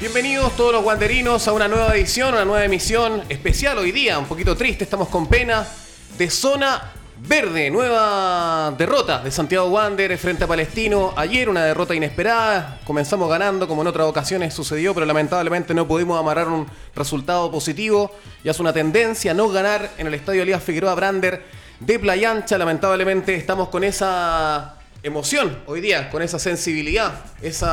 Bienvenidos 0.00 0.56
todos 0.56 0.72
los 0.72 0.82
guanderinos 0.82 1.46
a 1.46 1.52
una 1.52 1.68
nueva 1.68 1.94
edición, 1.94 2.32
una 2.32 2.46
nueva 2.46 2.64
emisión 2.64 3.22
especial 3.28 3.76
hoy 3.76 3.92
día, 3.92 4.18
un 4.18 4.24
poquito 4.24 4.56
triste, 4.56 4.84
estamos 4.84 5.10
con 5.10 5.26
pena, 5.26 5.68
de 6.16 6.30
zona 6.30 6.90
verde, 7.18 7.70
nueva 7.70 8.74
derrota 8.78 9.18
de 9.18 9.30
Santiago 9.30 9.66
Wander 9.66 10.16
frente 10.16 10.44
a 10.44 10.46
Palestino. 10.46 11.12
Ayer 11.16 11.50
una 11.50 11.66
derrota 11.66 11.94
inesperada, 11.94 12.80
comenzamos 12.86 13.28
ganando 13.28 13.68
como 13.68 13.82
en 13.82 13.88
otras 13.88 14.06
ocasiones 14.06 14.54
sucedió, 14.54 14.94
pero 14.94 15.04
lamentablemente 15.04 15.74
no 15.74 15.86
pudimos 15.86 16.18
amarrar 16.18 16.48
un 16.48 16.66
resultado 16.96 17.50
positivo. 17.50 18.10
Ya 18.42 18.52
es 18.52 18.58
una 18.58 18.72
tendencia 18.72 19.34
no 19.34 19.50
ganar 19.50 19.90
en 19.98 20.06
el 20.06 20.14
Estadio 20.14 20.44
Elías 20.44 20.62
Figueroa 20.62 20.94
Brander 20.94 21.44
de 21.78 21.98
Playa 21.98 22.30
Ancha. 22.30 22.56
Lamentablemente 22.56 23.34
estamos 23.34 23.68
con 23.68 23.84
esa 23.84 24.76
emoción 25.02 25.58
hoy 25.66 25.82
día, 25.82 26.08
con 26.08 26.22
esa 26.22 26.38
sensibilidad, 26.38 27.22
ese 27.42 27.66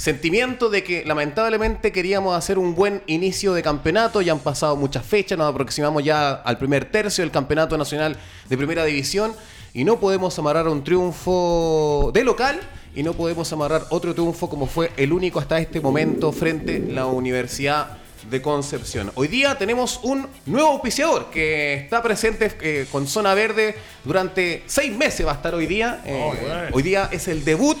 sentimiento 0.00 0.70
de 0.70 0.82
que 0.82 1.04
lamentablemente 1.04 1.92
queríamos 1.92 2.34
hacer 2.34 2.58
un 2.58 2.74
buen 2.74 3.02
inicio 3.06 3.52
de 3.52 3.62
campeonato, 3.62 4.22
ya 4.22 4.32
han 4.32 4.38
pasado 4.38 4.74
muchas 4.74 5.04
fechas, 5.04 5.36
nos 5.36 5.50
aproximamos 5.50 6.02
ya 6.02 6.32
al 6.32 6.56
primer 6.56 6.86
tercio 6.86 7.22
del 7.22 7.30
campeonato 7.30 7.76
nacional 7.76 8.16
de 8.48 8.56
primera 8.56 8.82
división 8.86 9.34
y 9.74 9.84
no 9.84 10.00
podemos 10.00 10.38
amarrar 10.38 10.68
un 10.68 10.82
triunfo 10.82 12.10
de 12.14 12.24
local 12.24 12.58
y 12.94 13.02
no 13.02 13.12
podemos 13.12 13.52
amarrar 13.52 13.84
otro 13.90 14.14
triunfo 14.14 14.48
como 14.48 14.66
fue 14.66 14.90
el 14.96 15.12
único 15.12 15.38
hasta 15.38 15.60
este 15.60 15.82
momento 15.82 16.32
frente 16.32 16.82
a 16.88 16.92
la 16.94 17.04
Universidad 17.04 17.98
de 18.30 18.40
Concepción. 18.40 19.12
Hoy 19.16 19.28
día 19.28 19.58
tenemos 19.58 20.00
un 20.02 20.26
nuevo 20.46 20.68
auspiciador 20.70 21.26
que 21.30 21.74
está 21.74 22.02
presente 22.02 22.50
eh, 22.62 22.86
con 22.90 23.06
Zona 23.06 23.34
Verde 23.34 23.74
durante 24.04 24.62
seis 24.64 24.96
meses 24.96 25.26
va 25.26 25.32
a 25.32 25.34
estar 25.34 25.54
hoy 25.54 25.66
día. 25.66 26.00
Eh, 26.06 26.70
hoy 26.72 26.82
día 26.82 27.10
es 27.12 27.28
el 27.28 27.44
debut 27.44 27.76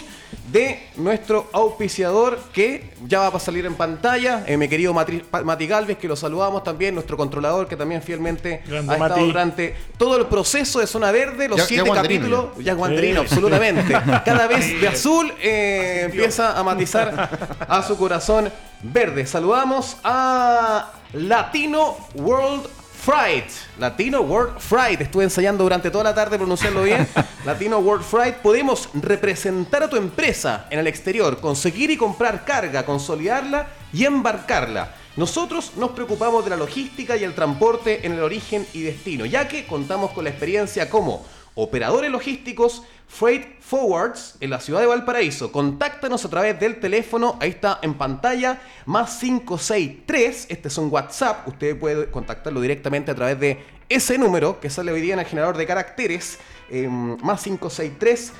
de 0.52 0.88
nuestro 0.96 1.48
auspiciador 1.52 2.38
que 2.52 2.90
ya 3.06 3.28
va 3.30 3.36
a 3.36 3.40
salir 3.40 3.66
en 3.66 3.74
pantalla, 3.74 4.44
eh, 4.46 4.56
mi 4.56 4.68
querido 4.68 4.92
Mati 4.94 5.66
Galvez, 5.66 5.98
que 5.98 6.08
lo 6.08 6.16
saludamos 6.16 6.64
también, 6.64 6.94
nuestro 6.94 7.16
controlador 7.16 7.68
que 7.68 7.76
también 7.76 8.02
fielmente 8.02 8.62
ha 8.70 8.92
estado 8.92 9.26
durante 9.26 9.74
todo 9.96 10.16
el 10.16 10.26
proceso 10.26 10.80
de 10.80 10.86
Zona 10.86 11.12
Verde, 11.12 11.48
los 11.48 11.62
siete 11.62 11.90
capítulos, 11.90 12.46
ya, 12.58 12.74
guanderino, 12.74 13.20
absolutamente. 13.20 13.92
Cada 14.24 14.46
vez 14.46 14.80
de 14.80 14.88
azul 14.88 15.32
empieza 15.40 16.58
a 16.58 16.62
matizar 16.62 17.58
a 17.68 17.82
su 17.82 17.96
corazón 17.96 18.50
verde. 18.82 19.26
Saludamos 19.26 19.98
a 20.02 20.92
Latino 21.12 21.96
World 22.14 22.79
Fright. 23.00 23.46
Latino 23.78 24.20
World 24.20 24.60
Fright. 24.60 25.00
Estuve 25.00 25.24
ensayando 25.24 25.64
durante 25.64 25.90
toda 25.90 26.04
la 26.04 26.14
tarde 26.14 26.36
pronunciarlo 26.36 26.82
bien. 26.82 27.08
Latino 27.46 27.78
World 27.78 28.04
Fright. 28.04 28.36
Podemos 28.36 28.90
representar 28.92 29.82
a 29.82 29.88
tu 29.88 29.96
empresa 29.96 30.66
en 30.68 30.78
el 30.78 30.86
exterior, 30.86 31.40
conseguir 31.40 31.90
y 31.90 31.96
comprar 31.96 32.44
carga, 32.44 32.84
consolidarla 32.84 33.68
y 33.90 34.04
embarcarla. 34.04 34.94
Nosotros 35.16 35.72
nos 35.76 35.92
preocupamos 35.92 36.44
de 36.44 36.50
la 36.50 36.56
logística 36.56 37.16
y 37.16 37.24
el 37.24 37.34
transporte 37.34 38.06
en 38.06 38.12
el 38.12 38.22
origen 38.22 38.66
y 38.74 38.82
destino, 38.82 39.24
ya 39.24 39.48
que 39.48 39.66
contamos 39.66 40.12
con 40.12 40.24
la 40.24 40.30
experiencia 40.30 40.90
como 40.90 41.24
operadores 41.54 42.10
logísticos 42.10 42.82
Freight 43.08 43.60
Forwards 43.60 44.36
en 44.40 44.50
la 44.50 44.60
ciudad 44.60 44.80
de 44.80 44.86
Valparaíso. 44.86 45.50
Contáctanos 45.50 46.24
a 46.24 46.30
través 46.30 46.60
del 46.60 46.80
teléfono, 46.80 47.36
ahí 47.40 47.50
está 47.50 47.78
en 47.82 47.94
pantalla, 47.94 48.60
más 48.86 49.18
563, 49.18 50.46
este 50.48 50.68
es 50.68 50.78
un 50.78 50.90
WhatsApp, 50.90 51.46
usted 51.48 51.78
puede 51.78 52.10
contactarlo 52.10 52.60
directamente 52.60 53.10
a 53.10 53.14
través 53.14 53.40
de 53.40 53.64
ese 53.88 54.16
número 54.16 54.60
que 54.60 54.70
sale 54.70 54.92
hoy 54.92 55.00
día 55.00 55.14
en 55.14 55.20
el 55.20 55.26
generador 55.26 55.56
de 55.56 55.66
caracteres, 55.66 56.38
em, 56.70 57.16
más 57.22 57.42
563. 57.42 58.32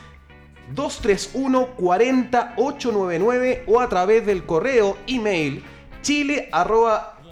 231 0.74 1.70
40899 1.76 3.64
o 3.66 3.80
a 3.80 3.88
través 3.88 4.24
del 4.24 4.46
correo 4.46 4.96
email 5.08 5.64
chile 6.02 6.48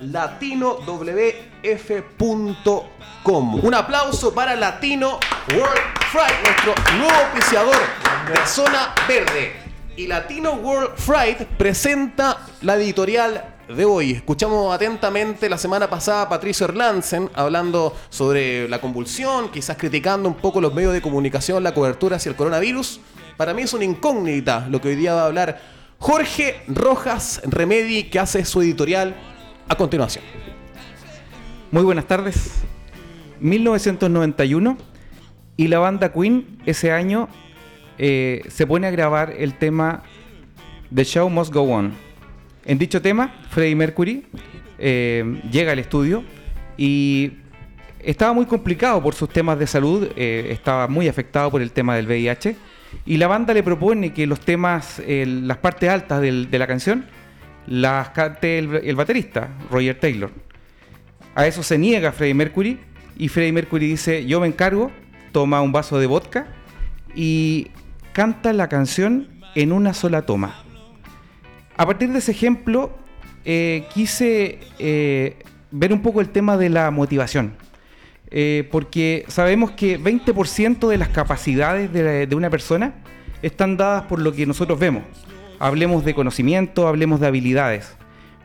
latinowf.com. 0.00 2.97
Un 3.24 3.74
aplauso 3.74 4.32
para 4.32 4.56
Latino 4.56 5.18
World 5.50 5.80
Fright, 6.10 6.34
nuestro 6.44 6.74
nuevo 6.98 7.18
oficiador 7.32 7.76
de 8.32 8.46
Zona 8.46 8.94
Verde. 9.06 9.52
Y 9.96 10.06
Latino 10.06 10.52
World 10.52 10.96
Fright 10.96 11.42
presenta 11.58 12.38
la 12.62 12.76
editorial 12.76 13.56
de 13.68 13.84
hoy. 13.84 14.12
Escuchamos 14.12 14.74
atentamente 14.74 15.50
la 15.50 15.58
semana 15.58 15.90
pasada 15.90 16.22
a 16.22 16.28
Patricio 16.28 16.66
Erlandsen 16.66 17.30
hablando 17.34 17.94
sobre 18.08 18.66
la 18.68 18.80
convulsión, 18.80 19.50
quizás 19.50 19.76
criticando 19.76 20.28
un 20.28 20.36
poco 20.36 20.60
los 20.60 20.72
medios 20.72 20.94
de 20.94 21.02
comunicación, 21.02 21.62
la 21.62 21.74
cobertura 21.74 22.16
hacia 22.16 22.30
el 22.30 22.36
coronavirus. 22.36 23.00
Para 23.36 23.52
mí 23.52 23.62
es 23.62 23.72
una 23.74 23.84
incógnita 23.84 24.66
lo 24.70 24.80
que 24.80 24.88
hoy 24.88 24.96
día 24.96 25.14
va 25.14 25.22
a 25.22 25.26
hablar 25.26 25.60
Jorge 25.98 26.62
Rojas 26.68 27.42
Remedi, 27.44 28.04
que 28.04 28.18
hace 28.18 28.44
su 28.44 28.62
editorial 28.62 29.14
a 29.68 29.74
continuación. 29.74 30.24
Muy 31.70 31.82
buenas 31.82 32.06
tardes. 32.06 32.67
1991 33.40 34.76
y 35.56 35.68
la 35.68 35.78
banda 35.78 36.12
Queen 36.12 36.58
ese 36.66 36.92
año 36.92 37.28
eh, 37.98 38.42
se 38.48 38.66
pone 38.66 38.86
a 38.86 38.90
grabar 38.90 39.34
el 39.36 39.54
tema 39.54 40.02
The 40.94 41.04
Show 41.04 41.28
Must 41.28 41.52
Go 41.52 41.62
On. 41.62 41.92
En 42.64 42.78
dicho 42.78 43.02
tema, 43.02 43.34
Freddie 43.50 43.74
Mercury 43.74 44.26
eh, 44.78 45.40
llega 45.50 45.72
al 45.72 45.80
estudio 45.80 46.22
y 46.76 47.32
estaba 48.00 48.32
muy 48.32 48.46
complicado 48.46 49.02
por 49.02 49.14
sus 49.14 49.28
temas 49.28 49.58
de 49.58 49.66
salud, 49.66 50.08
eh, 50.16 50.48
estaba 50.50 50.86
muy 50.86 51.08
afectado 51.08 51.50
por 51.50 51.60
el 51.60 51.72
tema 51.72 51.96
del 51.96 52.06
VIH 52.06 52.56
y 53.04 53.16
la 53.16 53.26
banda 53.26 53.52
le 53.52 53.62
propone 53.62 54.12
que 54.12 54.26
los 54.26 54.40
temas, 54.40 55.02
las 55.06 55.56
partes 55.58 55.90
altas 55.90 56.20
de 56.20 56.58
la 56.58 56.66
canción, 56.66 57.04
las 57.66 58.10
cante 58.10 58.58
el, 58.58 58.96
baterista, 58.96 59.50
Roger 59.70 59.98
Taylor. 59.98 60.30
A 61.34 61.46
eso 61.46 61.62
se 61.62 61.76
niega 61.76 62.12
Freddie 62.12 62.34
Mercury 62.34 62.80
y 63.18 63.28
Freddie 63.28 63.52
Mercury 63.52 63.86
dice, 63.88 64.24
yo 64.26 64.40
me 64.40 64.46
encargo, 64.46 64.90
toma 65.32 65.60
un 65.60 65.72
vaso 65.72 65.98
de 65.98 66.06
vodka 66.06 66.46
y 67.14 67.68
canta 68.12 68.52
la 68.52 68.68
canción 68.68 69.28
en 69.54 69.72
una 69.72 69.92
sola 69.92 70.22
toma. 70.22 70.62
A 71.76 71.86
partir 71.86 72.10
de 72.12 72.18
ese 72.18 72.30
ejemplo, 72.30 72.96
eh, 73.44 73.84
quise 73.92 74.60
eh, 74.78 75.36
ver 75.70 75.92
un 75.92 76.00
poco 76.00 76.20
el 76.20 76.30
tema 76.30 76.56
de 76.56 76.70
la 76.70 76.90
motivación. 76.90 77.54
Eh, 78.30 78.68
porque 78.70 79.24
sabemos 79.28 79.70
que 79.70 79.98
20% 79.98 80.88
de 80.88 80.98
las 80.98 81.08
capacidades 81.08 81.92
de 81.92 82.36
una 82.36 82.50
persona 82.50 82.94
están 83.40 83.76
dadas 83.76 84.02
por 84.02 84.20
lo 84.20 84.32
que 84.32 84.44
nosotros 84.44 84.78
vemos 84.78 85.02
hablemos 85.58 86.04
de 86.04 86.14
conocimiento, 86.14 86.86
hablemos 86.86 87.20
de 87.20 87.26
habilidades. 87.26 87.96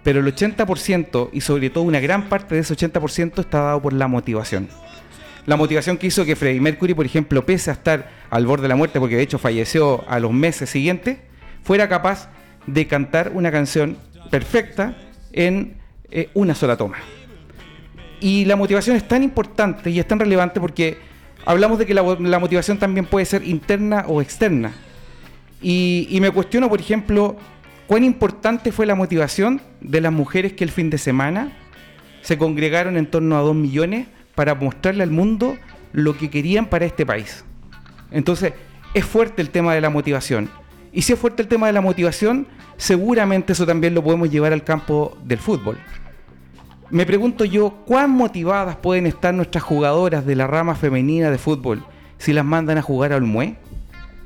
Pero 0.03 0.19
el 0.19 0.25
80% 0.25 1.29
y 1.31 1.41
sobre 1.41 1.69
todo 1.69 1.83
una 1.83 1.99
gran 1.99 2.29
parte 2.29 2.55
de 2.55 2.61
ese 2.61 2.75
80% 2.75 3.39
está 3.39 3.61
dado 3.61 3.81
por 3.81 3.93
la 3.93 4.07
motivación. 4.07 4.67
La 5.45 5.55
motivación 5.55 5.97
que 5.97 6.07
hizo 6.07 6.25
que 6.25 6.35
Freddie 6.35 6.61
Mercury, 6.61 6.93
por 6.93 7.05
ejemplo, 7.05 7.45
pese 7.45 7.69
a 7.69 7.73
estar 7.73 8.09
al 8.29 8.45
borde 8.45 8.63
de 8.63 8.69
la 8.69 8.75
muerte, 8.75 8.99
porque 8.99 9.15
de 9.15 9.23
hecho 9.23 9.39
falleció 9.39 10.03
a 10.07 10.19
los 10.19 10.31
meses 10.31 10.69
siguientes, 10.69 11.17
fuera 11.63 11.89
capaz 11.89 12.29
de 12.65 12.87
cantar 12.87 13.31
una 13.33 13.51
canción 13.51 13.97
perfecta 14.29 14.95
en 15.33 15.75
eh, 16.11 16.29
una 16.33 16.55
sola 16.55 16.77
toma. 16.77 16.97
Y 18.21 18.45
la 18.45 18.55
motivación 18.55 18.95
es 18.95 19.05
tan 19.05 19.21
importante 19.21 19.89
y 19.89 19.99
es 19.99 20.07
tan 20.07 20.19
relevante 20.19 20.61
porque 20.61 20.97
hablamos 21.45 21.77
de 21.77 21.85
que 21.85 21.93
la 21.93 22.39
motivación 22.39 22.77
también 22.77 23.05
puede 23.05 23.25
ser 23.25 23.45
interna 23.45 24.05
o 24.07 24.21
externa. 24.21 24.73
Y, 25.63 26.17
me 26.19 26.29
cuestiono, 26.29 26.69
por 26.69 26.81
ejemplo, 26.81 27.37
cuán 27.93 28.03
importante 28.03 28.71
fue 28.71 28.87
la 28.87 28.95
motivación 28.95 29.61
de 29.79 30.01
las 30.01 30.11
mujeres 30.11 30.53
que 30.53 30.63
el 30.63 30.71
fin 30.71 30.89
de 30.89 30.97
semana 30.97 31.51
se 32.23 32.39
congregaron 32.39 32.97
en 32.97 33.05
torno 33.05 33.37
a 33.37 33.41
dos 33.41 33.53
millones 33.53 34.07
para 34.33 34.55
mostrarle 34.55 35.03
al 35.03 35.11
mundo 35.11 35.59
lo 35.91 36.17
que 36.17 36.31
querían 36.31 36.65
para 36.65 36.85
este 36.85 37.05
país. 37.05 37.45
Entonces, 38.09 38.53
es 38.95 39.05
fuerte 39.05 39.43
el 39.43 39.51
tema 39.51 39.75
de 39.75 39.81
la 39.81 39.91
motivación. 39.91 40.49
Y 40.91 41.03
si 41.03 41.13
es 41.13 41.19
fuerte 41.19 41.43
el 41.43 41.47
tema 41.47 41.67
de 41.67 41.73
la 41.73 41.81
motivación, 41.81 42.47
seguramente 42.77 43.53
eso 43.53 43.67
también 43.67 43.93
lo 43.93 44.03
podemos 44.03 44.31
llevar 44.31 44.53
al 44.53 44.63
campo 44.63 45.15
del 45.23 45.37
fútbol. 45.37 45.77
Me 46.89 47.05
pregunto 47.05 47.45
yo, 47.45 47.83
¿cuán 47.85 48.09
motivadas 48.09 48.75
pueden 48.75 49.05
estar 49.05 49.35
nuestras 49.35 49.63
jugadoras 49.63 50.25
de 50.25 50.35
la 50.35 50.47
rama 50.47 50.73
femenina 50.73 51.29
de 51.29 51.37
fútbol 51.37 51.85
si 52.17 52.33
las 52.33 52.43
mandan 52.43 52.79
a 52.79 52.81
jugar 52.81 53.13
al 53.13 53.21
Mue? 53.21 53.55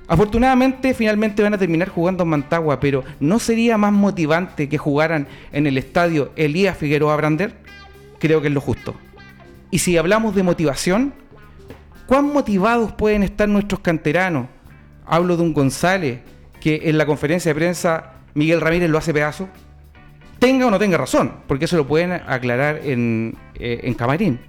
Afortunadamente, 0.07 0.93
finalmente 0.93 1.43
van 1.43 1.53
a 1.53 1.57
terminar 1.57 1.89
jugando 1.89 2.23
en 2.23 2.29
Mantagua, 2.29 2.79
pero 2.79 3.03
¿no 3.19 3.39
sería 3.39 3.77
más 3.77 3.91
motivante 3.91 4.69
que 4.69 4.77
jugaran 4.77 5.27
en 5.51 5.67
el 5.67 5.77
estadio 5.77 6.31
Elías 6.37 6.77
Figueroa 6.77 7.17
Brander? 7.17 7.55
Creo 8.19 8.41
que 8.41 8.47
es 8.47 8.53
lo 8.53 8.61
justo. 8.61 8.95
Y 9.69 9.79
si 9.79 9.97
hablamos 9.97 10.33
de 10.33 10.43
motivación, 10.43 11.13
¿cuán 12.05 12.31
motivados 12.31 12.93
pueden 12.93 13.21
estar 13.21 13.49
nuestros 13.49 13.81
canteranos? 13.81 14.47
Hablo 15.05 15.35
de 15.35 15.43
un 15.43 15.53
González 15.53 16.19
que 16.61 16.83
en 16.85 16.97
la 16.97 17.05
conferencia 17.05 17.49
de 17.49 17.55
prensa 17.55 18.13
Miguel 18.33 18.61
Ramírez 18.61 18.89
lo 18.89 18.97
hace 18.97 19.13
pedazo. 19.13 19.49
Tenga 20.39 20.67
o 20.67 20.71
no 20.71 20.79
tenga 20.79 20.97
razón, 20.97 21.33
porque 21.47 21.65
eso 21.65 21.75
lo 21.75 21.85
pueden 21.85 22.13
aclarar 22.13 22.79
en, 22.83 23.35
eh, 23.55 23.93
camarín. 23.97 24.39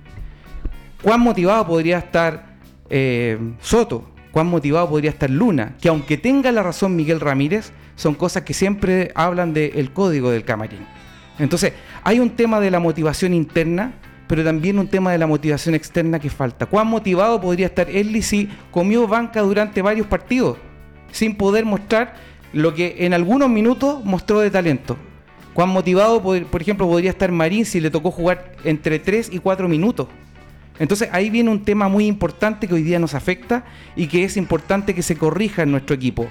¿Cuán 1.02 1.20
motivado 1.20 1.66
podría 1.66 1.98
estar 1.98 2.58
eh, 2.90 3.38
Soto? 3.60 4.17
Cuán 4.38 4.46
motivado 4.46 4.88
podría 4.88 5.10
estar 5.10 5.28
Luna, 5.28 5.74
que 5.80 5.88
aunque 5.88 6.16
tenga 6.16 6.52
la 6.52 6.62
razón 6.62 6.94
Miguel 6.94 7.18
Ramírez, 7.18 7.72
son 7.96 8.14
cosas 8.14 8.44
que 8.44 8.54
siempre 8.54 9.10
hablan 9.16 9.52
del 9.52 9.92
código 9.92 10.30
del 10.30 10.44
camarín. 10.44 10.86
Entonces, 11.40 11.72
hay 12.04 12.20
un 12.20 12.30
tema 12.30 12.60
de 12.60 12.70
la 12.70 12.78
motivación 12.78 13.34
interna, 13.34 13.94
pero 14.28 14.44
también 14.44 14.78
un 14.78 14.86
tema 14.86 15.10
de 15.10 15.18
la 15.18 15.26
motivación 15.26 15.74
externa 15.74 16.20
que 16.20 16.30
falta. 16.30 16.66
¿Cuán 16.66 16.86
motivado 16.86 17.40
podría 17.40 17.66
estar 17.66 17.90
Ellie 17.90 18.22
si 18.22 18.48
comió 18.70 19.08
banca 19.08 19.40
durante 19.40 19.82
varios 19.82 20.06
partidos 20.06 20.56
sin 21.10 21.34
poder 21.34 21.64
mostrar 21.64 22.14
lo 22.52 22.72
que 22.72 22.94
en 23.00 23.14
algunos 23.14 23.50
minutos 23.50 24.04
mostró 24.04 24.38
de 24.38 24.52
talento? 24.52 24.96
¿Cuán 25.52 25.70
motivado, 25.70 26.22
por 26.22 26.62
ejemplo, 26.62 26.86
podría 26.86 27.10
estar 27.10 27.32
Marín 27.32 27.64
si 27.64 27.80
le 27.80 27.90
tocó 27.90 28.12
jugar 28.12 28.52
entre 28.62 29.00
3 29.00 29.30
y 29.32 29.40
4 29.40 29.68
minutos? 29.68 30.06
Entonces 30.78 31.08
ahí 31.12 31.30
viene 31.30 31.50
un 31.50 31.64
tema 31.64 31.88
muy 31.88 32.06
importante 32.06 32.68
que 32.68 32.74
hoy 32.74 32.82
día 32.82 32.98
nos 32.98 33.14
afecta 33.14 33.64
y 33.96 34.06
que 34.06 34.24
es 34.24 34.36
importante 34.36 34.94
que 34.94 35.02
se 35.02 35.16
corrija 35.16 35.62
en 35.62 35.70
nuestro 35.70 35.94
equipo. 35.94 36.28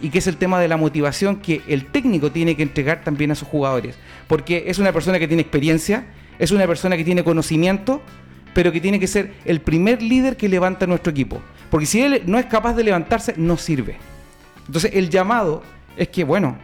Y 0.00 0.10
que 0.10 0.18
es 0.18 0.28
el 0.28 0.36
tema 0.36 0.60
de 0.60 0.68
la 0.68 0.76
motivación 0.76 1.36
que 1.36 1.62
el 1.66 1.86
técnico 1.86 2.30
tiene 2.30 2.54
que 2.54 2.62
entregar 2.62 3.02
también 3.02 3.32
a 3.32 3.34
sus 3.34 3.48
jugadores. 3.48 3.98
Porque 4.28 4.64
es 4.68 4.78
una 4.78 4.92
persona 4.92 5.18
que 5.18 5.26
tiene 5.26 5.42
experiencia, 5.42 6.06
es 6.38 6.52
una 6.52 6.66
persona 6.66 6.96
que 6.96 7.04
tiene 7.04 7.24
conocimiento, 7.24 8.00
pero 8.54 8.70
que 8.70 8.80
tiene 8.80 9.00
que 9.00 9.08
ser 9.08 9.34
el 9.44 9.60
primer 9.60 10.00
líder 10.00 10.36
que 10.36 10.48
levanta 10.48 10.86
nuestro 10.86 11.10
equipo. 11.10 11.42
Porque 11.70 11.86
si 11.86 12.00
él 12.00 12.22
no 12.26 12.38
es 12.38 12.46
capaz 12.46 12.74
de 12.74 12.84
levantarse, 12.84 13.34
no 13.36 13.56
sirve. 13.56 13.96
Entonces 14.66 14.92
el 14.94 15.10
llamado 15.10 15.62
es 15.96 16.08
que, 16.08 16.22
bueno, 16.22 16.56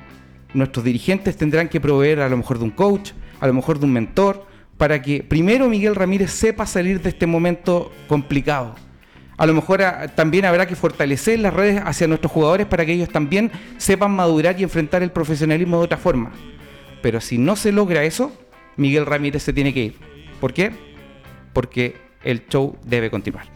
nuestros 0.52 0.84
dirigentes 0.84 1.36
tendrán 1.36 1.68
que 1.68 1.80
proveer 1.80 2.20
a 2.20 2.28
lo 2.28 2.36
mejor 2.36 2.58
de 2.58 2.64
un 2.64 2.70
coach, 2.70 3.10
a 3.40 3.46
lo 3.46 3.52
mejor 3.52 3.80
de 3.80 3.86
un 3.86 3.92
mentor, 3.92 4.46
para 4.78 5.00
que 5.00 5.22
primero 5.22 5.68
Miguel 5.68 5.94
Ramírez 5.94 6.30
sepa 6.30 6.66
salir 6.66 7.00
de 7.00 7.10
este 7.10 7.26
momento 7.26 7.92
complicado. 8.08 8.74
A 9.36 9.46
lo 9.46 9.54
mejor 9.54 9.82
ah, 9.82 10.08
también 10.14 10.44
habrá 10.44 10.66
que 10.66 10.76
fortalecer 10.76 11.38
las 11.40 11.52
redes 11.52 11.82
hacia 11.84 12.06
nuestros 12.06 12.32
jugadores 12.32 12.66
para 12.66 12.86
que 12.86 12.92
ellos 12.92 13.08
también 13.08 13.50
sepan 13.78 14.12
madurar 14.12 14.58
y 14.58 14.62
enfrentar 14.62 15.02
el 15.02 15.10
profesionalismo 15.10 15.78
de 15.78 15.84
otra 15.84 15.98
forma. 15.98 16.32
Pero 17.02 17.20
si 17.20 17.38
no 17.38 17.56
se 17.56 17.72
logra 17.72 18.04
eso, 18.04 18.32
Miguel 18.76 19.06
Ramírez 19.06 19.42
se 19.42 19.52
tiene 19.52 19.74
que 19.74 19.80
ir. 19.80 19.96
¿Por 20.40 20.52
qué? 20.52 20.70
Porque 21.52 21.96
el 22.22 22.46
show 22.48 22.76
debe 22.84 23.10
continuar. 23.10 23.46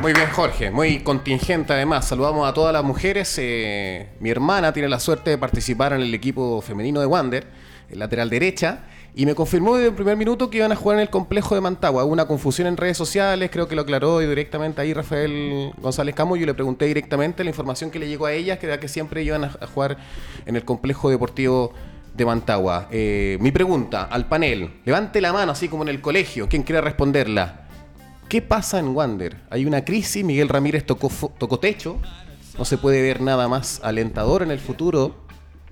Muy 0.00 0.14
bien, 0.14 0.30
Jorge. 0.30 0.70
Muy 0.70 1.00
contingente 1.00 1.74
además. 1.74 2.08
Saludamos 2.08 2.48
a 2.48 2.54
todas 2.54 2.72
las 2.72 2.82
mujeres. 2.82 3.34
Eh, 3.36 4.08
mi 4.18 4.30
hermana 4.30 4.72
tiene 4.72 4.88
la 4.88 4.98
suerte 4.98 5.28
de 5.28 5.36
participar 5.36 5.92
en 5.92 6.00
el 6.00 6.14
equipo 6.14 6.62
femenino 6.62 7.00
de 7.00 7.06
Wander, 7.06 7.46
el 7.90 7.98
lateral 7.98 8.30
derecha. 8.30 8.84
Y 9.14 9.26
me 9.26 9.34
confirmó 9.34 9.74
desde 9.76 9.88
el 9.88 9.94
primer 9.94 10.16
minuto 10.16 10.48
que 10.48 10.56
iban 10.56 10.72
a 10.72 10.76
jugar 10.76 10.96
en 10.96 11.02
el 11.02 11.10
complejo 11.10 11.54
de 11.54 11.60
Mantagua. 11.60 12.04
Hubo 12.04 12.14
una 12.14 12.26
confusión 12.26 12.66
en 12.66 12.78
redes 12.78 12.96
sociales, 12.96 13.50
creo 13.52 13.68
que 13.68 13.76
lo 13.76 13.82
aclaró 13.82 14.20
directamente 14.20 14.80
ahí 14.80 14.94
Rafael 14.94 15.72
González 15.76 16.14
Camo. 16.14 16.34
Yo 16.34 16.46
le 16.46 16.54
pregunté 16.54 16.86
directamente 16.86 17.44
la 17.44 17.50
información 17.50 17.90
que 17.90 17.98
le 17.98 18.08
llegó 18.08 18.24
a 18.24 18.32
ellas, 18.32 18.58
que 18.58 18.66
era 18.68 18.80
que 18.80 18.88
siempre 18.88 19.22
iban 19.22 19.44
a, 19.44 19.50
jugar 19.66 19.98
en 20.46 20.56
el 20.56 20.64
complejo 20.64 21.10
deportivo 21.10 21.74
de 22.14 22.24
Mantagua. 22.24 22.88
Eh, 22.90 23.36
mi 23.42 23.50
pregunta 23.52 24.04
al 24.04 24.26
panel, 24.28 24.80
levante 24.86 25.20
la 25.20 25.34
mano 25.34 25.52
así 25.52 25.68
como 25.68 25.82
en 25.82 25.90
el 25.90 26.00
colegio, 26.00 26.48
¿quién 26.48 26.62
quiere 26.62 26.80
responderla? 26.80 27.69
¿Qué 28.30 28.40
pasa 28.40 28.78
en 28.78 28.94
Wander? 28.94 29.38
Hay 29.50 29.66
una 29.66 29.84
crisis, 29.84 30.24
Miguel 30.24 30.48
Ramírez 30.48 30.86
tocó, 30.86 31.10
tocó 31.36 31.58
techo, 31.58 32.00
no 32.56 32.64
se 32.64 32.78
puede 32.78 33.02
ver 33.02 33.20
nada 33.20 33.48
más 33.48 33.80
alentador 33.82 34.42
en 34.42 34.52
el 34.52 34.60
futuro 34.60 35.16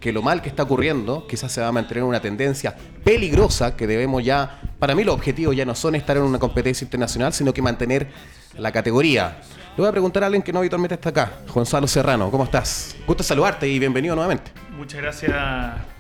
que 0.01 0.13
lo 0.13 0.23
mal 0.23 0.43
que 0.43 0.49
está 0.49 0.65
ocurriendo, 0.65 1.25
quizás 1.29 1.53
se 1.53 1.61
va 1.61 1.69
a 1.69 1.73
mantener 1.73 2.03
una 2.03 2.21
tendencia 2.21 2.75
peligrosa 3.05 3.77
que 3.77 3.87
debemos 3.87 4.25
ya, 4.25 4.61
para 4.81 4.97
mí 4.97 5.05
los 5.05 5.15
objetivos 5.15 5.55
ya 5.55 5.65
no 5.65 5.77
son 5.77 5.95
estar 5.95 6.17
en 6.17 6.25
una 6.25 6.41
competencia 6.41 6.85
internacional, 6.85 7.33
sino 7.33 7.55
que 7.55 7.63
mantener 7.63 8.09
la 8.57 8.73
categoría. 8.73 9.41
Le 9.77 9.83
voy 9.83 9.87
a 9.87 9.93
preguntar 9.93 10.25
a 10.25 10.27
alguien 10.27 10.43
que 10.43 10.53
no 10.53 10.59
habitualmente 10.59 10.97
está 10.97 11.11
acá, 11.11 11.33
Gonzalo 11.55 11.87
Serrano, 11.87 12.29
¿cómo 12.29 12.43
estás? 12.43 12.97
Gusto 13.07 13.23
saludarte 13.23 13.69
y 13.69 13.79
bienvenido 13.79 14.17
nuevamente. 14.17 14.51
Muchas 14.77 15.01
gracias 15.01 15.33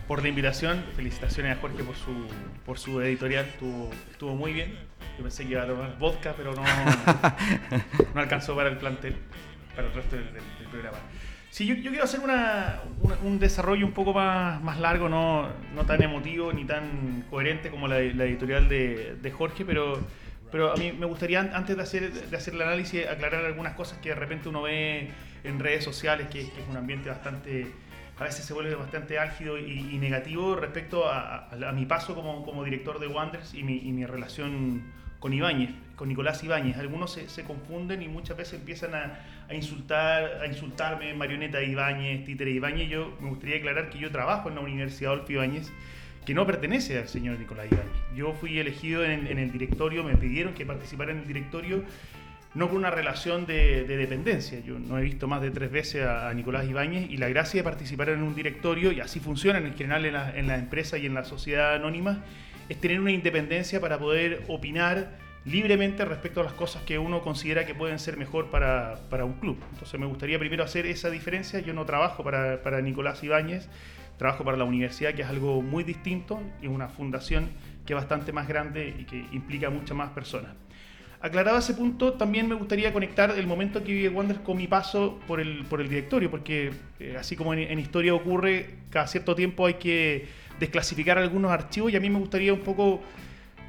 por 0.08 0.22
la 0.22 0.28
invitación, 0.28 0.84
felicitaciones 0.96 1.56
a 1.56 1.60
Jorge 1.60 1.84
por 1.84 1.94
su, 1.94 2.26
por 2.66 2.80
su 2.80 3.00
editorial, 3.00 3.44
estuvo, 3.44 3.90
estuvo 4.10 4.34
muy 4.34 4.52
bien 4.52 4.87
yo 5.18 5.24
pensé 5.24 5.44
que 5.44 5.50
iba 5.50 5.64
a 5.64 5.66
tomar 5.66 5.98
vodka, 5.98 6.32
pero 6.36 6.54
no, 6.54 6.62
no 8.14 8.20
alcanzó 8.20 8.54
para 8.54 8.68
el 8.68 8.76
plantel, 8.76 9.16
para 9.74 9.88
el 9.88 9.94
resto 9.94 10.14
del, 10.14 10.26
programa. 10.70 10.98
Sí, 11.50 11.66
yo, 11.66 11.74
quiero 11.76 12.04
hacer 12.04 12.20
un 13.24 13.38
desarrollo 13.40 13.84
un 13.84 13.92
poco 13.92 14.12
más, 14.12 14.62
más 14.62 14.78
largo, 14.78 15.08
no, 15.08 15.48
no, 15.74 15.84
tan 15.86 16.00
emotivo 16.02 16.52
ni 16.52 16.64
tan 16.64 17.24
coherente 17.30 17.70
como 17.70 17.88
la, 17.88 17.98
editorial 17.98 18.68
de, 18.68 19.16
de, 19.20 19.30
Jorge, 19.32 19.64
pero, 19.64 19.98
pero 20.52 20.72
a 20.72 20.76
mí 20.76 20.92
me 20.92 21.06
gustaría, 21.06 21.40
antes 21.40 21.76
de 21.76 21.82
hacer, 21.82 22.12
de 22.12 22.36
hacer 22.36 22.54
el 22.54 22.62
análisis, 22.62 23.06
aclarar 23.08 23.44
algunas 23.44 23.74
cosas 23.74 23.98
que 23.98 24.10
de 24.10 24.14
repente 24.14 24.48
uno 24.48 24.62
ve 24.62 25.10
en 25.42 25.58
redes 25.58 25.82
sociales, 25.82 26.28
que, 26.28 26.48
que 26.50 26.60
es 26.60 26.68
un 26.68 26.76
ambiente 26.76 27.08
bastante 27.08 27.72
a 28.18 28.24
veces 28.24 28.44
se 28.44 28.52
vuelve 28.52 28.74
bastante 28.74 29.18
álgido 29.18 29.58
y, 29.58 29.96
negativo 29.98 30.56
respecto 30.56 31.08
a, 31.08 31.48
mi 31.72 31.86
paso 31.86 32.14
como, 32.14 32.44
como, 32.44 32.64
director 32.64 32.98
de 32.98 33.06
Wanderers 33.06 33.54
y 33.54 33.62
mi, 33.62 33.78
y 33.78 33.92
mi 33.92 34.04
relación 34.06 34.82
con 35.18 35.32
Ibáñez, 35.32 35.70
con 35.96 36.08
Nicolás 36.08 36.42
Ibáñez. 36.44 36.76
Algunos 36.78 37.12
se, 37.12 37.44
confunden 37.44 38.02
y 38.02 38.08
muchas 38.08 38.36
veces 38.36 38.54
empiezan 38.54 38.94
a, 38.94 39.54
insultar, 39.54 40.40
a 40.42 40.46
insultarme, 40.46 41.12
marioneta 41.14 41.62
Ibáñez, 41.62 42.24
títere 42.24 42.50
Ibáñez. 42.52 42.88
Yo 42.88 43.16
me 43.20 43.28
gustaría 43.28 43.56
aclarar 43.56 43.90
que 43.90 43.98
yo 43.98 44.10
trabajo 44.10 44.48
en 44.48 44.56
la 44.56 44.60
Universidad 44.60 45.12
Adolfo 45.12 45.32
Ibáñez, 45.32 45.72
que 46.24 46.34
no 46.34 46.46
pertenece 46.46 46.98
al 46.98 47.08
señor 47.08 47.38
Nicolás 47.38 47.66
Ibáñez. 47.70 47.92
Yo 48.14 48.32
fui 48.32 48.58
elegido 48.58 49.04
en, 49.04 49.26
el 49.26 49.50
directorio, 49.50 50.04
me 50.04 50.16
pidieron 50.16 50.54
que 50.54 50.64
participara 50.64 51.10
en 51.10 51.18
el 51.18 51.26
directorio, 51.26 51.84
no 52.54 52.68
con 52.68 52.78
una 52.78 52.90
relación 52.90 53.44
de, 53.46 53.84
dependencia. 53.84 54.60
Yo 54.60 54.78
no 54.78 54.98
he 54.98 55.02
visto 55.02 55.26
más 55.26 55.42
de 55.42 55.50
tres 55.50 55.70
veces 55.70 56.06
a, 56.06 56.32
Nicolás 56.32 56.68
Ibáñez 56.68 57.10
y 57.10 57.16
la 57.16 57.28
gracia 57.28 57.60
de 57.60 57.64
participar 57.64 58.10
en 58.10 58.22
un 58.22 58.36
directorio, 58.36 58.92
y 58.92 59.00
así 59.00 59.18
funciona 59.18 59.58
en 59.58 59.74
general 59.74 60.04
en 60.04 60.12
la, 60.12 60.36
en 60.36 60.46
la 60.46 60.56
empresa 60.56 60.96
y 60.96 61.06
en 61.06 61.14
la 61.14 61.24
sociedad 61.24 61.74
anónima, 61.74 62.22
es 62.68 62.80
tener 62.80 63.00
una 63.00 63.10
independencia 63.10 63.80
para 63.80 63.98
poder 63.98 64.44
opinar 64.48 65.16
libremente 65.44 66.04
respecto 66.04 66.40
a 66.40 66.44
las 66.44 66.52
cosas 66.52 66.82
que 66.82 66.98
uno 66.98 67.22
considera 67.22 67.64
que 67.64 67.74
pueden 67.74 67.98
ser 67.98 68.16
mejor 68.16 68.50
para, 68.50 68.98
un 69.24 69.34
club. 69.34 69.58
Entonces 69.72 69.98
me 69.98 70.06
gustaría 70.06 70.38
primero 70.38 70.64
hacer 70.64 70.86
esa 70.86 71.10
diferencia. 71.10 71.60
Yo 71.60 71.72
no 71.72 71.86
trabajo 71.86 72.22
para, 72.22 72.62
para 72.62 72.80
Nicolás 72.80 73.22
Ibáñez, 73.24 73.68
trabajo 74.18 74.44
para 74.44 74.56
la 74.56 74.64
universidad, 74.64 75.14
que 75.14 75.22
es 75.22 75.28
algo 75.28 75.62
muy 75.62 75.84
distinto, 75.84 76.40
es 76.60 76.68
una 76.68 76.88
fundación 76.88 77.48
que 77.86 77.94
es 77.94 77.96
bastante 77.96 78.32
más 78.32 78.46
grande 78.46 78.94
y 78.98 79.04
que 79.04 79.24
implica 79.32 79.70
muchas 79.70 79.96
más 79.96 80.10
personas. 80.10 80.52
Aclarado 81.20 81.58
ese 81.58 81.74
punto, 81.74 82.12
también 82.12 82.48
me 82.48 82.54
gustaría 82.54 82.92
conectar 82.92 83.32
el 83.36 83.46
momento 83.46 83.82
que 83.82 83.92
vive 83.92 84.08
Wander 84.08 84.40
con 84.42 84.56
mi 84.56 84.68
paso 84.68 85.18
por 85.26 85.40
el, 85.40 85.64
por 85.64 85.80
el 85.80 85.88
directorio, 85.88 86.30
porque 86.30 86.70
eh, 87.00 87.16
así 87.18 87.34
como 87.34 87.54
en 87.54 87.78
historia 87.80 88.14
ocurre, 88.14 88.76
cada 88.90 89.08
cierto 89.08 89.34
tiempo 89.34 89.66
hay 89.66 89.74
que 89.74 90.28
desclasificar 90.58 91.18
algunos 91.18 91.50
archivos 91.50 91.92
y 91.92 91.96
a 91.96 92.00
mí 92.00 92.10
me 92.10 92.18
gustaría 92.18 92.52
un 92.52 92.60
poco 92.60 93.00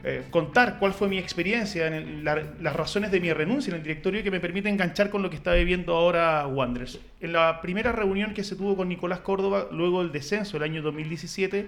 eh, 0.01 0.24
contar 0.29 0.77
cuál 0.79 0.93
fue 0.93 1.10
mi 1.10 1.17
experiencia, 1.17 1.88
en 1.88 2.24
las 2.24 2.75
razones 2.75 3.12
de 3.12 3.19
mi 3.19 3.34
renuncia 3.34 3.72
en 3.72 3.77
el 3.77 3.84
directorio 3.84 4.24
que 4.24 4.31
me 4.31 4.39
permite 4.39 4.69
enganchar 4.69 5.10
con 5.10 5.22
lo 5.22 5.29
que 5.29 5.36
está 5.36 5.53
viviendo 5.53 5.93
ahora 5.93 6.48
Wanderers. 6.48 7.00
En 7.19 7.34
la 7.34 7.60
primera 7.62 7.91
reunión 7.91 8.34
que 8.34 8.46
se 8.46 8.55
tuvo 8.55 8.77
con 8.77 8.88
Nicolás 8.88 9.19
Córdoba, 9.19 9.67
luego 9.72 10.01
del 10.01 10.13
descenso 10.13 10.53
del 10.58 10.63
año 10.69 10.81
2017, 10.81 11.67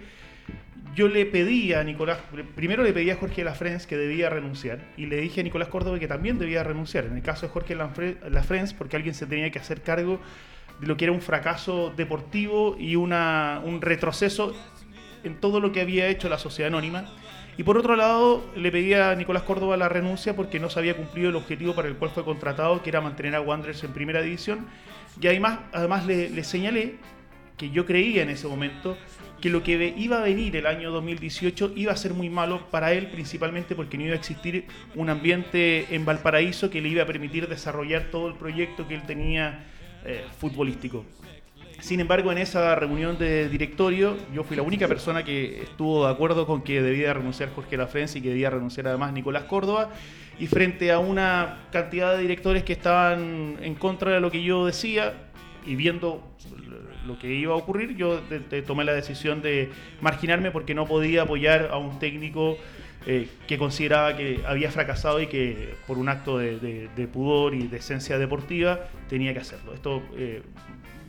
yo 0.96 1.10
le 1.10 1.26
pedí 1.26 1.74
a 1.74 1.84
Nicolás, 1.84 2.20
primero 2.56 2.84
le 2.84 2.94
pedí 2.94 3.10
a 3.10 3.18
Jorge 3.18 3.44
Lafrenz 3.44 3.86
que 3.86 3.98
debía 3.98 4.30
renunciar 4.30 4.80
y 4.98 5.08
le 5.08 5.18
dije 5.18 5.42
a 5.42 5.44
Nicolás 5.44 5.68
Córdoba 5.68 6.00
que 6.00 6.08
también 6.08 6.40
debía 6.40 6.64
renunciar. 6.64 7.06
En 7.06 7.18
el 7.18 7.22
caso 7.22 7.48
de 7.48 7.52
Jorge 7.52 7.76
Lafrenz, 7.76 8.74
porque 8.74 8.96
alguien 8.96 9.14
se 9.14 9.26
tenía 9.26 9.52
que 9.52 9.60
hacer 9.60 9.82
cargo 9.82 10.22
de 10.80 10.88
lo 10.88 10.98
que 10.98 11.06
era 11.06 11.12
un 11.12 11.22
fracaso 11.22 11.94
deportivo 11.96 12.76
y 12.80 12.96
una, 12.96 13.62
un 13.64 13.82
retroceso 13.82 14.56
en 15.24 15.40
todo 15.40 15.60
lo 15.60 15.72
que 15.72 15.82
había 15.82 16.08
hecho 16.08 16.30
la 16.30 16.38
sociedad 16.38 16.68
anónima. 16.68 17.06
Y 17.58 17.64
por 17.64 17.78
otro 17.78 17.96
lado, 17.96 18.44
le 18.56 18.72
pedía 18.72 19.12
a 19.12 19.16
Nicolás 19.16 19.44
Córdoba 19.44 19.78
la 19.78 19.90
renuncia 19.90 20.36
porque 20.36 20.60
no 20.60 20.70
se 20.70 20.80
había 20.80 20.96
cumplido 20.96 21.30
el 21.30 21.36
objetivo 21.36 21.76
para 21.76 21.88
el 21.88 21.96
cual 21.96 22.12
fue 22.12 22.24
contratado, 22.24 22.82
que 22.82 22.90
era 22.90 23.02
mantener 23.02 23.36
a 23.36 23.42
Wanderers 23.42 23.84
en 23.84 23.92
primera 23.92 24.22
división. 24.22 24.68
Y 25.22 25.28
además, 25.28 25.60
además 25.74 26.06
le, 26.06 26.44
señalé 26.44 26.96
que 27.58 27.70
yo 27.70 27.86
creía 27.86 28.24
en 28.24 28.30
ese 28.30 28.48
momento 28.48 28.98
que 29.42 29.50
lo 29.50 29.64
que 29.64 29.94
iba 29.98 30.20
a 30.20 30.22
venir 30.22 30.56
el 30.56 30.66
año 30.66 30.92
2018 30.92 31.74
iba 31.76 31.92
a 31.92 31.96
ser 31.96 32.14
muy 32.14 32.30
malo 32.30 32.70
para 32.70 32.94
él, 32.94 33.08
principalmente 33.08 33.76
porque 33.76 33.98
no 33.98 34.06
iba 34.06 34.14
a 34.14 34.18
existir 34.18 34.66
un 34.96 35.10
ambiente 35.10 35.94
en 35.94 36.06
Valparaíso 36.06 36.70
que 36.70 36.80
le 36.80 36.90
iba 36.90 37.04
a 37.04 37.06
permitir 37.06 37.48
desarrollar 37.48 38.06
todo 38.12 38.28
el 38.28 38.36
proyecto 38.36 38.88
que 38.88 38.96
él 38.96 39.04
tenía 39.06 39.66
eh, 40.06 40.24
futbolístico. 40.40 41.06
Sin 41.82 42.00
embargo, 42.00 42.32
en 42.32 42.38
esa 42.38 42.76
reunión 42.76 43.18
de 43.18 43.50
directorio, 43.50 44.16
yo 44.34 44.44
fui 44.44 44.56
la 44.56 44.62
única 44.62 44.88
persona 44.88 45.26
que 45.26 45.64
estuvo 45.64 46.06
de 46.06 46.12
acuerdo 46.12 46.46
con 46.46 46.62
que 46.62 46.80
debía 46.80 47.12
renunciar 47.12 47.50
Jorge 47.56 47.76
Lafrenz 47.76 48.16
y 48.16 48.22
que 48.22 48.30
debía 48.30 48.52
renunciar 48.52 48.88
además 48.88 49.14
Nicolás 49.14 49.44
Córdoba. 49.46 49.90
Y 50.40 50.46
frente 50.46 50.92
a 50.92 51.00
una 51.00 51.68
cantidad 51.72 52.16
de 52.16 52.22
directores 52.22 52.64
que 52.64 52.74
estaban 52.74 53.58
en 53.62 53.74
contra 53.74 54.12
de 54.12 54.20
lo 54.22 54.30
que 54.30 54.44
yo 54.44 54.66
decía 54.68 55.32
y 55.66 55.76
viendo 55.76 56.24
lo 57.08 57.18
que 57.18 57.34
iba 57.34 57.54
a 57.54 57.58
ocurrir, 57.58 57.96
yo 57.96 58.22
tomé 58.68 58.84
la 58.84 58.94
decisión 58.94 59.42
de 59.42 59.72
marginarme 60.02 60.52
porque 60.52 60.76
no 60.76 60.86
podía 60.86 61.24
apoyar 61.24 61.70
a 61.72 61.78
un 61.78 61.98
técnico 61.98 62.58
eh, 63.08 63.28
que 63.48 63.58
consideraba 63.58 64.16
que 64.16 64.42
había 64.46 64.70
fracasado 64.70 65.20
y 65.20 65.26
que 65.26 65.74
por 65.88 65.98
un 65.98 66.08
acto 66.10 66.38
de, 66.38 67.10
pudor 67.12 67.56
y 67.56 67.68
de 67.68 67.78
esencia 67.78 68.20
deportiva 68.20 68.82
tenía 69.10 69.34
que 69.34 69.40
hacerlo. 69.40 69.74
Esto 69.74 70.04
eh, 70.16 70.44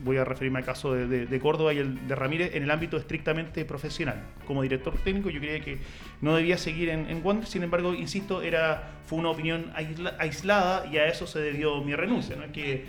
voy 0.03 0.17
a 0.17 0.25
referirme 0.25 0.59
al 0.59 0.65
caso 0.65 0.93
de, 0.93 1.39
Córdoba 1.39 1.73
y 1.73 1.79
el 1.79 2.07
de 2.07 2.15
Ramírez 2.15 2.55
en 2.55 2.63
el 2.63 2.71
ámbito 2.71 2.97
estrictamente 2.97 3.65
profesional. 3.65 4.23
Como 4.45 4.61
director 4.61 4.93
técnico 5.03 5.29
yo 5.29 5.39
creía 5.39 5.59
que 5.59 5.79
no 6.21 6.35
debía 6.35 6.57
seguir 6.57 6.89
en, 6.89 7.09
en 7.09 7.21
Wander, 7.23 7.47
sin 7.47 7.63
embargo, 7.63 7.93
insisto, 7.93 8.41
era, 8.41 8.91
fue 9.05 9.19
una 9.19 9.29
opinión 9.29 9.71
aislada 10.19 10.85
y 10.85 10.97
a 10.97 11.07
eso 11.07 11.27
se 11.27 11.39
debió 11.39 11.81
mi 11.81 11.95
renuncia. 11.95 12.35
No 12.35 12.43
es 12.43 12.51
que 12.51 12.85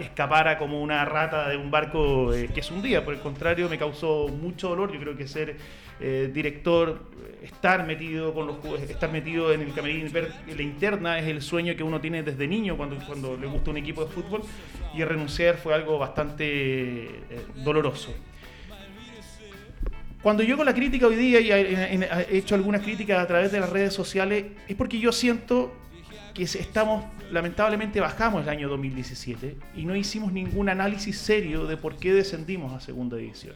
escapara 0.00 0.58
como 0.58 0.82
una 0.82 1.04
rata 1.04 1.48
de 1.48 1.56
un 1.56 1.70
barco 1.70 2.32
eh, 2.34 2.48
que 2.52 2.60
es 2.60 2.70
un 2.70 2.82
día, 2.82 3.04
por 3.04 3.14
el 3.14 3.20
contrario, 3.20 3.68
me 3.68 3.78
causó 3.78 4.28
mucho 4.28 4.68
dolor. 4.68 4.92
Yo 4.92 5.00
creo 5.00 5.16
que 5.16 5.26
ser 5.26 5.56
eh, 6.00 6.30
director, 6.32 7.10
estar 7.42 7.86
metido 7.86 8.34
con 8.34 8.46
los 8.46 8.80
estar 8.88 9.10
metido 9.10 9.52
en 9.52 9.62
el 9.62 9.72
camerín, 9.72 10.10
ver 10.12 10.32
la 10.54 10.62
interna 10.62 11.18
es 11.18 11.26
el 11.26 11.42
sueño 11.42 11.74
que 11.76 11.82
uno 11.82 12.00
tiene 12.00 12.22
desde 12.22 12.46
niño 12.46 12.76
cuando, 12.76 12.96
cuando 13.06 13.36
le 13.36 13.46
gusta 13.46 13.70
un 13.70 13.78
equipo 13.78 14.04
de 14.04 14.10
fútbol 14.10 14.42
y 14.94 15.02
renunciar 15.04 15.56
fue 15.56 15.74
algo 15.74 15.98
bastante 15.98 16.44
eh, 16.44 17.20
doloroso. 17.56 18.14
Cuando 20.22 20.42
yo 20.42 20.56
con 20.58 20.66
la 20.66 20.74
crítica 20.74 21.06
hoy 21.06 21.16
día 21.16 21.40
y 21.40 21.50
he 21.50 22.36
hecho 22.36 22.54
algunas 22.54 22.82
críticas 22.82 23.18
a 23.18 23.26
través 23.26 23.52
de 23.52 23.60
las 23.60 23.70
redes 23.70 23.94
sociales 23.94 24.44
es 24.68 24.76
porque 24.76 24.98
yo 24.98 25.12
siento 25.12 25.72
que 26.34 26.42
estamos, 26.42 27.04
lamentablemente 27.30 28.00
bajamos 28.00 28.42
el 28.42 28.48
año 28.50 28.68
2017 28.68 29.56
y 29.76 29.86
no 29.86 29.96
hicimos 29.96 30.32
ningún 30.32 30.68
análisis 30.68 31.16
serio 31.16 31.66
de 31.66 31.78
por 31.78 31.96
qué 31.96 32.12
descendimos 32.12 32.74
a 32.74 32.80
segunda 32.80 33.16
división. 33.16 33.54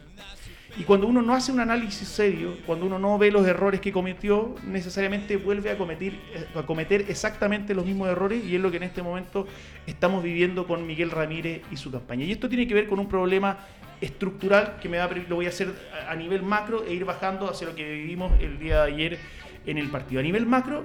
Y 0.77 0.83
cuando 0.83 1.07
uno 1.07 1.21
no 1.21 1.33
hace 1.33 1.53
un 1.53 1.61
análisis 1.61 2.07
serio, 2.07 2.57
cuando 2.65 2.85
uno 2.85 2.99
no 2.99 3.17
ve 3.17 3.31
los 3.31 3.47
errores 3.47 3.79
que 3.79 3.93
cometió, 3.93 4.55
necesariamente 4.65 5.37
vuelve 5.37 5.71
a 5.71 5.77
cometer, 5.77 6.13
a 6.53 6.63
cometer 6.63 7.05
exactamente 7.07 7.73
los 7.73 7.85
mismos 7.85 8.09
errores 8.09 8.43
y 8.43 8.55
es 8.55 8.61
lo 8.61 8.69
que 8.69 8.77
en 8.77 8.83
este 8.83 9.01
momento 9.01 9.47
estamos 9.87 10.21
viviendo 10.21 10.67
con 10.67 10.85
Miguel 10.85 11.11
Ramírez 11.11 11.61
y 11.71 11.77
su 11.77 11.91
campaña. 11.91 12.25
Y 12.25 12.33
esto 12.33 12.49
tiene 12.49 12.67
que 12.67 12.73
ver 12.73 12.87
con 12.87 12.99
un 12.99 13.07
problema 13.07 13.57
estructural 14.01 14.77
que 14.81 14.89
me 14.89 14.97
va 14.97 15.05
a, 15.05 15.09
lo 15.11 15.35
voy 15.35 15.45
a 15.45 15.49
hacer 15.49 15.73
a 16.09 16.15
nivel 16.15 16.43
macro 16.43 16.83
e 16.85 16.93
ir 16.93 17.05
bajando 17.05 17.49
hacia 17.49 17.67
lo 17.67 17.75
que 17.75 17.93
vivimos 17.93 18.33
el 18.41 18.59
día 18.59 18.83
de 18.83 18.93
ayer 18.93 19.19
en 19.65 19.77
el 19.77 19.89
partido. 19.89 20.19
A 20.19 20.23
nivel 20.23 20.45
macro, 20.45 20.83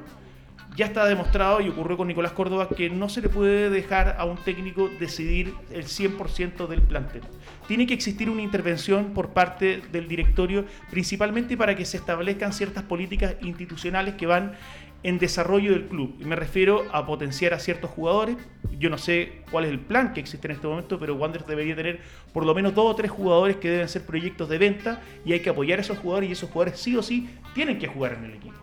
ya 0.76 0.86
está 0.86 1.04
demostrado 1.06 1.60
y 1.60 1.68
ocurrió 1.68 1.96
con 1.96 2.08
Nicolás 2.08 2.32
Córdoba 2.32 2.68
que 2.68 2.90
no 2.90 3.08
se 3.08 3.20
le 3.20 3.28
puede 3.28 3.70
dejar 3.70 4.16
a 4.18 4.24
un 4.24 4.36
técnico 4.36 4.88
decidir 4.98 5.52
el 5.72 5.84
100% 5.84 6.66
del 6.66 6.82
plantel. 6.82 7.22
Tiene 7.66 7.86
que 7.86 7.94
existir 7.94 8.30
una 8.30 8.42
intervención 8.42 9.12
por 9.12 9.30
parte 9.30 9.82
del 9.92 10.08
directorio, 10.08 10.64
principalmente 10.90 11.56
para 11.56 11.76
que 11.76 11.84
se 11.84 11.96
establezcan 11.96 12.52
ciertas 12.52 12.84
políticas 12.84 13.34
institucionales 13.42 14.14
que 14.14 14.26
van 14.26 14.54
en 15.02 15.18
desarrollo 15.18 15.72
del 15.72 15.86
club. 15.86 16.14
Me 16.20 16.36
refiero 16.36 16.84
a 16.92 17.06
potenciar 17.06 17.54
a 17.54 17.58
ciertos 17.58 17.90
jugadores. 17.90 18.36
Yo 18.78 18.90
no 18.90 18.98
sé 18.98 19.42
cuál 19.50 19.64
es 19.64 19.70
el 19.70 19.80
plan 19.80 20.12
que 20.12 20.20
existe 20.20 20.46
en 20.46 20.52
este 20.52 20.66
momento, 20.66 20.98
pero 20.98 21.14
Wanderers 21.14 21.48
debería 21.48 21.74
tener 21.74 22.00
por 22.32 22.44
lo 22.44 22.54
menos 22.54 22.74
dos 22.74 22.92
o 22.92 22.94
tres 22.94 23.10
jugadores 23.10 23.56
que 23.56 23.70
deben 23.70 23.88
ser 23.88 24.02
proyectos 24.02 24.48
de 24.48 24.58
venta 24.58 25.00
y 25.24 25.32
hay 25.32 25.40
que 25.40 25.50
apoyar 25.50 25.78
a 25.78 25.82
esos 25.82 25.98
jugadores 25.98 26.28
y 26.28 26.32
esos 26.32 26.50
jugadores 26.50 26.78
sí 26.78 26.96
o 26.96 27.02
sí 27.02 27.30
tienen 27.54 27.78
que 27.78 27.86
jugar 27.86 28.14
en 28.14 28.24
el 28.24 28.34
equipo. 28.34 28.59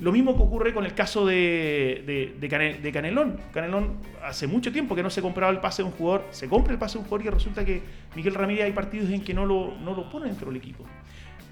Lo 0.00 0.12
mismo 0.12 0.36
que 0.36 0.42
ocurre 0.42 0.72
con 0.72 0.84
el 0.84 0.94
caso 0.94 1.26
de, 1.26 2.34
de, 2.38 2.92
Canelón. 2.92 3.40
Canelón 3.52 3.96
hace 4.24 4.46
mucho 4.46 4.70
tiempo 4.72 4.94
que 4.94 5.02
no 5.02 5.10
se 5.10 5.20
compraba 5.22 5.50
el 5.50 5.58
pase 5.58 5.82
de 5.82 5.88
un 5.88 5.94
jugador, 5.94 6.24
se 6.30 6.48
compra 6.48 6.72
el 6.72 6.78
pase 6.78 6.94
de 6.94 6.98
un 7.00 7.04
jugador 7.08 7.26
y 7.26 7.30
resulta 7.30 7.64
que 7.64 7.82
Miguel 8.14 8.34
Ramírez 8.34 8.64
hay 8.64 8.72
partidos 8.72 9.10
en 9.10 9.22
que 9.22 9.34
no 9.34 9.44
lo, 9.44 9.74
no 9.78 9.94
lo 9.94 10.08
pone 10.08 10.26
dentro 10.26 10.48
del 10.48 10.56
equipo. 10.56 10.84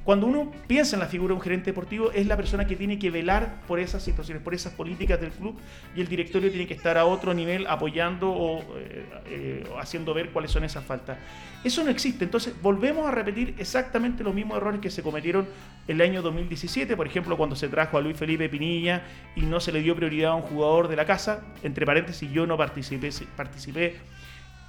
Cuando 0.07 0.29
uno 0.29 0.53
piensa 0.69 0.95
en 0.95 1.01
la 1.01 1.09
figura 1.09 1.33
de 1.33 1.35
un 1.35 1.41
gerente 1.41 1.73
deportivo, 1.73 2.13
es 2.13 2.29
la 2.29 2.37
persona 2.37 2.65
que 2.65 2.77
tiene 2.77 2.97
que 2.97 3.11
velar 3.11 3.63
por 3.67 3.81
esas 3.81 4.05
situaciones, 4.05 4.41
por 4.41 4.55
esas 4.55 4.73
políticas 4.73 5.21
del 5.21 5.33
club, 5.33 5.59
y 5.97 6.01
el 6.01 6.07
directorio 6.07 6.49
tiene 6.49 6.65
que 6.65 6.75
estar 6.75 6.97
a 6.97 7.07
otro 7.07 7.35
nivel 7.35 7.67
apoyando 7.67 8.31
o 8.31 8.61
eh, 8.77 9.05
eh, 9.27 9.65
haciendo 9.81 10.15
ver 10.15 10.31
cuáles 10.31 10.53
son 10.53 10.63
esas 10.63 10.85
faltas. 10.85 11.19
Eso 11.65 11.83
no 11.83 11.91
existe, 11.91 12.23
entonces 12.23 12.55
volvemos 12.63 13.05
a 13.05 13.11
repetir 13.11 13.57
exactamente 13.59 14.23
los 14.23 14.33
mismos 14.33 14.59
errores 14.59 14.81
que 14.81 14.91
se 14.93 15.03
cometieron 15.03 15.49
el 15.89 16.01
año 16.01 16.23
2017, 16.23 16.97
por 16.97 17.09
ejemplo, 17.09 17.37
cuando 17.37 17.57
se 17.57 17.67
trajo 17.67 17.99
a 17.99 18.01
Luis 18.01 18.17
Felipe 18.17 18.49
Pinilla 18.49 19.03
y 19.35 19.41
no 19.41 19.59
se 19.59 19.73
le 19.73 19.83
dio 19.83 19.97
prioridad 19.97 20.31
a 20.31 20.35
un 20.37 20.43
jugador 20.43 20.87
de 20.87 20.95
la 20.95 21.05
casa, 21.05 21.43
entre 21.65 21.85
paréntesis, 21.85 22.31
yo 22.31 22.47
no 22.47 22.57
participé 22.57 23.97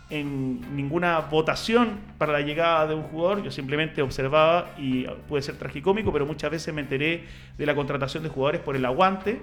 en 0.09 0.75
ninguna 0.75 1.19
votación 1.19 1.99
para 2.17 2.33
la 2.33 2.41
llegada 2.41 2.87
de 2.87 2.95
un 2.95 3.03
jugador, 3.03 3.43
yo 3.43 3.51
simplemente 3.51 4.01
observaba 4.01 4.71
y 4.77 5.05
puede 5.27 5.43
ser 5.43 5.55
tragicómico, 5.57 6.13
pero 6.13 6.25
muchas 6.25 6.49
veces 6.49 6.73
me 6.73 6.81
enteré 6.81 7.25
de 7.57 7.65
la 7.65 7.75
contratación 7.75 8.23
de 8.23 8.29
jugadores 8.29 8.61
por 8.61 8.75
el 8.75 8.85
aguante, 8.85 9.41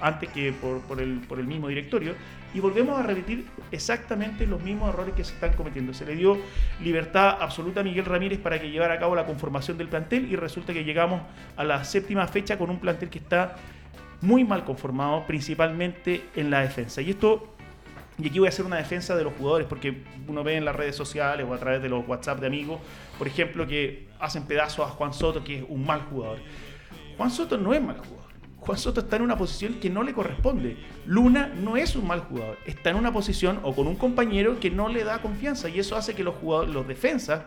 antes 0.00 0.28
que 0.30 0.52
por, 0.52 1.00
el, 1.00 1.20
por 1.20 1.38
el 1.38 1.46
mismo 1.46 1.68
directorio, 1.68 2.14
y 2.54 2.60
volvemos 2.60 2.98
a 2.98 3.02
repetir 3.02 3.46
exactamente 3.70 4.46
los 4.46 4.62
mismos 4.62 4.92
errores 4.92 5.14
que 5.14 5.24
se 5.24 5.32
están 5.34 5.54
cometiendo. 5.54 5.94
Se 5.94 6.04
le 6.04 6.14
dio 6.14 6.36
libertad 6.82 7.38
absoluta 7.40 7.80
a 7.80 7.82
Miguel 7.84 8.04
Ramírez 8.04 8.38
para 8.38 8.60
que 8.60 8.70
llevara 8.70 8.94
a 8.94 8.98
cabo 8.98 9.14
la 9.14 9.24
conformación 9.24 9.78
del 9.78 9.88
plantel 9.88 10.30
y 10.30 10.36
resulta 10.36 10.74
que 10.74 10.84
llegamos 10.84 11.22
a 11.56 11.64
la 11.64 11.84
séptima 11.84 12.26
fecha 12.26 12.58
con 12.58 12.68
un 12.68 12.78
plantel 12.78 13.08
que 13.08 13.18
está 13.18 13.56
muy 14.20 14.44
mal 14.44 14.64
conformado, 14.64 15.26
principalmente 15.26 16.26
en 16.36 16.50
la 16.50 16.60
defensa. 16.60 17.02
Y 17.02 17.10
esto 17.10 17.51
y 18.18 18.28
aquí 18.28 18.38
voy 18.38 18.46
a 18.46 18.50
hacer 18.50 18.66
una 18.66 18.76
defensa 18.76 19.16
de 19.16 19.24
los 19.24 19.32
jugadores, 19.34 19.66
porque 19.66 20.02
uno 20.28 20.44
ve 20.44 20.56
en 20.56 20.64
las 20.64 20.76
redes 20.76 20.94
sociales 20.94 21.46
o 21.48 21.54
a 21.54 21.58
través 21.58 21.82
de 21.82 21.88
los 21.88 22.06
WhatsApp 22.06 22.40
de 22.40 22.46
amigos, 22.46 22.80
por 23.18 23.26
ejemplo, 23.26 23.66
que 23.66 24.08
hacen 24.20 24.44
pedazos 24.44 24.86
a 24.86 24.90
Juan 24.90 25.14
Soto, 25.14 25.42
que 25.42 25.58
es 25.58 25.64
un 25.68 25.84
mal 25.86 26.02
jugador. 26.02 26.38
Juan 27.16 27.30
Soto 27.30 27.56
no 27.56 27.72
es 27.72 27.82
mal 27.82 27.96
jugador. 27.96 28.22
Juan 28.58 28.78
Soto 28.78 29.00
está 29.00 29.16
en 29.16 29.22
una 29.22 29.36
posición 29.36 29.74
que 29.80 29.90
no 29.90 30.02
le 30.02 30.12
corresponde. 30.12 30.76
Luna 31.06 31.48
no 31.48 31.76
es 31.76 31.96
un 31.96 32.06
mal 32.06 32.20
jugador. 32.20 32.58
Está 32.64 32.90
en 32.90 32.96
una 32.96 33.12
posición 33.12 33.58
o 33.64 33.74
con 33.74 33.88
un 33.88 33.96
compañero 33.96 34.60
que 34.60 34.70
no 34.70 34.88
le 34.88 35.02
da 35.02 35.20
confianza. 35.20 35.68
Y 35.68 35.80
eso 35.80 35.96
hace 35.96 36.14
que 36.14 36.22
los, 36.22 36.36
jugadores, 36.36 36.72
los 36.72 36.86
defensas 36.86 37.42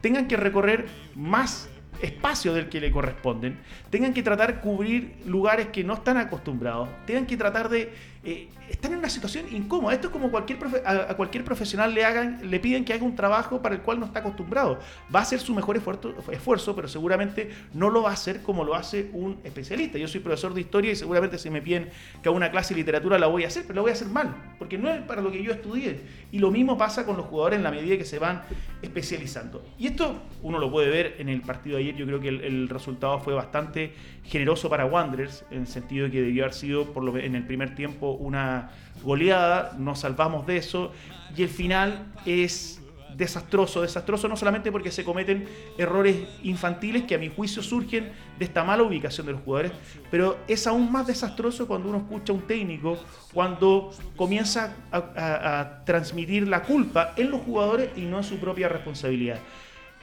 tengan 0.00 0.26
que 0.26 0.36
recorrer 0.36 0.86
más 1.14 1.68
espacio 2.02 2.54
del 2.54 2.68
que 2.68 2.80
le 2.80 2.90
corresponden, 2.90 3.58
tengan 3.90 4.14
que 4.14 4.22
tratar 4.22 4.54
de 4.54 4.60
cubrir 4.60 5.16
lugares 5.26 5.68
que 5.68 5.82
no 5.82 5.94
están 5.94 6.16
acostumbrados, 6.16 6.88
tengan 7.06 7.26
que 7.26 7.36
tratar 7.36 7.68
de 7.68 7.92
eh, 8.24 8.48
están 8.68 8.92
en 8.92 8.98
una 8.98 9.08
situación 9.08 9.46
incómoda. 9.50 9.94
Esto 9.94 10.08
es 10.08 10.12
como 10.12 10.30
cualquier 10.30 10.58
a, 10.84 11.14
cualquier 11.14 11.44
profesional 11.44 11.94
le 11.94 12.04
hagan, 12.04 12.50
le 12.50 12.60
piden 12.60 12.84
que 12.84 12.92
haga 12.92 13.04
un 13.04 13.14
trabajo 13.14 13.62
para 13.62 13.74
el 13.74 13.80
cual 13.80 14.00
no 14.00 14.06
está 14.06 14.20
acostumbrado. 14.20 14.78
Va 15.14 15.20
a 15.20 15.22
hacer 15.22 15.40
su 15.40 15.54
mejor 15.54 15.76
esfuerzo, 15.76 16.14
esfuerzo, 16.30 16.74
pero 16.74 16.88
seguramente 16.88 17.50
no 17.72 17.90
lo 17.90 18.02
va 18.02 18.10
a 18.10 18.14
hacer 18.14 18.42
como 18.42 18.64
lo 18.64 18.74
hace 18.74 19.10
un 19.12 19.38
especialista. 19.44 19.98
Yo 19.98 20.08
soy 20.08 20.20
profesor 20.20 20.52
de 20.52 20.60
historia 20.60 20.92
y 20.92 20.96
seguramente 20.96 21.38
si 21.38 21.48
me 21.48 21.62
piden 21.62 21.88
que 22.22 22.28
haga 22.28 22.36
una 22.36 22.50
clase 22.50 22.74
de 22.74 22.80
literatura 22.80 23.18
la 23.18 23.28
voy 23.28 23.44
a 23.44 23.48
hacer, 23.48 23.62
pero 23.62 23.76
la 23.76 23.82
voy 23.82 23.90
a 23.90 23.94
hacer 23.94 24.08
mal, 24.08 24.34
porque 24.58 24.78
no 24.78 24.90
es 24.90 25.00
para 25.02 25.22
lo 25.22 25.30
que 25.30 25.42
yo 25.42 25.52
estudié. 25.52 26.00
Y 26.32 26.38
lo 26.38 26.50
mismo 26.50 26.76
pasa 26.76 27.06
con 27.06 27.16
los 27.16 27.26
jugadores 27.26 27.58
en 27.58 27.62
la 27.62 27.70
medida 27.70 27.96
que 27.96 28.04
se 28.04 28.18
van 28.18 28.42
especializando. 28.82 29.64
Y 29.78 29.86
esto 29.86 30.22
uno 30.42 30.58
lo 30.58 30.70
puede 30.70 30.88
ver 30.88 31.16
en 31.18 31.28
el 31.28 31.40
partido 31.40 31.76
de 31.76 31.84
ayer. 31.84 31.96
Yo 31.96 32.06
creo 32.06 32.20
que 32.20 32.28
el, 32.28 32.68
resultado 32.68 33.18
fue 33.20 33.32
bastante 33.32 33.92
generoso 34.24 34.68
para 34.68 34.84
Wanderers, 34.84 35.44
en 35.50 35.60
el 35.60 35.66
sentido 35.66 36.04
de 36.06 36.10
que 36.10 36.20
debió 36.20 36.44
haber 36.44 36.54
sido 36.54 36.92
por 36.92 37.02
lo, 37.02 37.16
en 37.16 37.34
el 37.34 37.46
primer 37.46 37.74
tiempo 37.74 38.07
una 38.12 38.70
goleada, 39.02 39.74
nos 39.78 40.00
salvamos 40.00 40.46
de 40.46 40.56
eso 40.56 40.92
y 41.36 41.42
el 41.42 41.48
final 41.48 42.12
es 42.26 42.80
desastroso, 43.16 43.82
desastroso 43.82 44.28
no 44.28 44.36
solamente 44.36 44.70
porque 44.70 44.92
se 44.92 45.04
cometen 45.04 45.48
errores 45.76 46.16
infantiles 46.44 47.02
que 47.02 47.16
a 47.16 47.18
mi 47.18 47.28
juicio 47.28 47.62
surgen 47.62 48.12
de 48.38 48.44
esta 48.44 48.62
mala 48.62 48.84
ubicación 48.84 49.26
de 49.26 49.32
los 49.32 49.42
jugadores, 49.42 49.72
pero 50.10 50.38
es 50.46 50.66
aún 50.68 50.90
más 50.92 51.06
desastroso 51.06 51.66
cuando 51.66 51.88
uno 51.88 51.98
escucha 51.98 52.32
a 52.32 52.36
un 52.36 52.42
técnico, 52.42 52.96
cuando 53.32 53.90
comienza 54.16 54.76
a 54.92 55.82
transmitir 55.84 56.46
la 56.46 56.62
culpa 56.62 57.14
en 57.16 57.30
los 57.30 57.40
jugadores 57.40 57.90
y 57.96 58.02
no 58.02 58.18
en 58.18 58.24
su 58.24 58.38
propia 58.38 58.68
responsabilidad 58.68 59.38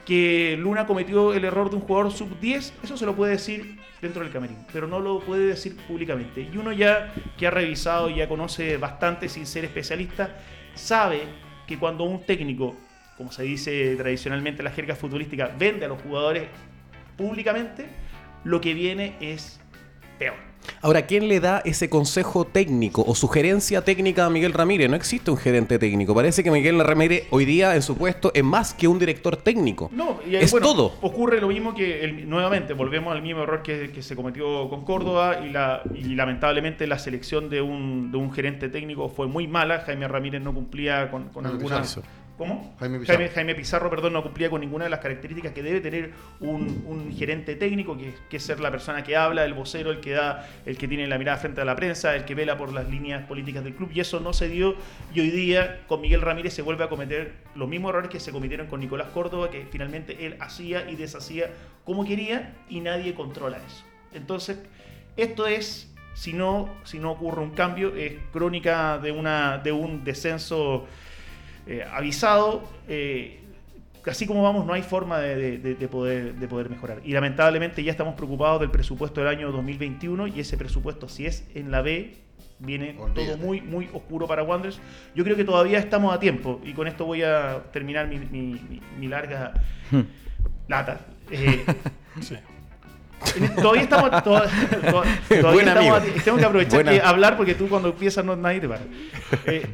que 0.06 0.56
Luna 0.58 0.86
cometió 0.86 1.34
el 1.34 1.44
error 1.44 1.68
de 1.68 1.76
un 1.76 1.82
jugador 1.82 2.12
sub-10, 2.12 2.72
eso 2.82 2.96
se 2.96 3.04
lo 3.04 3.16
puede 3.16 3.32
decir 3.32 3.78
dentro 4.00 4.22
del 4.22 4.32
camerín, 4.32 4.58
pero 4.72 4.86
no 4.86 5.00
lo 5.00 5.18
puede 5.18 5.48
decir 5.48 5.76
públicamente. 5.88 6.48
Y 6.50 6.56
uno 6.56 6.72
ya 6.72 7.12
que 7.36 7.48
ha 7.48 7.50
revisado 7.50 8.08
y 8.08 8.16
ya 8.16 8.28
conoce 8.28 8.76
bastante 8.76 9.28
sin 9.28 9.46
ser 9.46 9.64
especialista, 9.64 10.36
sabe 10.74 11.22
que 11.66 11.76
cuando 11.76 12.04
un 12.04 12.22
técnico, 12.22 12.76
como 13.16 13.32
se 13.32 13.42
dice 13.42 13.96
tradicionalmente 13.96 14.60
en 14.60 14.66
la 14.66 14.70
jerga 14.70 14.94
futbolística, 14.94 15.52
vende 15.58 15.86
a 15.86 15.88
los 15.88 16.00
jugadores 16.00 16.44
públicamente, 17.16 17.86
lo 18.44 18.60
que 18.60 18.74
viene 18.74 19.16
es 19.20 19.60
peor. 20.20 20.36
Ahora, 20.82 21.02
¿quién 21.06 21.28
le 21.28 21.40
da 21.40 21.62
ese 21.64 21.88
consejo 21.88 22.44
técnico 22.44 23.04
o 23.06 23.14
sugerencia 23.14 23.82
técnica 23.82 24.26
a 24.26 24.30
Miguel 24.30 24.52
Ramírez? 24.52 24.88
No 24.90 24.96
existe 24.96 25.30
un 25.30 25.36
gerente 25.36 25.78
técnico. 25.78 26.14
Parece 26.14 26.42
que 26.42 26.50
Miguel 26.50 26.78
Ramírez 26.80 27.26
hoy 27.30 27.44
día 27.44 27.74
en 27.74 27.82
su 27.82 27.96
puesto 27.96 28.30
es 28.34 28.44
más 28.44 28.74
que 28.74 28.88
un 28.88 28.98
director 28.98 29.36
técnico. 29.36 29.90
No, 29.92 30.20
y 30.28 30.36
es 30.36 30.50
todo. 30.50 30.94
Ocurre 31.02 31.40
lo 31.40 31.48
mismo 31.48 31.74
que, 31.74 32.24
nuevamente, 32.26 32.72
volvemos 32.72 33.14
al 33.14 33.22
mismo 33.22 33.42
error 33.42 33.62
que, 33.62 33.90
se 34.00 34.14
cometió 34.14 34.68
con 34.68 34.84
Córdoba 34.84 35.40
y, 35.44 35.50
la, 35.50 35.82
y 35.94 36.14
lamentablemente 36.14 36.86
la 36.86 36.98
selección 36.98 37.48
de 37.48 37.62
un, 37.62 38.12
de 38.12 38.18
un, 38.18 38.32
gerente 38.32 38.68
técnico 38.68 39.08
fue 39.08 39.26
muy 39.26 39.48
mala. 39.48 39.80
Jaime 39.80 40.06
Ramírez 40.06 40.42
no 40.42 40.52
cumplía 40.54 41.10
con, 41.10 41.30
con 41.30 41.46
algunas 41.46 42.00
¿Cómo? 42.36 42.76
Jaime 42.78 42.98
Pizarro. 42.98 43.28
Jaime, 43.34 43.54
Pizarro, 43.54 43.90
perdón, 43.90 44.12
no 44.12 44.22
cumplía 44.22 44.50
con 44.50 44.60
ninguna 44.60 44.84
de 44.84 44.90
las 44.90 45.00
características 45.00 45.52
que 45.52 45.62
debe 45.62 45.80
tener 45.80 46.12
un, 46.40 46.84
un 46.86 47.16
gerente 47.16 47.56
técnico, 47.56 47.96
que, 47.96 48.14
que, 48.28 48.36
es 48.36 48.42
ser 48.42 48.60
la 48.60 48.70
persona 48.70 49.02
que 49.02 49.16
habla, 49.16 49.44
el 49.44 49.54
vocero, 49.54 49.90
el 49.90 50.00
que 50.00 50.12
da, 50.12 50.46
el 50.66 50.76
que 50.76 50.86
tiene 50.86 51.06
la 51.06 51.16
mirada 51.16 51.38
frente 51.38 51.62
a 51.62 51.64
la 51.64 51.74
prensa, 51.76 52.14
el 52.14 52.26
que 52.26 52.34
vela 52.34 52.58
por 52.58 52.72
las 52.72 52.90
líneas 52.90 53.24
políticas 53.26 53.64
del 53.64 53.74
club. 53.74 53.90
Y 53.94 54.00
eso 54.00 54.20
no 54.20 54.34
se 54.34 54.48
dio. 54.48 54.76
Y 55.14 55.20
hoy 55.20 55.30
día 55.30 55.80
con 55.86 56.02
Miguel 56.02 56.20
Ramírez 56.20 56.52
se 56.52 56.60
vuelve 56.60 56.84
a 56.84 56.88
cometer 56.88 57.32
los 57.54 57.68
mismos 57.68 57.90
errores 57.90 58.10
que 58.10 58.20
se 58.20 58.32
cometieron 58.32 58.66
con 58.66 58.80
Nicolás 58.80 59.08
Córdoba, 59.14 59.50
que 59.50 59.66
finalmente 59.70 60.26
él 60.26 60.36
hacía 60.40 60.90
y 60.90 60.96
deshacía 60.96 61.50
como 61.84 62.04
quería 62.04 62.54
y 62.68 62.80
nadie 62.80 63.14
controla 63.14 63.58
eso. 63.66 63.84
Entonces, 64.12 64.58
esto 65.16 65.46
es 65.46 65.90
si 66.16 66.32
no, 66.32 66.70
si 66.84 66.98
no 66.98 67.12
ocurre 67.12 67.42
un 67.42 67.50
cambio, 67.50 67.94
es 67.94 68.14
crónica 68.32 68.98
de, 68.98 69.12
una, 69.12 69.58
de 69.58 69.70
un 69.72 70.02
descenso 70.02 70.86
eh, 71.66 71.84
avisado. 71.92 72.68
Eh, 72.88 73.40
así 74.06 74.26
como 74.26 74.42
vamos, 74.42 74.66
no 74.66 74.72
hay 74.72 74.82
forma 74.82 75.18
de, 75.18 75.88
poder, 75.90 76.34
de 76.34 76.48
poder 76.48 76.70
mejorar. 76.70 77.00
Y 77.04 77.12
lamentablemente 77.12 77.82
ya 77.82 77.90
estamos 77.90 78.14
preocupados 78.14 78.60
del 78.60 78.70
presupuesto 78.70 79.20
del 79.20 79.28
año 79.28 79.50
2021 79.50 80.28
y 80.28 80.40
ese 80.40 80.56
presupuesto, 80.56 81.08
si 81.08 81.26
es 81.26 81.44
en 81.54 81.70
la 81.70 81.82
B, 81.82 82.14
viene 82.58 82.96
todo 83.14 83.36
muy, 83.38 83.60
muy 83.60 83.88
oscuro 83.92 84.26
para 84.26 84.42
Wanderers. 84.42 84.80
Yo 85.14 85.24
creo 85.24 85.36
que 85.36 85.44
todavía 85.44 85.78
estamos 85.78 86.14
a 86.14 86.20
tiempo 86.20 86.60
y 86.64 86.72
con 86.72 86.86
esto 86.86 87.04
voy 87.04 87.22
a 87.22 87.64
terminar 87.72 88.08
mi, 88.08 89.08
larga 89.08 89.54
hmm. 89.90 90.00
lata. 90.68 91.00
Eh, 91.30 91.64
sí. 92.20 92.36
Todavía 93.56 93.82
estamos. 93.82 94.22
todavía 94.22 94.50
estamos 95.30 96.02
tengo 96.24 96.38
que 96.38 96.44
aprovechar 96.44 96.84
de 96.84 97.00
hablar 97.00 97.36
porque 97.36 97.54
tú 97.54 97.68
cuando 97.68 97.88
empiezas 97.88 98.24
no, 98.24 98.36
nadie 98.36 98.60
te 98.60 98.68
para. 98.68 98.82
Eh, 99.46 99.66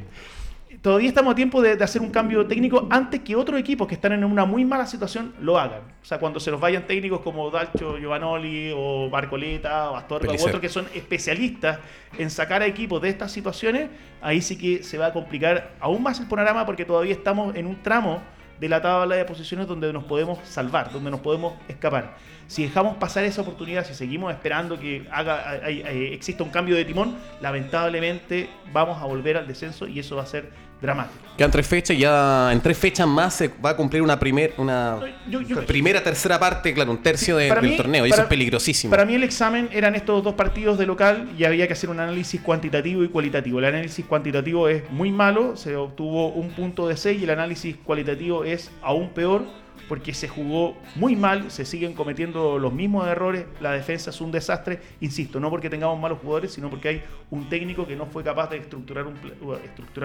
todavía 0.82 1.08
estamos 1.08 1.32
a 1.32 1.34
tiempo 1.36 1.62
de, 1.62 1.82
hacer 1.82 2.02
un 2.02 2.10
cambio 2.10 2.46
técnico 2.46 2.86
antes 2.90 3.20
que 3.20 3.36
otros 3.36 3.58
equipos 3.58 3.86
que 3.86 3.94
están 3.94 4.12
en 4.12 4.24
una 4.24 4.44
muy 4.44 4.64
mala 4.64 4.84
situación 4.86 5.32
lo 5.40 5.58
hagan. 5.58 5.80
O 6.02 6.04
sea, 6.04 6.18
cuando 6.18 6.40
se 6.40 6.50
nos 6.50 6.60
vayan 6.60 6.86
técnicos 6.86 7.20
como 7.20 7.50
Dalcho 7.50 7.96
Giovanoli 7.98 8.72
o 8.76 9.08
Barcoleta 9.08 9.92
o 9.92 9.96
Astorga 9.96 10.32
u 10.32 10.44
otros 10.44 10.60
que 10.60 10.68
son 10.68 10.86
especialistas 10.94 11.78
en 12.18 12.28
sacar 12.30 12.62
a 12.62 12.66
equipos 12.66 13.00
de 13.00 13.08
estas 13.08 13.30
situaciones, 13.30 13.88
ahí 14.20 14.42
sí 14.42 14.58
que 14.58 14.82
se 14.82 14.98
va 14.98 15.06
a 15.06 15.12
complicar 15.12 15.70
aún 15.80 16.02
más 16.02 16.18
el 16.20 16.26
panorama 16.26 16.66
porque 16.66 16.84
todavía 16.84 17.12
estamos 17.12 17.54
en 17.54 17.66
un 17.66 17.80
tramo 17.82 18.20
de 18.58 18.68
la 18.68 18.80
tabla 18.80 19.16
de 19.16 19.24
posiciones 19.24 19.66
donde 19.66 19.92
nos 19.92 20.04
podemos 20.04 20.38
salvar, 20.44 20.92
donde 20.92 21.10
nos 21.10 21.20
podemos 21.20 21.54
escapar. 21.68 22.16
Si 22.46 22.62
dejamos 22.62 22.96
pasar 22.96 23.24
esa 23.24 23.42
oportunidad, 23.42 23.84
si 23.84 23.94
seguimos 23.94 24.32
esperando 24.32 24.78
que 24.78 25.08
haga, 25.10 25.56
exista 25.66 26.44
un 26.44 26.50
cambio 26.50 26.76
de 26.76 26.84
timón, 26.84 27.16
lamentablemente 27.40 28.48
vamos 28.72 29.02
a 29.02 29.06
volver 29.06 29.36
al 29.36 29.48
descenso 29.48 29.88
y 29.88 29.98
eso 29.98 30.14
va 30.14 30.22
a 30.22 30.26
ser 30.26 30.50
dramático. 30.82 31.22
Quedan 31.36 31.50
tres 31.50 31.66
fechas, 31.66 31.96
ya 31.96 32.52
en 32.52 32.60
tres 32.60 32.76
fechas 32.76 33.08
más 33.08 33.34
se 33.34 33.48
va 33.48 33.70
a 33.70 33.76
cumplir 33.76 34.02
una, 34.02 34.18
primer, 34.18 34.52
una 34.58 34.98
primera, 35.66 36.02
tercera 36.02 36.38
parte, 36.38 36.74
claro, 36.74 36.90
un 36.90 37.02
tercio 37.02 37.38
del 37.38 37.76
torneo, 37.76 38.06
y 38.06 38.10
eso 38.10 38.22
es 38.22 38.28
peligrosísimo. 38.28 38.90
Para 38.90 39.06
mí 39.06 39.14
el 39.14 39.22
examen 39.22 39.70
eran 39.72 39.94
estos 39.94 40.22
dos 40.22 40.34
partidos 40.34 40.76
de 40.76 40.84
local 40.84 41.30
y 41.38 41.44
había 41.44 41.66
que 41.66 41.72
hacer 41.72 41.88
un 41.88 42.00
análisis 42.00 42.38
cuantitativo 42.42 43.02
y 43.02 43.08
cualitativo. 43.08 43.60
El 43.60 43.64
análisis 43.64 44.04
cuantitativo 44.04 44.68
es 44.68 44.90
muy 44.90 45.10
malo, 45.10 45.56
se 45.56 45.74
obtuvo 45.74 46.28
un 46.28 46.50
punto 46.50 46.86
de 46.86 46.98
6 46.98 47.20
y 47.22 47.24
el 47.24 47.30
análisis 47.30 47.76
cualitativo 47.82 48.44
es 48.44 48.70
aún 48.82 49.10
peor 49.14 49.61
porque 49.92 50.14
se 50.14 50.26
jugó 50.26 50.74
muy 50.94 51.16
mal, 51.16 51.50
se 51.50 51.66
siguen 51.66 51.92
cometiendo 51.92 52.58
los 52.58 52.72
mismos 52.72 53.06
errores, 53.06 53.44
la 53.60 53.72
defensa 53.72 54.08
es 54.08 54.22
un 54.22 54.32
desastre, 54.32 54.80
insisto, 55.02 55.38
no 55.38 55.50
porque 55.50 55.68
tengamos 55.68 56.00
malos 56.00 56.18
jugadores, 56.20 56.54
sino 56.54 56.70
porque 56.70 56.88
hay 56.88 57.02
un 57.30 57.50
técnico 57.50 57.86
que 57.86 57.94
no 57.94 58.06
fue 58.06 58.24
capaz 58.24 58.48
de 58.48 58.56
estructurar 58.56 59.04
un, 59.04 59.18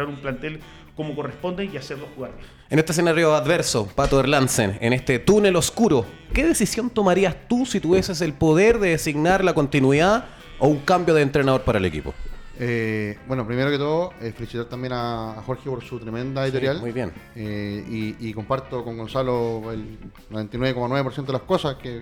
un 0.10 0.16
plantel 0.18 0.60
como 0.94 1.16
corresponde 1.16 1.64
y 1.64 1.78
hacerlo 1.78 2.06
jugar. 2.18 2.32
En 2.70 2.80
este 2.80 2.92
escenario 2.92 3.34
adverso, 3.34 3.88
Pato 3.96 4.20
Erlansen, 4.20 4.78
en 4.82 4.92
este 4.92 5.20
túnel 5.20 5.56
oscuro, 5.56 6.06
¿qué 6.34 6.46
decisión 6.46 6.90
tomarías 6.90 7.38
tú 7.48 7.66
si 7.66 7.80
tuvieses 7.80 8.20
el 8.20 8.34
poder 8.34 8.80
de 8.80 8.90
designar 8.90 9.42
la 9.42 9.54
continuidad 9.54 10.26
o 10.60 10.68
un 10.68 10.80
cambio 10.80 11.14
de 11.14 11.22
entrenador 11.22 11.62
para 11.62 11.78
el 11.78 11.86
equipo? 11.86 12.14
Eh, 12.60 13.18
bueno, 13.28 13.46
primero 13.46 13.70
que 13.70 13.78
todo, 13.78 14.14
eh, 14.20 14.34
felicitar 14.36 14.66
también 14.66 14.94
a, 14.94 15.42
Jorge 15.46 15.70
por 15.70 15.84
su 15.84 16.00
tremenda 16.00 16.44
editorial. 16.44 16.80
muy 16.80 16.92
bien. 16.92 17.12
Eh, 17.36 18.16
y, 18.20 18.34
comparto 18.34 18.84
con 18.84 18.98
Gonzalo 18.98 19.72
el 19.72 19.98
99,9% 20.32 21.26
de 21.26 21.34
las 21.34 21.42
cosas 21.44 21.76
que, 21.76 22.02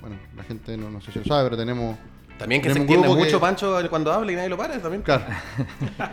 bueno, 0.00 0.16
la 0.36 0.42
gente 0.44 0.76
no, 0.76 1.00
sé 1.00 1.12
si 1.12 1.18
lo 1.20 1.24
sabe, 1.24 1.44
pero 1.44 1.56
tenemos. 1.56 1.96
También 2.38 2.60
que 2.60 2.70
se 2.70 2.78
entiende 2.78 3.08
mucho 3.08 3.40
Pancho 3.40 3.78
cuando 3.88 4.12
habla 4.12 4.30
y 4.30 4.34
nadie 4.34 4.50
lo 4.50 4.58
para 4.58 4.78
también. 4.78 5.00
Claro. 5.00 5.24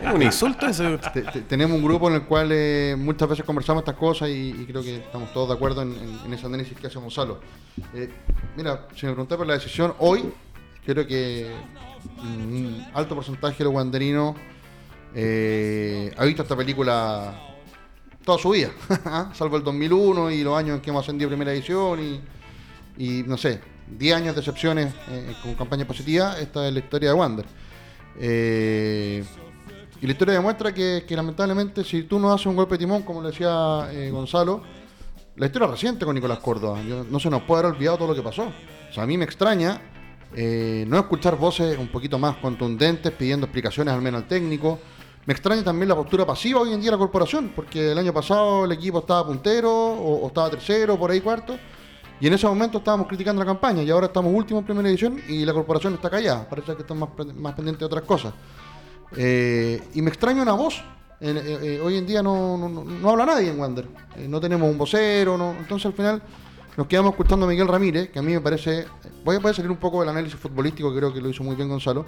es 0.02 0.14
un 0.14 0.22
insulto 0.22 0.66
eso. 0.66 0.98
tenemos 1.48 1.76
un 1.76 1.84
grupo 1.84 2.08
en 2.08 2.14
el 2.14 2.22
cual 2.22 2.48
muchas 2.96 3.28
veces 3.28 3.44
conversamos 3.44 3.82
estas 3.82 3.96
cosas 3.96 4.30
y, 4.30 4.64
creo 4.66 4.82
que 4.82 4.96
estamos 4.96 5.30
todos 5.34 5.48
de 5.48 5.54
acuerdo 5.54 5.82
en, 5.82 6.32
ese 6.32 6.46
análisis 6.46 6.78
que 6.78 6.86
hace 6.86 6.98
Gonzalo. 6.98 7.40
mira, 8.56 8.88
si 8.96 9.04
me 9.04 9.12
pregunté 9.12 9.36
por 9.36 9.46
la 9.46 9.52
decisión, 9.52 9.92
hoy 9.98 10.32
creo 10.86 11.06
que 11.06 11.50
un 12.22 12.86
alto 12.94 13.14
porcentaje 13.14 13.58
de 13.58 13.64
los 13.64 13.72
guanderinos 13.72 14.36
eh, 15.14 16.12
ha 16.16 16.24
visto 16.24 16.42
esta 16.42 16.56
película 16.56 17.40
toda 18.24 18.36
su 18.38 18.50
vida, 18.50 18.70
¿ah? 19.04 19.30
salvo 19.32 19.56
el 19.56 19.62
2001 19.62 20.32
y 20.32 20.42
los 20.42 20.58
años 20.58 20.76
en 20.76 20.80
que 20.82 20.90
hemos 20.90 21.04
ascendido 21.04 21.28
primera 21.28 21.52
edición 21.52 22.20
y, 22.96 23.22
no 23.22 23.36
sé, 23.36 23.60
10 23.96 24.16
años 24.16 24.34
de 24.34 24.40
excepciones 24.40 24.92
eh, 25.08 25.34
con 25.42 25.54
campaña 25.54 25.86
positiva, 25.86 26.38
esta 26.40 26.66
es 26.66 26.72
la 26.72 26.80
historia 26.80 27.10
de 27.10 27.14
Wander. 27.14 27.44
Eh, 28.18 29.24
y 30.00 30.06
la 30.06 30.12
historia 30.12 30.34
demuestra 30.34 30.74
que, 30.74 31.04
lamentablemente 31.10 31.84
si 31.84 32.02
tú 32.04 32.18
no 32.18 32.32
haces 32.32 32.46
un 32.46 32.56
golpe 32.56 32.74
de 32.74 32.78
timón, 32.78 33.02
como 33.02 33.22
le 33.22 33.28
decía 33.28 33.88
Gonzalo, 34.10 34.62
la 35.36 35.46
historia 35.46 35.68
reciente 35.68 36.04
con 36.04 36.14
Nicolás 36.14 36.38
Córdoba, 36.40 36.80
no 36.82 37.20
se 37.20 37.30
nos 37.30 37.42
puede 37.42 37.60
haber 37.60 37.76
olvidado 37.76 37.98
todo 37.98 38.08
lo 38.08 38.14
que 38.14 38.22
pasó. 38.22 38.44
O 38.90 38.92
sea, 38.92 39.04
a 39.04 39.06
mí 39.06 39.16
me 39.16 39.24
extraña 39.24 39.80
eh, 40.36 40.84
no 40.88 40.98
escuchar 40.98 41.36
voces 41.36 41.78
un 41.78 41.88
poquito 41.88 42.18
más 42.18 42.36
contundentes 42.36 43.12
pidiendo 43.12 43.46
explicaciones 43.46 43.94
al 43.94 44.02
menos 44.02 44.22
al 44.22 44.28
técnico. 44.28 44.78
Me 45.26 45.32
extraña 45.32 45.62
también 45.62 45.88
la 45.88 45.94
postura 45.94 46.26
pasiva 46.26 46.60
hoy 46.60 46.72
en 46.72 46.80
día 46.80 46.90
de 46.90 46.96
la 46.96 46.98
corporación, 46.98 47.52
porque 47.54 47.92
el 47.92 47.98
año 47.98 48.12
pasado 48.12 48.64
el 48.64 48.72
equipo 48.72 48.98
estaba 48.98 49.26
puntero 49.26 49.72
o, 49.72 50.26
estaba 50.26 50.50
tercero, 50.50 50.98
por 50.98 51.10
ahí 51.10 51.20
cuarto, 51.20 51.56
y 52.20 52.26
en 52.26 52.34
ese 52.34 52.46
momento 52.46 52.78
estábamos 52.78 53.06
criticando 53.06 53.40
la 53.40 53.46
campaña 53.46 53.82
y 53.82 53.90
ahora 53.90 54.06
estamos 54.06 54.34
últimos 54.34 54.62
en 54.62 54.66
primera 54.66 54.88
edición 54.88 55.20
y 55.28 55.44
la 55.44 55.54
corporación 55.54 55.94
está 55.94 56.10
callada, 56.10 56.46
parece 56.48 56.74
que 56.74 56.82
están 56.82 56.98
más, 56.98 57.08
más 57.36 57.54
pendientes 57.54 57.80
de 57.80 57.86
otras 57.86 58.02
cosas. 58.02 58.34
Eh, 59.16 59.82
y 59.94 60.02
me 60.02 60.10
extraña 60.10 60.42
una 60.42 60.52
voz. 60.52 60.82
Eh, 61.20 61.80
hoy 61.82 61.96
en 61.96 62.06
día 62.06 62.22
no, 62.22 62.58
no, 62.58 63.08
habla 63.08 63.24
nadie 63.24 63.48
en 63.48 63.58
Wander, 63.58 63.88
no 64.28 64.40
tenemos 64.40 64.68
un 64.68 64.76
vocero, 64.76 65.38
no, 65.38 65.52
entonces 65.58 65.86
al 65.86 65.94
final 65.94 66.22
nos 66.76 66.86
quedamos 66.86 67.12
escuchando 67.12 67.46
a 67.46 67.48
Miguel 67.48 67.68
Ramírez, 67.68 68.10
que 68.10 68.18
a 68.18 68.22
mí 68.22 68.32
me 68.32 68.40
parece. 68.40 68.86
Voy 69.24 69.36
a, 69.36 69.54
salir 69.54 69.70
un 69.70 69.76
poco 69.76 70.00
del 70.00 70.08
análisis 70.08 70.38
futbolístico, 70.38 70.94
creo 70.94 71.12
que 71.12 71.20
lo 71.20 71.28
hizo 71.28 71.44
muy 71.44 71.54
bien 71.54 71.68
Gonzalo. 71.68 72.04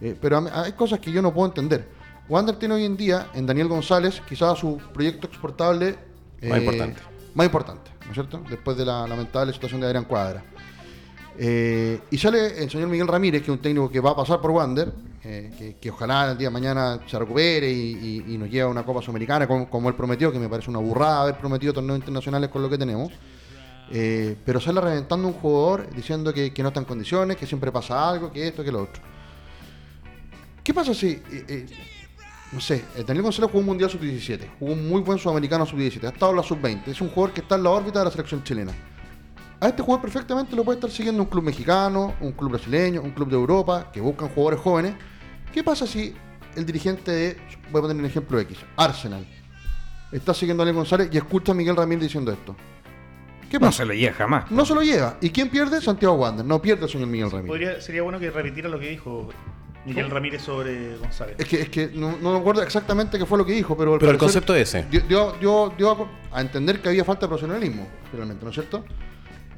Eh, 0.00 0.16
pero 0.20 0.44
hay 0.52 0.72
cosas 0.72 0.98
que 1.00 1.10
yo 1.10 1.22
no 1.22 1.32
puedo 1.32 1.46
entender. 1.48 1.88
Wander 2.28 2.56
tiene 2.56 2.74
hoy 2.74 2.84
en 2.84 2.96
día 2.96 3.28
en 3.34 3.46
Daniel 3.46 3.68
González 3.68 4.20
quizás 4.28 4.58
su 4.58 4.78
proyecto 4.92 5.26
exportable 5.26 5.96
más 6.42 6.58
eh, 6.58 6.60
importante. 6.60 7.02
Más 7.34 7.46
importante, 7.46 7.90
¿no 8.04 8.08
es 8.08 8.14
cierto? 8.14 8.42
Después 8.50 8.76
de 8.76 8.84
la 8.84 9.06
lamentable 9.06 9.52
situación 9.52 9.80
de 9.80 9.86
Adrián 9.86 10.04
Cuadra. 10.04 10.44
Eh, 11.38 12.00
y 12.10 12.18
sale 12.18 12.62
el 12.62 12.70
señor 12.70 12.88
Miguel 12.88 13.08
Ramírez, 13.08 13.42
que 13.42 13.50
es 13.50 13.56
un 13.56 13.62
técnico 13.62 13.90
que 13.90 14.00
va 14.00 14.10
a 14.10 14.16
pasar 14.16 14.40
por 14.40 14.50
Wander, 14.50 14.92
que, 15.22 15.90
ojalá 15.90 16.32
el 16.32 16.38
día 16.38 16.48
de 16.48 16.52
mañana 16.52 17.00
se 17.06 17.18
recupere 17.18 17.70
y, 17.70 18.36
nos 18.38 18.50
lleve 18.50 18.62
a 18.62 18.68
una 18.68 18.84
Copa 18.84 19.00
Sudamericana 19.00 19.46
como, 19.46 19.70
como, 19.70 19.88
él 19.88 19.94
prometió, 19.94 20.32
que 20.32 20.38
me 20.38 20.48
parece 20.48 20.68
una 20.68 20.80
burrada 20.80 21.22
haber 21.22 21.38
prometido 21.38 21.72
torneos 21.72 21.98
internacionales 21.98 22.50
con 22.50 22.60
lo 22.60 22.68
que 22.68 22.76
tenemos. 22.76 23.12
Eh, 23.90 24.36
pero 24.44 24.60
sale 24.60 24.80
reventando 24.80 25.28
un 25.28 25.34
jugador 25.34 25.88
diciendo 25.94 26.32
que, 26.32 26.52
no 26.58 26.68
está 26.68 26.80
en 26.80 26.86
condiciones, 26.86 27.36
que 27.36 27.46
siempre 27.46 27.70
pasa 27.70 28.08
algo, 28.08 28.32
que 28.32 28.48
esto, 28.48 28.64
que 28.64 28.72
lo 28.72 28.82
otro. 28.82 29.02
¿Qué 30.62 30.72
pasa 30.72 30.94
si, 30.94 31.08
eh, 31.08 31.22
eh, 31.48 31.66
no 32.52 32.60
sé, 32.60 32.84
Daniel 33.06 33.22
González 33.22 33.50
jugó 33.50 33.60
un 33.60 33.66
Mundial 33.66 33.90
Sub-17, 33.90 34.50
jugó 34.58 34.72
un 34.72 34.88
muy 34.88 35.00
buen 35.00 35.18
Sudamericano 35.18 35.66
Sub-17, 35.66 36.04
ha 36.04 36.08
estado 36.10 36.30
en 36.32 36.36
la 36.36 36.42
Sub-20, 36.42 36.88
es 36.88 37.00
un 37.00 37.08
jugador 37.08 37.34
que 37.34 37.40
está 37.40 37.56
en 37.56 37.64
la 37.64 37.70
órbita 37.70 37.98
de 37.98 38.04
la 38.06 38.10
selección 38.10 38.42
chilena. 38.44 38.72
A 39.60 39.68
este 39.68 39.82
jugador 39.82 40.02
perfectamente 40.02 40.56
lo 40.56 40.64
puede 40.64 40.78
estar 40.78 40.90
siguiendo 40.90 41.22
un 41.22 41.28
club 41.28 41.44
mexicano, 41.44 42.14
un 42.20 42.32
club 42.32 42.50
brasileño, 42.50 43.00
un 43.00 43.12
club 43.12 43.28
de 43.28 43.36
Europa, 43.36 43.90
que 43.92 44.00
buscan 44.00 44.28
jugadores 44.28 44.60
jóvenes. 44.60 44.94
¿Qué 45.52 45.62
pasa 45.62 45.86
si 45.86 46.14
el 46.56 46.66
dirigente 46.66 47.12
de, 47.12 47.36
voy 47.70 47.78
a 47.78 47.82
poner 47.82 47.96
un 47.96 48.04
ejemplo 48.04 48.40
X, 48.40 48.58
Arsenal, 48.76 49.24
está 50.10 50.34
siguiendo 50.34 50.62
a 50.62 50.66
Daniel 50.66 50.78
González 50.78 51.10
y 51.12 51.16
escucha 51.16 51.52
a 51.52 51.54
Miguel 51.54 51.76
Ramírez 51.76 52.02
diciendo 52.02 52.32
esto? 52.32 52.56
No 53.60 53.72
se 53.72 53.84
lo 53.84 53.94
lleva 53.94 54.14
jamás. 54.14 54.50
No 54.50 54.64
se 54.64 54.74
lo 54.74 54.82
lleva. 54.82 55.16
¿Y 55.20 55.30
quién 55.30 55.48
pierde? 55.48 55.80
Santiago 55.80 56.14
Wander. 56.14 56.44
No 56.44 56.60
pierde 56.60 56.84
el 56.84 56.90
señor 56.90 57.08
Miguel 57.08 57.30
Ramírez. 57.30 57.84
sería 57.84 58.02
bueno 58.02 58.18
que 58.18 58.30
repitiera 58.30 58.68
lo 58.68 58.78
que 58.78 58.88
dijo 58.88 59.28
Miguel 59.84 60.10
Ramírez 60.10 60.42
sobre 60.42 60.96
González. 60.96 61.36
Es 61.38 61.46
que, 61.46 61.62
es 61.62 61.68
que 61.68 61.90
no, 61.94 62.16
me 62.16 62.38
acuerdo 62.38 62.62
exactamente 62.62 63.18
qué 63.18 63.26
fue 63.26 63.38
lo 63.38 63.44
que 63.44 63.52
dijo, 63.52 63.76
pero... 63.76 63.98
pero 63.98 64.12
el 64.12 64.18
concepto 64.18 64.54
es 64.54 64.74
ese. 64.74 64.86
Dio, 65.08 65.32
dio, 65.40 66.08
a, 66.30 66.40
entender 66.40 66.80
que 66.80 66.88
había 66.88 67.04
falta 67.04 67.22
de 67.22 67.28
profesionalismo, 67.28 67.86
finalmente, 68.10 68.44
¿no 68.44 68.50
es 68.50 68.54
cierto? 68.54 68.84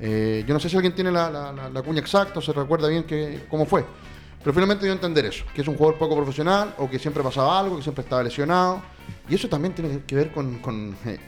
Eh, 0.01 0.45
yo 0.47 0.55
no 0.55 0.61
sé 0.61 0.69
si 0.69 0.77
alguien 0.77 0.95
tiene 0.95 1.11
la, 1.11 1.83
cuña 1.85 2.01
exacta 2.01 2.39
o 2.39 2.43
se 2.43 2.53
recuerda 2.53 2.89
bien 2.89 3.05
que, 3.05 3.45
cómo 3.49 3.67
fue. 3.67 3.85
Pero 4.41 4.53
finalmente 4.53 4.85
dio 4.85 4.93
a 4.93 4.97
entender 4.97 5.25
eso, 5.25 5.45
que 5.55 5.63
es 5.63 5.69
un 5.69 5.77
jugador 5.77 5.99
poco 5.99 6.17
profesional 6.17 6.75
o 6.79 6.89
que 6.89 6.99
siempre 6.99 7.23
pasaba 7.23 7.59
algo, 7.59 7.77
que 7.77 7.83
siempre 7.83 8.03
estaba 8.03 8.23
lesionado. 8.23 8.83
Y 9.29 9.35
eso 9.35 9.49
también 9.49 9.75
tiene 9.75 10.03
que 10.07 10.15
ver 10.15 10.33
con, 10.33 10.59
con, 10.59 10.97
eh, 11.07 11.19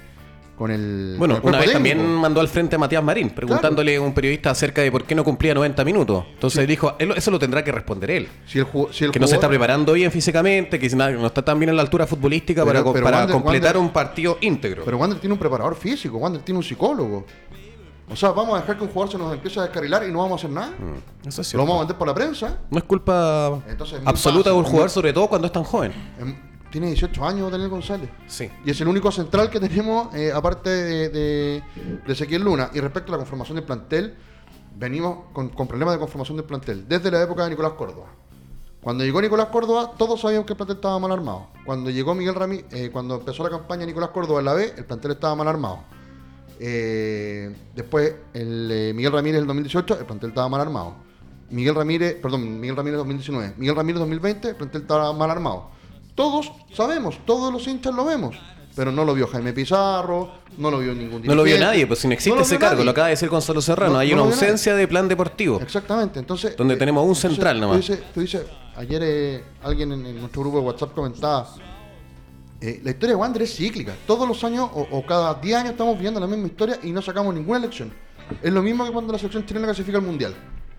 con 0.57 0.71
el. 0.71 1.17
Bueno, 1.19 1.35
con 1.41 1.45
el 1.45 1.49
una 1.51 1.59
vez 1.59 1.73
también 1.73 2.05
mandó 2.15 2.41
al 2.41 2.49
frente 2.49 2.77
a 2.77 2.79
Matías 2.79 3.03
Marín, 3.05 3.31
preguntándole 3.31 3.97
a 3.97 4.01
un 4.01 4.15
periodista 4.15 4.51
acerca 4.51 4.81
de 4.83 4.91
por 4.91 5.05
qué 5.05 5.15
no 5.15 5.23
cumplía 5.23 5.55
90 5.55 5.85
minutos. 5.85 6.25
Entonces 6.35 6.67
dijo, 6.67 6.95
él- 6.99 7.13
eso 7.17 7.31
lo 7.31 7.39
tendrá 7.39 7.63
que 7.63 7.73
responder 7.73 8.11
él. 8.11 8.29
Si 8.47 8.59
el, 8.59 8.67
ju- 8.67 8.89
si 8.93 9.05
el 9.05 9.11
Que 9.11 9.19
no 9.21 9.27
se 9.27 9.35
está 9.35 9.49
preparando 9.49 9.93
bien 9.93 10.11
físicamente, 10.11 10.79
que 10.79 10.89
no 10.97 11.27
está 11.27 11.43
tan 11.45 11.59
bien 11.59 11.69
en 11.71 11.77
la 11.77 11.83
altura 11.83 12.07
futbolística 12.07 12.65
Pero- 12.65 12.83
para, 12.85 12.93
pero 12.93 13.05
para 13.05 13.27
Wander- 13.27 13.33
completar 13.33 13.77
Wander- 13.77 13.81
un 13.81 13.91
partido 13.93 14.39
íntegro. 14.41 14.85
Pero 14.85 14.97
Wander 14.99 15.19
tiene 15.21 15.35
un 15.35 15.39
preparador 15.39 15.75
físico, 15.77 16.17
Wander 16.19 16.43
tiene 16.43 16.59
un 16.59 16.65
psicólogo. 16.65 17.27
O 18.09 18.15
sea, 18.15 18.31
vamos 18.31 18.57
a 18.57 18.61
dejar 18.61 18.79
que 18.79 18.85
un 18.85 18.91
jugador 18.91 19.11
se 19.13 19.19
nos 19.19 19.35
empiece 19.35 19.59
a 19.59 19.65
descarrilar 19.65 20.09
y 20.09 20.13
no 20.13 20.21
vamos 20.21 20.33
a 20.43 20.47
hacer 20.47 20.51
nada. 20.51 20.69
Mm, 20.79 21.29
Eso 21.29 21.43
es 21.43 21.53
Lo 21.55 21.61
vamos 21.61 21.77
a 21.77 21.79
vender 21.81 21.97
por 21.99 22.07
la 22.07 22.15
prensa. 22.15 22.59
No 22.71 22.79
es 22.79 22.85
culpa 22.85 23.61
Entonces 23.69 23.97
es 23.99 24.03
muy 24.05 24.09
absoluta 24.11 24.51
de 24.51 24.57
un 24.57 24.63
jugador, 24.65 24.91
sobre 24.91 25.13
todo 25.13 25.27
cuando 25.27 25.47
es 25.49 25.53
tan 25.53 25.65
joven. 25.65 25.93
Tiene 26.77 26.89
18 26.89 27.25
años 27.25 27.51
Daniel 27.51 27.71
González. 27.71 28.11
Sí. 28.27 28.51
Y 28.63 28.71
es 28.71 28.79
el 28.83 28.89
único 28.89 29.11
central 29.11 29.49
que 29.49 29.59
tenemos, 29.59 30.15
eh, 30.15 30.31
aparte 30.31 30.69
de, 30.69 31.09
de, 31.09 31.63
de 32.07 32.13
Ezequiel 32.13 32.43
Luna. 32.43 32.69
Y 32.75 32.81
respecto 32.81 33.13
a 33.13 33.13
la 33.13 33.17
conformación 33.17 33.57
del 33.57 33.65
plantel, 33.65 34.15
venimos 34.75 35.21
con, 35.33 35.49
con 35.49 35.67
problemas 35.67 35.95
de 35.95 36.01
conformación 36.01 36.37
del 36.37 36.45
plantel 36.45 36.87
desde 36.87 37.11
la 37.11 37.23
época 37.23 37.45
de 37.45 37.49
Nicolás 37.49 37.73
Córdoba. 37.79 38.09
Cuando 38.83 39.05
llegó 39.05 39.23
Nicolás 39.23 39.47
Córdoba, 39.47 39.93
todos 39.97 40.21
sabíamos 40.21 40.45
que 40.45 40.53
el 40.53 40.59
plantel 40.59 40.77
estaba 40.77 40.99
mal 40.99 41.13
armado. 41.13 41.49
Cuando 41.65 41.89
llegó 41.89 42.15
Miguel 42.15 42.35
Ramírez, 42.35 42.91
cuando 42.91 43.15
empezó 43.15 43.43
la 43.43 43.49
campaña 43.49 43.87
Nicolás 43.87 44.11
Córdoba 44.11 44.41
en 44.41 44.45
la 44.45 44.53
B, 44.53 44.75
el 44.77 44.85
plantel 44.85 45.13
estaba 45.13 45.35
mal 45.35 45.49
armado. 45.49 45.79
Eh, 46.61 47.57
después, 47.75 48.17
el 48.35 48.71
eh, 48.71 48.93
Miguel 48.95 49.13
Ramírez 49.13 49.41
el 49.41 49.47
2018, 49.47 50.01
el 50.01 50.05
plantel 50.05 50.29
estaba 50.29 50.51
mal 50.51 50.61
armado. 50.61 50.97
Miguel 51.49 51.75
Ramírez, 51.75 52.17
perdón, 52.21 52.61
Miguel 52.61 52.77
Ramírez 52.77 52.99
2019. 52.99 53.55
Miguel 53.57 53.77
Ramírez 53.77 53.99
2020, 54.01 54.51
el 54.51 54.57
plantel 54.57 54.83
estaba 54.83 55.11
mal 55.15 55.31
armado. 55.31 55.76
Todos 56.17 56.51
sabemos, 56.75 57.19
todos 57.25 57.53
los 57.53 57.67
hinchas 57.69 57.95
lo 57.95 58.05
vemos. 58.05 58.37
Pero 58.75 58.93
no 58.93 59.07
lo 59.07 59.15
vio 59.15 59.27
Jaime 59.29 59.55
Pizarro, 59.55 60.33
no 60.59 60.71
lo 60.71 60.81
vio 60.81 60.93
ningún 60.95 61.23
No 61.25 61.35
lo 61.35 61.45
vio 61.45 61.59
nadie, 61.59 61.87
pues 61.87 62.01
si 62.01 62.09
no 62.09 62.13
existe 62.13 62.37
no 62.37 62.43
ese 62.43 62.59
cargo, 62.59 62.75
nadie. 62.75 62.85
lo 62.85 62.91
acaba 62.91 63.07
de 63.07 63.13
decir 63.13 63.31
Gonzalo 63.31 63.63
Serrano. 63.63 63.95
No- 63.95 63.99
Hay 64.01 64.09
no 64.11 64.17
una 64.17 64.25
nadie. 64.25 64.35
ausencia 64.35 64.75
de 64.75 64.87
plan 64.87 65.09
deportivo. 65.09 65.59
Exactamente, 65.63 66.19
entonces. 66.19 66.55
Donde 66.59 66.77
tenemos 66.77 67.03
un 67.03 67.09
entonces, 67.11 67.31
central 67.31 67.59
nomás. 67.59 67.77
Tú 67.87 67.93
dices, 67.93 68.05
tú 68.13 68.21
dices, 68.21 68.43
ayer 68.77 69.01
eh, 69.03 69.45
alguien 69.63 69.93
en, 69.93 70.05
en 70.05 70.21
nuestro 70.21 70.43
grupo 70.43 70.59
de 70.59 70.65
WhatsApp 70.67 70.93
comentaba. 70.95 71.49
eh, 72.61 72.81
la 72.85 72.91
historia 72.91 73.15
de 73.15 73.21
Wander 73.21 73.43
es 73.43 73.55
cíclica. 73.57 73.95
Todos 74.07 74.29
los 74.29 74.45
años 74.45 74.69
o, 74.75 74.87
o 74.91 75.07
cada 75.07 75.33
10 75.35 75.57
años 75.57 75.71
estamos 75.71 75.99
viendo 75.99 76.21
la 76.21 76.27
misma 76.27 76.47
historia 76.47 76.79
y 76.83 76.91
no 76.93 77.01
sacamos 77.01 77.35
ninguna 77.35 77.59
elección. 77.59 77.91
Es 78.43 78.53
lo 78.53 78.61
mismo 78.63 78.85
que 78.85 78.91
cuando 78.93 79.11
la 79.11 79.19
selección 79.19 79.47
chilena 79.47 79.67
clasifica 79.69 79.97
al 79.97 80.05
mundial. 80.05 80.35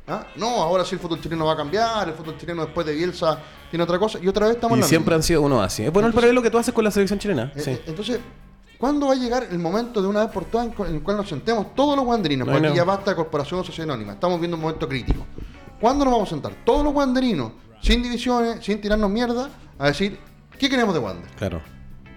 ¿Ah? 0.08 0.26
No, 0.38 0.48
ahora 0.64 0.86
sí 0.86 0.96
el 0.96 1.00
fútbol 1.02 1.20
chileno 1.22 1.46
va 1.46 1.54
a 1.54 1.58
cambiar, 1.58 2.08
el 2.08 2.14
fútbol 2.14 2.38
chileno 2.38 2.64
después 2.64 2.86
de 2.88 2.94
Bielsa 2.94 3.40
tiene 3.70 3.84
otra 3.84 4.00
cosa 4.00 4.20
y 4.22 4.28
otra 4.28 4.46
vez 4.48 4.56
estamos 4.56 4.76
en 4.76 4.80
Y 4.80 4.82
la 4.84 4.88
siempre 4.88 5.12
misma. 5.12 5.16
han 5.18 5.24
sido 5.24 5.42
uno 5.42 5.62
así. 5.62 5.84
Es 5.84 5.92
bueno 5.92 6.08
el 6.08 6.14
paralelo 6.14 6.42
que 6.42 6.50
tú 6.50 6.58
haces 6.58 6.74
con 6.74 6.84
la 6.86 6.92
selección 6.92 7.20
chilena. 7.20 7.52
Eh, 7.56 7.60
Sí. 7.62 7.72
eh, 7.72 7.82
Entonces, 7.88 8.20
¿cuándo 8.78 9.08
va 9.08 9.14
a 9.14 9.16
llegar 9.18 9.48
el 9.52 9.60
momento 9.60 10.02
de 10.02 10.08
una 10.08 10.22
vez 10.22 10.30
por 10.32 10.46
todas 10.46 10.68
en, 10.68 10.86
en 10.88 10.96
el 10.96 11.04
cual 11.04 11.18
nos 11.18 11.28
sentemos 11.28 11.76
todos 11.76 11.98
los 11.98 12.06
wanderinos? 12.06 12.48
No, 12.48 12.54
Porque 12.54 12.70
no. 12.70 12.74
ya 12.76 12.86
basta 12.86 13.12
de 13.12 13.16
corporación 13.18 13.60
o 13.60 13.64
sociedad 13.66 13.90
anónima. 13.92 14.14
Estamos 14.14 14.40
viendo 14.40 14.56
un 14.56 14.62
momento 14.62 14.88
crítico. 14.88 15.26
¿Cuándo 15.82 16.06
nos 16.06 16.14
vamos 16.14 16.30
a 16.30 16.32
sentar? 16.32 16.54
Todos 16.66 16.86
los 16.86 16.94
wanderinos, 16.94 17.52
sin 17.82 18.02
divisiones, 18.02 18.64
sin 18.64 18.80
tirarnos 18.80 19.10
mierda, 19.12 19.50
a 19.78 19.88
decir, 19.88 20.18
¿qué 20.58 20.70
queremos 20.70 20.94
de 20.94 21.02
Wander? 21.02 21.30
Claro. 21.36 21.62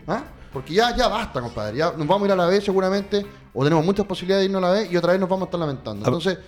¿Ah? 0.07 0.23
Porque 0.53 0.75
ya, 0.75 0.95
ya 0.97 1.09
basta, 1.09 1.41
compadre. 1.41 1.77
Ya 1.77 1.93
nos 1.97 2.07
vamos 2.07 2.23
a 2.23 2.27
ir 2.27 2.33
a 2.33 2.37
la 2.37 2.47
B 2.47 2.61
seguramente, 2.61 3.27
o 3.53 3.65
tenemos 3.65 3.85
muchas 3.85 4.07
posibilidades 4.07 4.43
de 4.43 4.47
irnos 4.47 4.63
a 4.63 4.67
la 4.69 4.73
B 4.75 4.89
y 4.93 4.97
otra 4.97 5.11
vez 5.13 5.21
nos 5.21 5.29
vamos 5.29 5.43
a 5.43 5.47
estar 5.47 5.59
lamentando. 5.61 6.05
A- 6.05 6.09
Entonces, 6.09 6.39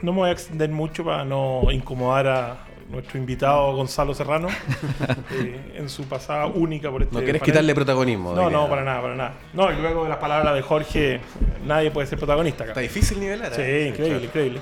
No 0.02 0.14
me 0.14 0.20
voy 0.20 0.30
a 0.30 0.32
extender 0.32 0.70
mucho 0.70 1.04
para 1.04 1.26
no 1.26 1.70
incomodar 1.70 2.28
a 2.28 2.66
nuestro 2.92 3.18
invitado 3.18 3.74
Gonzalo 3.76 4.14
Serrano 4.14 4.50
eh, 5.32 5.74
en 5.76 5.90
su 5.90 6.04
pasada 6.06 6.46
única 6.48 6.92
por 6.92 7.02
este 7.02 7.14
No 7.14 7.22
quieres 7.22 7.40
panel. 7.40 7.54
quitarle 7.54 7.74
protagonismo. 7.76 8.34
No, 8.34 8.50
no, 8.50 8.70
para 8.70 8.84
nada, 8.84 9.02
para 9.02 9.16
nada. 9.16 9.34
No, 9.54 9.72
y 9.72 9.76
luego 9.76 10.04
de 10.04 10.10
las 10.10 10.18
palabras 10.18 10.54
de 10.54 10.62
Jorge, 10.62 11.22
nadie 11.66 11.92
puede 11.92 12.08
ser 12.08 12.18
protagonista 12.18 12.64
acá. 12.64 12.72
Está 12.72 12.82
difícil 12.82 13.20
nivelar. 13.20 13.54
Sí, 13.54 13.62
¿eh? 13.62 13.88
increíble, 13.88 14.08
claro. 14.08 14.26
increíble. 14.26 14.60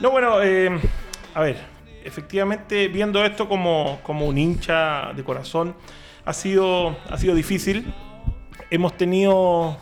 No, 0.00 0.10
bueno, 0.10 0.42
eh, 0.42 0.70
a 1.34 1.40
ver, 1.40 1.56
efectivamente, 2.04 2.88
viendo 2.88 3.24
esto 3.24 3.48
como, 3.48 3.98
como 4.02 4.26
un 4.26 4.38
hincha 4.38 5.12
de 5.14 5.24
corazón, 5.24 5.74
ha 6.24 6.32
sido, 6.32 6.96
ha 7.10 7.18
sido 7.18 7.34
difícil. 7.34 7.92
Hemos 8.70 8.96
tenido 8.96 9.76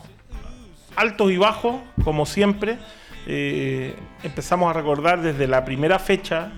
altos 0.97 1.31
y 1.31 1.37
bajos, 1.37 1.77
como 2.03 2.27
siempre. 2.27 2.79
Eh, 3.27 3.95
empezamos 4.23 4.71
a 4.71 4.73
recordar 4.75 5.23
desde 5.23 5.47
la 5.47 5.65
primera 5.65 5.99
fecha. 5.99 6.53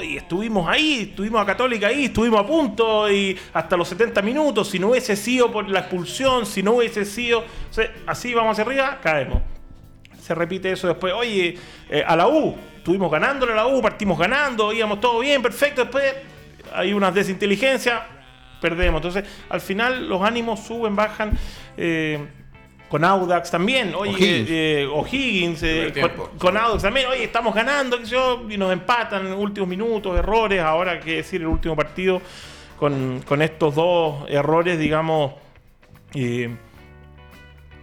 Oye, 0.00 0.16
estuvimos 0.16 0.66
ahí, 0.66 1.08
estuvimos 1.10 1.42
a 1.42 1.44
Católica 1.44 1.88
ahí, 1.88 2.06
estuvimos 2.06 2.40
a 2.40 2.46
punto 2.46 3.10
y 3.12 3.38
hasta 3.52 3.76
los 3.76 3.86
70 3.86 4.22
minutos. 4.22 4.70
Si 4.70 4.78
no 4.78 4.88
hubiese 4.88 5.14
sido 5.14 5.52
por 5.52 5.68
la 5.68 5.80
expulsión, 5.80 6.46
si 6.46 6.62
no 6.62 6.72
hubiese 6.72 7.04
sido. 7.04 7.44
así 8.06 8.32
vamos 8.32 8.52
hacia 8.52 8.64
arriba, 8.64 8.98
caemos 9.02 9.42
se 10.18 10.34
repite 10.34 10.72
eso 10.72 10.88
después. 10.88 11.12
Oye, 11.12 11.54
eh, 11.90 12.02
a 12.06 12.16
la 12.16 12.28
U, 12.28 12.56
estuvimos 12.78 13.12
ganándole 13.12 13.52
a 13.52 13.56
la 13.56 13.66
U, 13.66 13.82
partimos 13.82 14.18
ganando, 14.18 14.72
íbamos 14.72 15.02
todo 15.02 15.20
bien, 15.20 15.42
perfecto. 15.42 15.82
Después 15.82 16.14
hay 16.72 16.94
unas 16.94 17.12
desinteligencias, 17.12 18.00
perdemos. 18.58 19.00
Entonces, 19.00 19.24
al 19.50 19.60
final 19.60 20.08
los 20.08 20.22
ánimos 20.22 20.60
suben, 20.60 20.96
bajan. 20.96 21.32
eh, 21.76 22.26
con 22.90 23.04
Audax 23.04 23.50
también, 23.52 23.94
oye, 23.94 24.10
O'Higgins. 24.12 24.48
eh, 24.50 24.86
O'Higgins, 24.92 25.62
eh, 25.62 25.90
tiempo. 25.94 26.24
con, 26.30 26.38
con 26.38 26.56
Audax 26.56 26.82
también, 26.82 27.06
oye, 27.06 27.22
estamos 27.24 27.54
ganando, 27.54 27.96
qué 27.98 28.04
sé 28.04 28.12
yo, 28.12 28.44
y 28.50 28.56
nos 28.58 28.72
empatan 28.72 29.26
en 29.28 29.32
últimos 29.32 29.68
minutos, 29.68 30.18
errores, 30.18 30.60
ahora 30.60 30.98
que 31.00 31.16
decir 31.16 31.40
el 31.40 31.46
último 31.46 31.76
partido, 31.76 32.20
con, 32.76 33.22
con 33.24 33.42
estos 33.42 33.74
dos 33.76 34.28
errores, 34.28 34.78
digamos, 34.78 35.34
eh, 36.14 36.50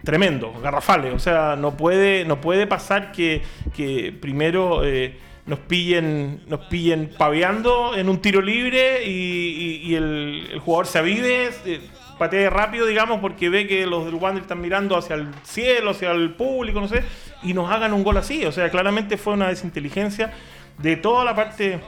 tremendo, 0.04 0.54
garrafales. 0.62 1.13
O 1.13 1.20
sea, 1.20 1.56
no 1.58 1.76
puede, 1.76 2.26
no 2.26 2.39
puede 2.41 2.67
pasar 2.67 3.12
que, 3.12 3.41
que 3.76 4.13
primero 4.20 4.84
eh, 4.86 5.17
nos 5.46 5.60
pillen, 5.60 6.41
nos 6.48 6.62
pillen 6.65 7.12
paveando 7.17 7.96
en 7.96 8.10
un 8.10 8.20
tiro 8.22 8.41
libre 8.41 9.06
y, 9.06 9.10
y- 9.12 9.91
y 9.91 9.96
el, 9.96 10.50
el 10.52 10.60
jugador 10.60 10.88
se 10.88 11.00
avive, 11.00 11.50
eh, 11.65 11.80
patee 12.17 12.49
rápido, 12.49 12.86
digamos, 12.86 13.19
porque 13.19 13.49
ve 13.49 13.67
que 13.67 13.86
los 13.86 14.06
del 14.06 14.15
Wander 14.15 14.41
están 14.41 14.62
mirando 14.62 14.97
hacia 14.97 15.15
el 15.15 15.27
cielo, 15.43 15.91
hacia 15.91 16.12
el 16.12 16.32
público, 16.34 16.82
no 16.82 16.88
sé, 16.88 17.03
y 17.43 17.53
nos 17.53 17.71
hagan 17.71 17.93
un 17.93 18.03
gol 18.03 18.17
así. 18.17 18.45
O 18.45 18.51
sea, 18.51 18.69
claramente 18.69 19.17
fue 19.17 19.34
una 19.34 19.47
desinteligencia 19.47 20.34
de 20.77 20.95
toda 20.95 21.23
la 21.23 21.36
parte 21.36 21.80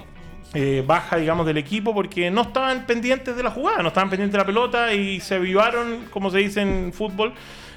eh, 0.53 0.83
baja, 0.85 1.17
digamos, 1.17 1.45
del 1.45 1.57
equipo 1.57 1.93
porque 1.93 2.31
no 2.31 2.41
estaban 2.41 2.85
pendientes 2.85 3.35
de 3.35 3.43
la 3.43 3.51
jugada, 3.51 3.83
no 3.83 3.89
estaban 3.89 4.09
pendientes 4.09 4.33
de 4.33 4.39
la 4.39 4.45
pelota 4.45 4.93
y 4.93 5.19
se 5.19 5.35
avivaron, 5.35 6.05
como 6.09 6.31
se 6.31 6.39
dice 6.39 6.61
en 6.61 6.91
fútbol, 6.91 7.33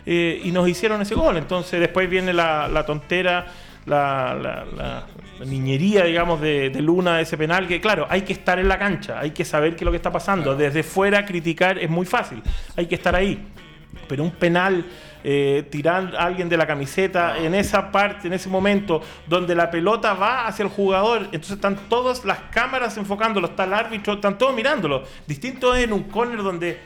eh, 0.06 0.40
y 0.42 0.52
nos 0.52 0.68
hicieron 0.68 1.02
ese 1.02 1.14
gol. 1.14 1.36
Entonces 1.36 1.80
después 1.80 2.08
viene 2.08 2.32
la, 2.32 2.68
la 2.68 2.86
tontera 2.86 3.46
la, 3.86 4.34
la- 4.34 4.64
la- 4.76 5.06
la 5.38 5.44
niñería, 5.46 6.04
digamos, 6.04 6.40
de, 6.40 6.70
de 6.70 6.80
Luna, 6.80 7.20
ese 7.20 7.36
penal, 7.36 7.66
que 7.66 7.80
claro, 7.80 8.06
hay 8.08 8.22
que 8.22 8.32
estar 8.32 8.58
en 8.60 8.68
la 8.68 8.78
cancha, 8.78 9.18
hay 9.18 9.32
que 9.32 9.44
saber 9.44 9.72
qué 9.72 9.78
es 9.78 9.84
lo 9.84 9.90
que 9.90 9.96
está 9.96 10.12
pasando. 10.12 10.54
Desde 10.54 10.82
fuera 10.84 11.24
criticar 11.24 11.78
es 11.78 11.90
muy 11.90 12.06
fácil, 12.06 12.40
hay 12.76 12.86
que 12.86 12.94
estar 12.94 13.14
ahí. 13.16 13.44
Pero 14.08 14.22
un 14.24 14.30
penal, 14.30 14.84
eh, 15.24 15.66
tirar 15.70 16.14
a 16.16 16.24
alguien 16.24 16.48
de 16.48 16.56
la 16.56 16.66
camiseta 16.66 17.38
en 17.38 17.54
esa 17.54 17.90
parte, 17.90 18.26
en 18.28 18.34
ese 18.34 18.48
momento, 18.48 19.00
donde 19.26 19.54
la 19.54 19.70
pelota 19.70 20.14
va 20.14 20.46
hacia 20.46 20.62
el 20.64 20.68
jugador, 20.68 21.22
entonces 21.26 21.52
están 21.52 21.76
todas 21.88 22.24
las 22.24 22.38
cámaras 22.50 22.96
enfocándolo, 22.96 23.48
está 23.48 23.64
el 23.64 23.72
árbitro, 23.74 24.14
están 24.14 24.38
todos 24.38 24.54
mirándolo. 24.54 25.02
Distinto 25.26 25.74
es 25.74 25.84
en 25.84 25.92
un 25.92 26.04
corner 26.04 26.42
donde 26.42 26.78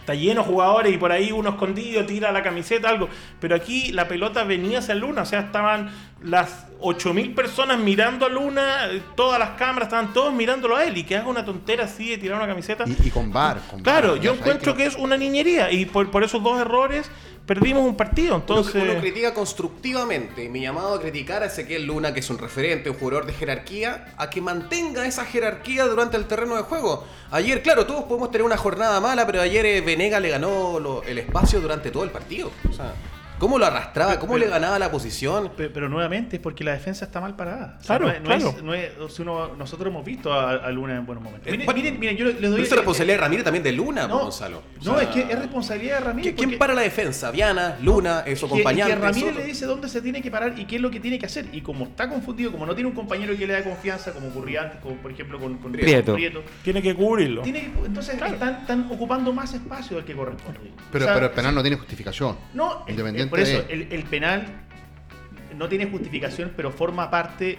está 0.00 0.14
lleno 0.14 0.42
de 0.42 0.48
jugadores 0.48 0.92
y 0.92 0.96
por 0.98 1.12
ahí 1.12 1.32
uno 1.32 1.50
escondido 1.50 2.04
tira 2.06 2.32
la 2.32 2.42
camiseta, 2.42 2.88
algo. 2.88 3.08
Pero 3.40 3.54
aquí 3.54 3.92
la 3.92 4.08
pelota 4.08 4.42
venía 4.44 4.78
hacia 4.78 4.94
Luna, 4.94 5.22
o 5.22 5.26
sea, 5.26 5.40
estaban 5.40 5.90
las 6.22 6.66
8000 6.80 7.34
personas 7.34 7.78
mirando 7.78 8.26
a 8.26 8.28
Luna, 8.28 8.88
todas 9.16 9.38
las 9.38 9.50
cámaras 9.50 9.86
estaban 9.88 10.12
todos 10.12 10.32
mirándolo 10.32 10.76
a 10.76 10.84
él 10.84 10.96
y 10.96 11.04
que 11.04 11.16
haga 11.16 11.28
una 11.28 11.44
tontera 11.44 11.84
así 11.84 12.10
de 12.10 12.18
tirar 12.18 12.38
una 12.38 12.46
camiseta. 12.48 12.84
Y, 12.86 13.08
y 13.08 13.10
con 13.10 13.32
bar. 13.32 13.60
Con 13.70 13.82
Claro, 13.82 14.16
yo 14.16 14.32
encuentro 14.32 14.74
que 14.74 14.86
es 14.86 14.96
una 14.96 15.16
niñería 15.16 15.70
y 15.72 15.86
por, 15.86 16.10
por 16.10 16.24
esos 16.24 16.42
dos 16.42 16.60
errores 16.60 17.10
perdimos 17.46 17.82
un 17.84 17.96
partido. 17.96 18.34
Uno, 18.34 18.40
Entonces, 18.42 18.82
uno 18.82 19.00
critica 19.00 19.32
constructivamente. 19.32 20.48
Mi 20.48 20.60
llamado 20.60 20.94
a 20.94 21.00
criticar 21.00 21.42
a 21.42 21.46
Ezequiel 21.46 21.84
Luna, 21.86 22.12
que 22.12 22.20
es 22.20 22.30
un 22.30 22.38
referente, 22.38 22.90
un 22.90 22.96
jugador 22.96 23.26
de 23.26 23.32
jerarquía, 23.32 24.14
a 24.16 24.28
que 24.30 24.40
mantenga 24.40 25.06
esa 25.06 25.24
jerarquía 25.24 25.84
durante 25.86 26.16
el 26.16 26.26
terreno 26.26 26.56
de 26.56 26.62
juego. 26.62 27.06
Ayer, 27.30 27.62
claro, 27.62 27.86
todos 27.86 28.04
podemos 28.04 28.30
tener 28.30 28.44
una 28.44 28.56
jornada 28.56 29.00
mala, 29.00 29.26
pero 29.26 29.40
ayer 29.40 29.64
eh, 29.66 29.80
Venega 29.80 30.20
le 30.20 30.30
ganó 30.30 30.78
lo- 30.80 31.02
el 31.04 31.18
espacio 31.18 31.60
durante 31.60 31.90
todo 31.90 32.04
el 32.04 32.10
partido. 32.10 32.50
O 32.68 32.72
sea, 32.72 32.92
¿cómo 33.38 33.58
lo 33.58 33.66
arrastraba? 33.66 34.18
¿Cómo 34.18 34.34
pero- 34.34 34.44
le 34.46 34.50
ganaba 34.50 34.78
la 34.78 34.90
posición? 34.90 35.52
Pero, 35.56 35.72
pero 35.72 35.88
nuevamente 35.88 36.36
es 36.36 36.42
porque 36.42 36.64
la 36.64 36.72
defensa 36.72 37.04
está 37.04 37.20
mal 37.20 37.36
parada. 37.36 37.78
O 37.80 37.84
sea, 37.84 37.98
Claro, 37.98 38.06
no 38.06 38.12
es- 38.12 38.22
no 38.22 38.32
es- 38.34 38.42
claro. 38.54 38.62
no 38.64 38.74
es- 38.74 38.98
o 38.98 39.08
sea, 39.08 39.22
uno- 39.24 39.54
nosotros 39.56 39.88
hemos 39.90 40.04
visto 40.04 40.32
a, 40.32 40.52
a 40.52 40.70
Luna 40.70 40.96
en 40.96 41.06
buenos 41.06 41.22
momentos. 41.22 41.46
Eh, 41.48 41.52
Miren, 41.52 41.66
bueno, 41.66 41.80
miren, 41.80 42.00
miren, 42.00 42.16
yo 42.16 42.24
les 42.26 42.40
doy. 42.40 42.60
Eso 42.62 42.74
es 42.74 42.76
responsabilidad 42.76 43.16
de 43.16 43.20
Ramírez 43.22 43.44
también 43.44 43.62
de 43.64 43.72
Luna, 43.72 44.06
No, 44.06 44.18
Gonzalo. 44.20 44.58
O 44.58 44.84
no, 44.84 44.94
sea, 44.98 45.02
es 45.02 45.08
que 45.08 45.20
es 45.32 45.38
responsabilidad 45.38 45.98
de 45.98 46.04
Ramírez. 46.04 46.32
¿qui- 46.32 46.36
¿Quién 46.36 46.48
porque- 46.50 46.58
para 46.58 46.74
la 46.74 46.82
defensa? 46.82 47.30
Viana, 47.30 47.76
Luna, 47.82 48.22
eh, 48.26 48.36
su 48.36 48.46
acompañante. 48.46 48.94
que 48.94 49.00
Ramírez 49.00 49.36
le 49.36 49.44
dice 49.44 49.66
dónde 49.66 49.88
se 49.88 50.02
tiene 50.02 50.20
que 50.22 50.30
parar 50.30 50.58
y 50.58 50.64
qué 50.66 50.76
es 50.76 50.82
lo 50.82 50.90
que 50.90 51.00
tiene 51.00 51.18
que 51.18 51.26
hacer. 51.26 51.46
Y 51.52 51.60
como 51.62 51.84
está 51.86 52.08
confundido, 52.08 52.50
como 52.52 52.66
no 52.66 52.74
tiene 52.74 52.88
un 52.90 52.94
compañero 52.96 53.36
que 53.36 53.46
le 53.46 53.52
da 53.52 53.62
confianza, 53.62 54.12
como 54.12 54.28
ocurría 54.28 54.62
antes, 54.62 54.80
como 54.80 54.96
por 54.96 55.10
ejemplo 55.12 55.38
con, 55.38 55.58
con 55.58 55.72
Prieto. 55.72 56.16
tiene 56.62 56.82
que 56.82 56.94
cubrirlo. 56.94 57.42
tiene 57.42 57.60
que- 57.60 57.86
entonces 57.86 58.14
están, 58.14 58.54
están 58.60 58.88
ocupando 58.90 59.32
más 59.32 59.54
espacio 59.54 59.96
del 59.96 60.04
que 60.04 60.14
corresponde. 60.14 60.60
Pero, 60.90 61.04
O 61.04 61.06
sea, 61.06 61.14
pero 61.14 61.26
el 61.26 61.32
penal 61.32 61.54
no 61.54 61.62
tiene 61.62 61.76
justificación. 61.76 62.36
No, 62.54 62.84
Independiente 62.88 63.27
por 63.28 63.40
eso, 63.40 63.62
de- 63.62 63.72
el, 63.72 63.92
el 63.92 64.02
penal 64.04 64.46
no 65.56 65.68
tiene 65.68 65.86
justificación, 65.86 66.52
pero 66.56 66.70
forma 66.70 67.10
parte 67.10 67.58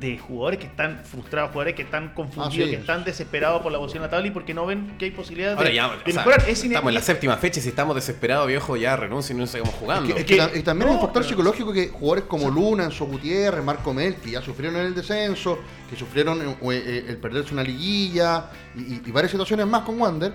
de 0.00 0.16
jugadores 0.16 0.60
que 0.60 0.66
están 0.66 1.00
frustrados, 1.04 1.50
jugadores 1.50 1.74
que 1.74 1.82
están 1.82 2.10
confundidos, 2.14 2.54
Ah, 2.54 2.64
sí. 2.66 2.70
que 2.70 2.76
están 2.80 3.02
desesperados 3.02 3.62
por 3.62 3.72
la 3.72 3.78
posición 3.78 4.04
en 4.04 4.06
la 4.06 4.10
tabla 4.10 4.28
y 4.28 4.30
porque 4.30 4.54
no 4.54 4.64
ven 4.64 4.96
que 4.96 5.06
hay 5.06 5.10
posibilidades 5.10 5.56
Ahora 5.58 5.70
de, 5.70 5.74
ya, 5.74 5.88
de 5.88 5.94
o 5.96 5.98
sea, 6.04 6.14
mejorar. 6.14 6.48
Es 6.48 6.62
estamos 6.62 6.88
en 6.90 6.94
la 6.94 7.00
séptima 7.02 7.36
fecha 7.36 7.58
y 7.58 7.62
si 7.64 7.70
estamos 7.70 7.96
desesperados, 7.96 8.46
viejo, 8.46 8.76
ya 8.76 8.94
renuncien 8.94 9.36
y 9.38 9.40
no 9.40 9.46
sigamos 9.48 9.74
jugando. 9.74 10.10
Es 10.16 10.24
que, 10.24 10.24
que- 10.24 10.36
ta- 10.36 10.50
y 10.56 10.62
también 10.62 10.86
no, 10.86 10.92
hay 10.94 11.00
un 11.00 11.02
factor 11.04 11.22
pero- 11.22 11.28
psicológico 11.30 11.72
que 11.72 11.88
jugadores 11.88 12.24
como 12.28 12.48
Luna, 12.48 12.84
Enzo 12.84 13.06
Gutiérrez, 13.06 13.64
Marco 13.64 13.92
Mel, 13.92 14.14
que 14.16 14.30
ya 14.30 14.40
sufrieron 14.40 14.78
en 14.78 14.86
el 14.86 14.94
descenso, 14.94 15.58
que 15.90 15.96
sufrieron 15.96 16.40
eh, 16.42 16.56
eh, 16.62 17.04
el 17.08 17.16
perderse 17.16 17.52
una 17.52 17.64
liguilla 17.64 18.50
y, 18.76 18.80
y- 18.80 19.02
y 19.04 19.10
varias 19.10 19.32
situaciones 19.32 19.66
más 19.66 19.82
con 19.82 20.00
Wander. 20.00 20.32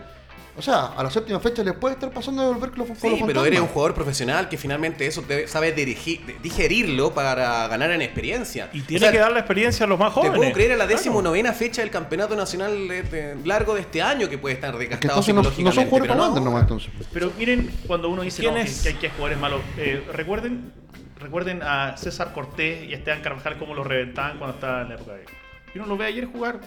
O 0.56 0.62
sea, 0.62 0.86
a 0.96 1.02
la 1.04 1.10
séptima 1.10 1.40
fecha 1.40 1.64
les 1.64 1.74
puede 1.74 1.96
estar 1.96 2.12
pasando 2.12 2.44
de 2.48 2.54
volver 2.54 2.70
con 2.70 2.88
los 2.88 2.98
Sí, 3.00 3.10
los 3.10 3.22
pero 3.26 3.44
eres 3.44 3.60
un 3.60 3.68
jugador 3.68 3.96
profesional 3.96 4.50
que 4.50 4.58
finalmente 4.58 5.08
eso 5.08 5.24
debe, 5.24 5.48
sabe 5.48 5.76
dirigir- 5.76 6.40
digerirlo 6.44 7.12
para 7.12 7.68
ganar 7.68 7.90
en 7.90 8.04
experiencia. 8.04 8.70
Y 8.72 8.82
O 8.82 8.84
tiene 8.86 9.00
sea, 9.00 9.12
que 9.12 9.18
dar 9.18 9.32
la 9.32 9.40
experiencia 9.40 9.86
a 9.86 9.90
los 9.90 9.98
más 9.98 10.10
Te 10.10 10.20
jóvenes. 10.20 10.38
puedo 10.38 10.52
creer 10.54 10.74
a 10.74 10.78
la 10.78 10.86
Claro. 10.86 10.98
décimo 10.98 11.22
novena 11.24 11.54
fecha 11.54 11.82
del 11.82 11.90
campeonato 11.90 12.36
nacional 12.36 12.88
de- 12.88 13.02
de- 13.04 13.36
largo 13.46 13.74
de 13.74 13.82
este 13.82 14.02
año 14.04 14.30
que 14.30 14.38
puede 14.38 14.54
estar 14.56 14.70
Es 14.70 14.76
que 14.76 14.80
desgastado 14.84 15.14
entonces 15.14 15.34
no, 15.34 15.42
no 15.42 15.44
son 15.46 15.54
psicológicamente. 15.56 15.90
jugadores 15.90 16.08
pero 16.08 16.14
para 16.14 16.28
no. 16.28 16.34
Wander 16.36 16.44
nomás 16.44 16.62
entonces. 16.62 16.92
Pero 17.12 17.32
miren, 17.38 17.72
cuando 17.88 18.10
uno 18.10 18.22
dice 18.22 18.42
que 18.44 18.50
hay 18.90 18.96
que 18.96 19.10
jugadores 19.10 19.40
malos, 19.40 19.62
eh, 19.80 20.04
recuerden, 20.14 20.72
recuerden 21.20 21.64
a 21.64 21.98
César 21.98 22.32
Cortés 22.32 22.88
y 22.88 22.94
a 22.94 22.98
Esteban 22.98 23.22
Carvajal 23.22 23.58
cómo 23.58 23.74
los 23.74 23.88
reventaban 23.88 24.38
cuando 24.38 24.54
estaban 24.56 24.84
en 24.84 24.90
la 24.90 24.96
época 24.96 25.14
de 25.14 25.26
y 25.74 25.80
uno 25.80 25.88
lo 25.88 25.98
ve 25.98 26.06
ayer 26.06 26.26
jugar. 26.26 26.60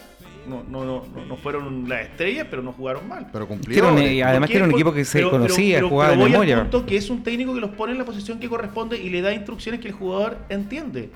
No, 0.47 0.63
no, 0.69 0.85
no, 0.85 1.03
no, 1.13 1.25
no 1.25 1.35
fueron 1.35 1.87
las 1.89 2.01
estrellas, 2.05 2.47
pero 2.49 2.61
no 2.61 2.71
jugaron 2.71 3.07
mal. 3.07 3.27
Pero 3.33 3.47
cumplieron. 3.47 3.95
un- 3.95 4.01
y 4.01 4.21
además 4.21 4.47
¿Por 4.47 4.51
que 4.51 4.55
era 4.57 4.65
un 4.65 4.71
equipo 4.71 4.93
que 4.93 5.03
se 5.05 5.17
pero- 5.19 5.31
pero- 5.31 5.41
conocía, 5.43 5.77
pero- 5.77 5.89
jugaba 5.89 6.11
pero 6.11 6.19
de 6.19 6.23
voy 6.23 6.25
al 6.27 6.31
memoria. 6.47 6.61
punto 6.61 6.85
que 6.85 6.95
es 6.97 7.09
un 7.09 7.23
técnico 7.23 7.53
que 7.53 7.59
los 7.61 7.71
pone 7.71 7.91
en 7.93 7.97
la 7.97 8.05
posición 8.05 8.39
que 8.39 8.47
corresponde 8.47 8.97
y 8.97 9.09
le 9.09 9.21
da 9.21 9.33
instrucciones 9.33 9.81
que 9.81 9.89
el 9.89 9.93
jugador 9.93 10.37
entiende. 10.49 11.09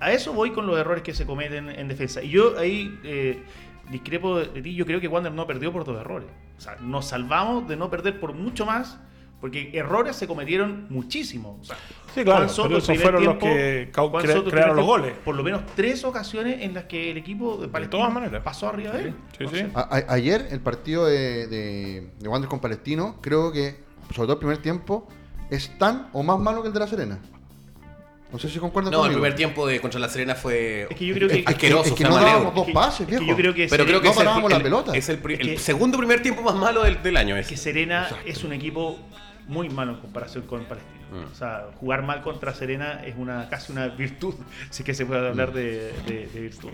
A 0.00 0.12
eso 0.12 0.32
voy 0.32 0.50
con 0.52 0.66
los 0.66 0.78
errores 0.78 1.02
que 1.02 1.12
se 1.12 1.26
cometen 1.26 1.68
en 1.70 1.88
defensa. 1.88 2.22
Y 2.22 2.28
yo 2.30 2.56
ahí 2.56 2.96
eh, 3.02 3.42
discrepo 3.90 4.38
de 4.38 4.62
ti. 4.62 4.74
Yo 4.76 4.86
creo 4.86 5.00
que 5.00 5.08
Wander 5.08 5.32
no 5.32 5.44
perdió 5.46 5.72
por 5.72 5.84
dos 5.84 6.00
errores. 6.00 6.28
O 6.56 6.60
sea, 6.60 6.76
nos 6.80 7.06
salvamos 7.08 7.66
de 7.68 7.76
no 7.76 7.90
perder 7.90 8.20
por 8.20 8.32
mucho 8.32 8.64
más. 8.64 8.98
Porque 9.40 9.70
errores 9.72 10.16
se 10.16 10.26
cometieron 10.26 10.86
muchísimo. 10.90 11.58
O 11.60 11.64
sea, 11.64 11.76
Sí, 12.14 12.24
claro, 12.24 12.48
Soto, 12.48 12.80
pero 12.84 13.00
fueron 13.00 13.24
los 13.24 13.36
que 13.36 13.92
cre- 13.92 14.32
Soto, 14.32 14.50
crearon 14.50 14.74
los 14.76 14.84
goles. 14.84 15.12
Por 15.24 15.36
lo 15.36 15.44
menos 15.44 15.62
tres 15.76 16.02
ocasiones 16.04 16.62
en 16.62 16.74
las 16.74 16.84
que 16.86 17.12
el 17.12 17.16
equipo 17.18 17.56
de 17.58 17.68
Palestina 17.68 18.00
todas 18.02 18.12
maneras. 18.12 18.42
pasó 18.42 18.68
arriba 18.68 18.92
de 18.94 19.02
él. 19.04 19.14
Sí, 19.38 19.44
No 19.44 19.50
sí. 19.50 19.64
A- 19.74 20.02
ayer 20.08 20.48
el 20.50 20.58
partido 20.60 21.06
de, 21.06 21.46
de, 21.46 22.10
de 22.18 22.28
Wander 22.28 22.48
con 22.48 22.58
Palestino, 22.60 23.16
creo 23.20 23.52
que, 23.52 23.76
sobre 24.08 24.26
todo 24.26 24.32
el 24.32 24.38
primer 24.38 24.58
tiempo, 24.58 25.06
es 25.50 25.78
tan 25.78 26.08
o 26.12 26.24
más 26.24 26.40
malo 26.40 26.62
que 26.62 26.68
el 26.68 26.74
de 26.74 26.80
La 26.80 26.88
Serena. 26.88 27.18
No 28.30 28.38
sé 28.38 28.50
si 28.50 28.58
concuerdan 28.58 28.92
No, 28.92 29.06
el 29.06 29.12
primer 29.12 29.34
tiempo 29.34 29.66
de 29.66 29.80
contra 29.80 29.98
la 29.98 30.08
Serena 30.10 30.34
fue 30.34 30.86
Es 30.90 30.96
que 30.96 31.06
yo 31.06 31.14
creo 31.14 31.28
que- 31.28 31.44
asqueroso, 31.46 31.88
es 31.88 31.94
que 31.94 32.04
no 32.04 32.14
dábamos 32.14 32.54
dos 32.54 32.66
pases, 32.72 33.00
es 33.00 33.06
que 33.06 33.10
viejo. 33.12 33.24
yo 33.26 33.36
creo 33.36 33.54
que 33.54 33.68
Pero 33.68 33.86
creo 33.86 34.00
que 34.02 34.08
no 34.08 34.10
es 34.10 34.16
el, 34.18 34.24
parábamos 34.24 34.50
la 34.50 34.56
el- 34.58 34.62
pelota. 34.62 34.94
es 34.94 35.08
el, 35.08 35.58
segundo 35.58 35.96
primer 35.96 36.20
tiempo 36.20 36.42
más 36.42 36.54
malo 36.54 36.82
del, 36.82 37.02
del 37.02 37.16
año. 37.16 37.36
Es 37.38 37.46
que 37.48 37.56
Serena 37.56 38.02
Exacto. 38.02 38.28
es 38.28 38.44
un 38.44 38.52
equipo 38.52 38.98
muy 39.48 39.68
malo 39.70 39.92
en 39.94 40.00
comparación 40.00 40.44
con 40.46 40.64
Palestino. 40.64 40.94
Mm. 41.10 41.32
O 41.32 41.34
sea, 41.34 41.68
jugar 41.80 42.02
mal 42.02 42.22
contra 42.22 42.54
Serena 42.54 43.02
es 43.04 43.14
una 43.16 43.48
casi 43.48 43.72
una 43.72 43.88
virtud, 43.88 44.34
si 44.70 44.82
es 44.82 44.86
que 44.86 44.94
se 44.94 45.06
puede 45.06 45.26
hablar 45.28 45.52
de, 45.52 45.92
de- 46.06 46.26
de 46.28 46.40
virtud. 46.40 46.68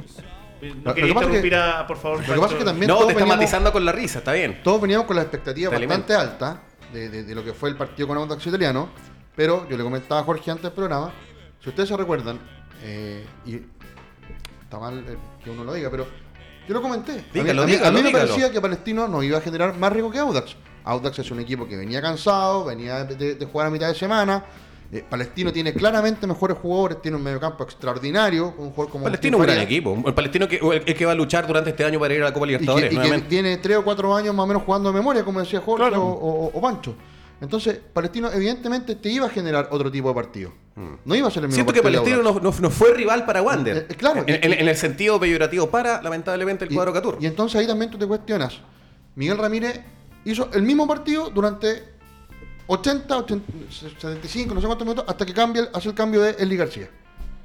Lo- 0.61 0.75
No 0.75 0.75
lo 0.85 0.95
quería 0.95 1.13
que 1.15 1.21
interrumpir, 1.21 1.55
a, 1.57 1.87
por 1.87 1.97
favor. 1.99 2.21
Lo 2.27 2.35
que 2.35 2.41
pasa 2.41 2.53
es 2.55 2.59
que 2.59 2.65
también 2.65 2.89
No, 2.89 2.97
te 2.99 3.03
está 3.05 3.15
veníamos- 3.15 3.37
matizando 3.37 3.73
con 3.73 3.85
la 3.85 3.93
risa, 3.93 4.19
está 4.19 4.33
bien. 4.33 4.61
Todos 4.63 4.81
veníamos 4.81 5.07
con 5.07 5.17
la 5.17 5.23
expectativa 5.23 5.71
Te 5.71 5.79
bastante 5.79 6.15
alta 6.15 6.63
de, 6.93 7.09
de- 7.09 7.23
de 7.25 7.35
lo 7.35 7.45
que 7.45 7.53
fue 7.53 7.69
el 7.71 7.77
partido 7.77 8.09
con 8.09 8.17
Audax 8.19 8.47
Italiano, 8.47 8.89
pero 9.37 9.69
yo 9.69 9.77
le 9.77 9.83
comentaba 9.85 10.21
a 10.21 10.25
Jorge 10.25 10.51
antes 10.51 10.63
del 10.65 10.73
programa, 10.73 11.13
si 11.63 11.69
ustedes 11.69 11.89
se 11.89 11.97
recuerdan, 11.97 12.39
eh, 12.83 13.25
y 13.47 13.57
está 14.63 14.79
mal 14.79 15.05
eh, 15.07 15.17
que 15.43 15.51
uno 15.51 15.65
lo 15.65 15.75
diga, 15.75 15.91
pero 15.91 16.07
yo 16.67 16.75
lo 16.75 16.81
comenté. 16.83 17.13
A 17.13 17.17
mí- 17.17 17.23
Dígalo, 17.33 17.63
a 17.63 17.67
mí, 17.67 17.73
dígalo, 17.73 17.89
a 17.89 17.91
mí 17.93 18.03
me 18.03 18.09
dígalo. 18.09 18.27
parecía 18.29 18.51
que 18.53 18.61
Palestino 18.61 19.07
nos 19.09 19.23
iba 19.25 19.39
a 19.39 19.41
generar 19.41 19.77
más 19.77 19.93
riesgo 19.93 20.11
que 20.11 20.19
Audax. 20.19 20.57
Audax 20.85 21.19
es 21.19 21.31
un 21.31 21.41
equipo 21.41 21.67
que 21.67 21.77
venía 21.77 22.01
cansado, 22.03 22.65
venía 22.65 23.05
de, 23.05 23.15
de- 23.17 23.35
de 23.35 23.47
jugar 23.47 23.67
a 23.69 23.71
mitad 23.71 23.89
de 23.89 23.95
semana. 23.95 24.45
Eh, 24.93 25.03
Palestino 25.09 25.53
tiene 25.53 25.73
claramente 25.73 26.27
mejores 26.27 26.57
jugadores, 26.59 27.01
tiene 27.03 27.17
un 27.17 27.23
mediocampo 27.23 27.65
extraordinario, 27.65 28.55
un 28.59 28.71
jugador 28.71 28.91
como 28.93 29.05
Palestino 29.05 29.39
es 29.39 29.41
un 29.41 29.47
gran 29.47 29.59
equipo. 29.61 30.03
El 30.07 30.15
Palestino 30.15 30.47
que, 30.47 30.57
el, 30.57 30.83
el 30.87 30.95
que 30.95 31.07
va 31.07 31.13
a 31.13 31.15
luchar 31.17 31.47
durante 31.47 31.71
este 31.71 31.85
año 31.85 31.99
para 31.99 32.15
ir 32.15 32.21
a 32.23 32.27
la 32.27 32.33
Copa 32.33 32.47
Y 32.47 32.51
que, 32.51 32.59
Libertadores. 32.59 32.93
y 32.93 32.97
que 33.11 33.21
tiene 33.29 33.57
tres 33.57 33.79
o 33.79 33.83
cuatro 33.85 34.15
años 34.15 34.35
más 34.35 34.45
o 34.45 34.47
menos 34.47 34.63
jugando 34.63 34.91
de 34.91 34.95
memoria, 34.95 35.25
como 35.25 35.41
decía 35.41 35.61
Jorge 35.61 35.89
Claro. 35.89 36.03
o, 36.05 36.47
o- 36.47 36.51
o 36.59 36.61
Pancho. 36.61 36.95
Entonces, 37.41 37.79
Palestino 37.93 38.31
evidentemente 38.31 38.95
te 38.95 39.09
iba 39.09 39.27
a 39.27 39.29
generar 39.31 39.69
otro 39.73 39.91
tipo 39.91 40.09
de 40.09 40.15
partido. 40.15 40.53
No 41.05 41.15
iba 41.15 41.29
a 41.29 41.31
ser 41.31 41.43
el 41.43 41.49
mismo 41.49 41.57
Siento 41.57 41.73
que 41.73 41.83
Palestino 41.83 42.23
no, 42.23 42.35
no- 42.41 42.55
no 42.61 42.71
fue 42.71 42.95
rival 42.95 43.25
para 43.27 43.43
Wander. 43.43 43.77
Eh, 43.77 43.87
eh, 43.89 43.95
claro. 43.97 44.23
En, 44.27 44.37
en- 44.45 44.61
en 44.61 44.69
el 44.69 44.77
sentido 44.77 45.19
peyorativo 45.19 45.69
para, 45.71 46.01
lamentablemente, 46.03 46.65
el 46.67 46.73
Y- 46.73 46.75
cuadro 46.75 46.93
Catur. 46.93 47.17
Y 47.21 47.27
entonces 47.27 47.61
ahí 47.61 47.67
también 47.67 47.91
tú 47.91 47.99
te 47.99 48.07
cuestionas. 48.07 48.61
Miguel 49.17 49.39
Ramírez 49.39 49.81
hizo 50.25 50.51
el 50.53 50.63
mismo 50.63 50.87
partido 50.87 51.31
durante 51.31 51.95
80, 52.67 53.19
80, 53.19 53.53
75, 53.71 54.55
no 54.55 54.61
sé 54.61 54.67
cuántos 54.67 54.87
minutos, 54.87 55.05
hasta 55.07 55.27
que 55.27 55.35
cambia, 55.35 55.69
hace 55.73 55.89
el 55.89 55.95
cambio 55.95 56.23
de 56.23 56.31
Eli 56.39 56.57
García. 56.57 56.89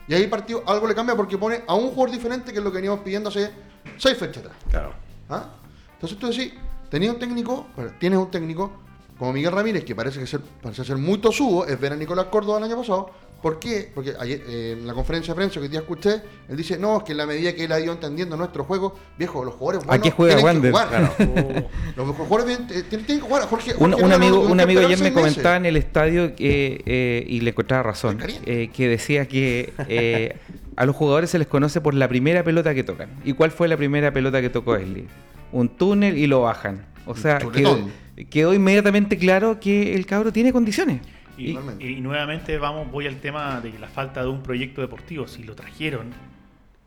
Y 0.08 0.14
ahí 0.14 0.24
el 0.24 0.30
partido 0.30 0.64
algo 0.66 0.88
le 0.88 0.96
cambia 0.96 1.16
porque 1.16 1.38
pone 1.38 1.64
a 1.68 1.76
un 1.76 1.90
jugador 1.90 2.12
diferente 2.12 2.52
que 2.52 2.58
es 2.58 2.64
lo 2.64 2.72
que 2.72 2.78
veníamos 2.78 3.02
pidiendo 3.02 3.30
hace 3.30 3.52
seis 3.98 4.18
fechas 4.18 4.44
atrás. 4.44 4.58
Claro. 4.70 4.94
¿Ah? 5.30 5.50
Entonces 5.94 6.18
tú 6.18 6.28
decís, 6.28 6.54
tenías 6.90 7.14
un 7.14 7.20
técnico, 7.20 7.68
bueno, 7.76 7.92
tienes 8.00 8.18
un 8.18 8.32
técnico 8.32 8.72
como 9.20 9.34
Miguel 9.34 9.52
Ramírez, 9.52 9.84
que 9.84 9.94
parece 9.94 10.20
que 10.20 10.26
ser, 10.26 10.40
parece 10.62 10.86
ser 10.86 10.96
muy 10.98 11.18
tosudo, 11.20 11.68
es 11.68 11.78
ver 11.80 11.92
a 11.92 11.96
Nicolás 11.98 12.28
Córdoba 12.32 12.58
el 12.60 12.64
año 12.64 12.78
pasado. 12.78 13.12
¿Por 13.42 13.58
qué? 13.60 13.90
Porque 13.94 14.14
ayer, 14.20 14.42
eh, 14.48 14.78
en 14.80 14.88
la 14.88 14.94
conferencia 14.94 15.34
de 15.34 15.36
prensa 15.38 15.56
que 15.56 15.60
hoy 15.62 15.68
día 15.68 15.80
escuché, 15.80 16.22
él 16.50 16.58
dice, 16.58 16.78
no, 16.78 16.98
es 16.98 17.04
que 17.04 17.12
en 17.14 17.18
la 17.20 17.26
medida 17.26 17.54
que 17.54 17.66
él 17.66 17.72
ha 17.72 17.80
ido 17.80 17.94
entendiendo 17.94 18.36
nuestro 18.36 18.64
juego, 18.66 18.98
viejo, 19.18 19.44
los 19.46 19.56
jugadores 19.56 19.86
buenos 19.86 20.06
Aquí 20.06 20.14
juega 20.16 20.38
tienen 20.38 20.62
que. 20.62 20.70
Los 21.96 22.16
jugadores 22.16 22.60
eh, 22.60 22.84
tienen, 22.90 23.06
tienen 23.06 23.06
que 23.06 23.20
jugar. 23.20 23.44
Jorge, 23.48 23.74
Un, 23.78 23.92
Jorge 23.92 23.96
un 23.96 24.12
Herrera 24.12 24.16
amigo, 24.16 24.40
un 24.42 24.58
que 24.58 24.64
amigo 24.64 24.80
ayer 24.82 24.98
me 24.98 25.04
meses. 25.06 25.14
comentaba 25.14 25.56
en 25.58 25.66
el 25.66 25.78
estadio 25.78 26.36
que, 26.36 26.82
eh, 26.86 27.26
y 27.28 27.42
le 27.42 27.52
encontraba 27.52 27.84
razón, 27.84 28.20
eh, 28.46 28.70
que 28.74 28.88
decía 28.88 29.26
que 29.28 30.38
a 30.76 30.86
los 30.86 30.96
jugadores 30.96 31.30
se 31.30 31.40
les 31.40 31.48
conoce 31.48 31.82
por 31.82 31.94
la 31.94 32.08
primera 32.08 32.44
pelota 32.44 32.74
que 32.74 32.84
tocan. 32.84 33.10
¿Y 33.24 33.34
cuál 33.34 33.52
fue 33.52 33.68
la 33.68 33.78
primera 33.78 34.12
pelota 34.12 34.42
que 34.42 34.50
tocó 34.50 34.76
Esli? 34.76 35.08
Un 35.52 35.70
túnel 35.70 36.18
y 36.18 36.28
lo 36.28 36.42
bajan. 36.42 36.86
O 37.06 37.16
sea, 37.16 37.40
chuletón. 37.40 37.92
Quedó 38.26 38.54
inmediatamente 38.54 39.18
claro 39.18 39.60
que 39.60 39.96
el 39.96 40.06
cabro 40.06 40.32
tiene 40.34 40.52
condiciones. 40.52 41.02
Y, 41.38 41.54
nuevamente 42.02 42.58
vamos, 42.58 42.92
voy 42.92 43.08
al 43.08 43.22
tema 43.22 43.62
de 43.62 43.78
la 43.80 43.88
falta 43.88 44.22
de 44.22 44.28
un 44.28 44.44
proyecto 44.44 44.82
deportivo. 44.82 45.26
Si 45.26 45.44
lo 45.44 45.56
trajeron, 45.56 46.12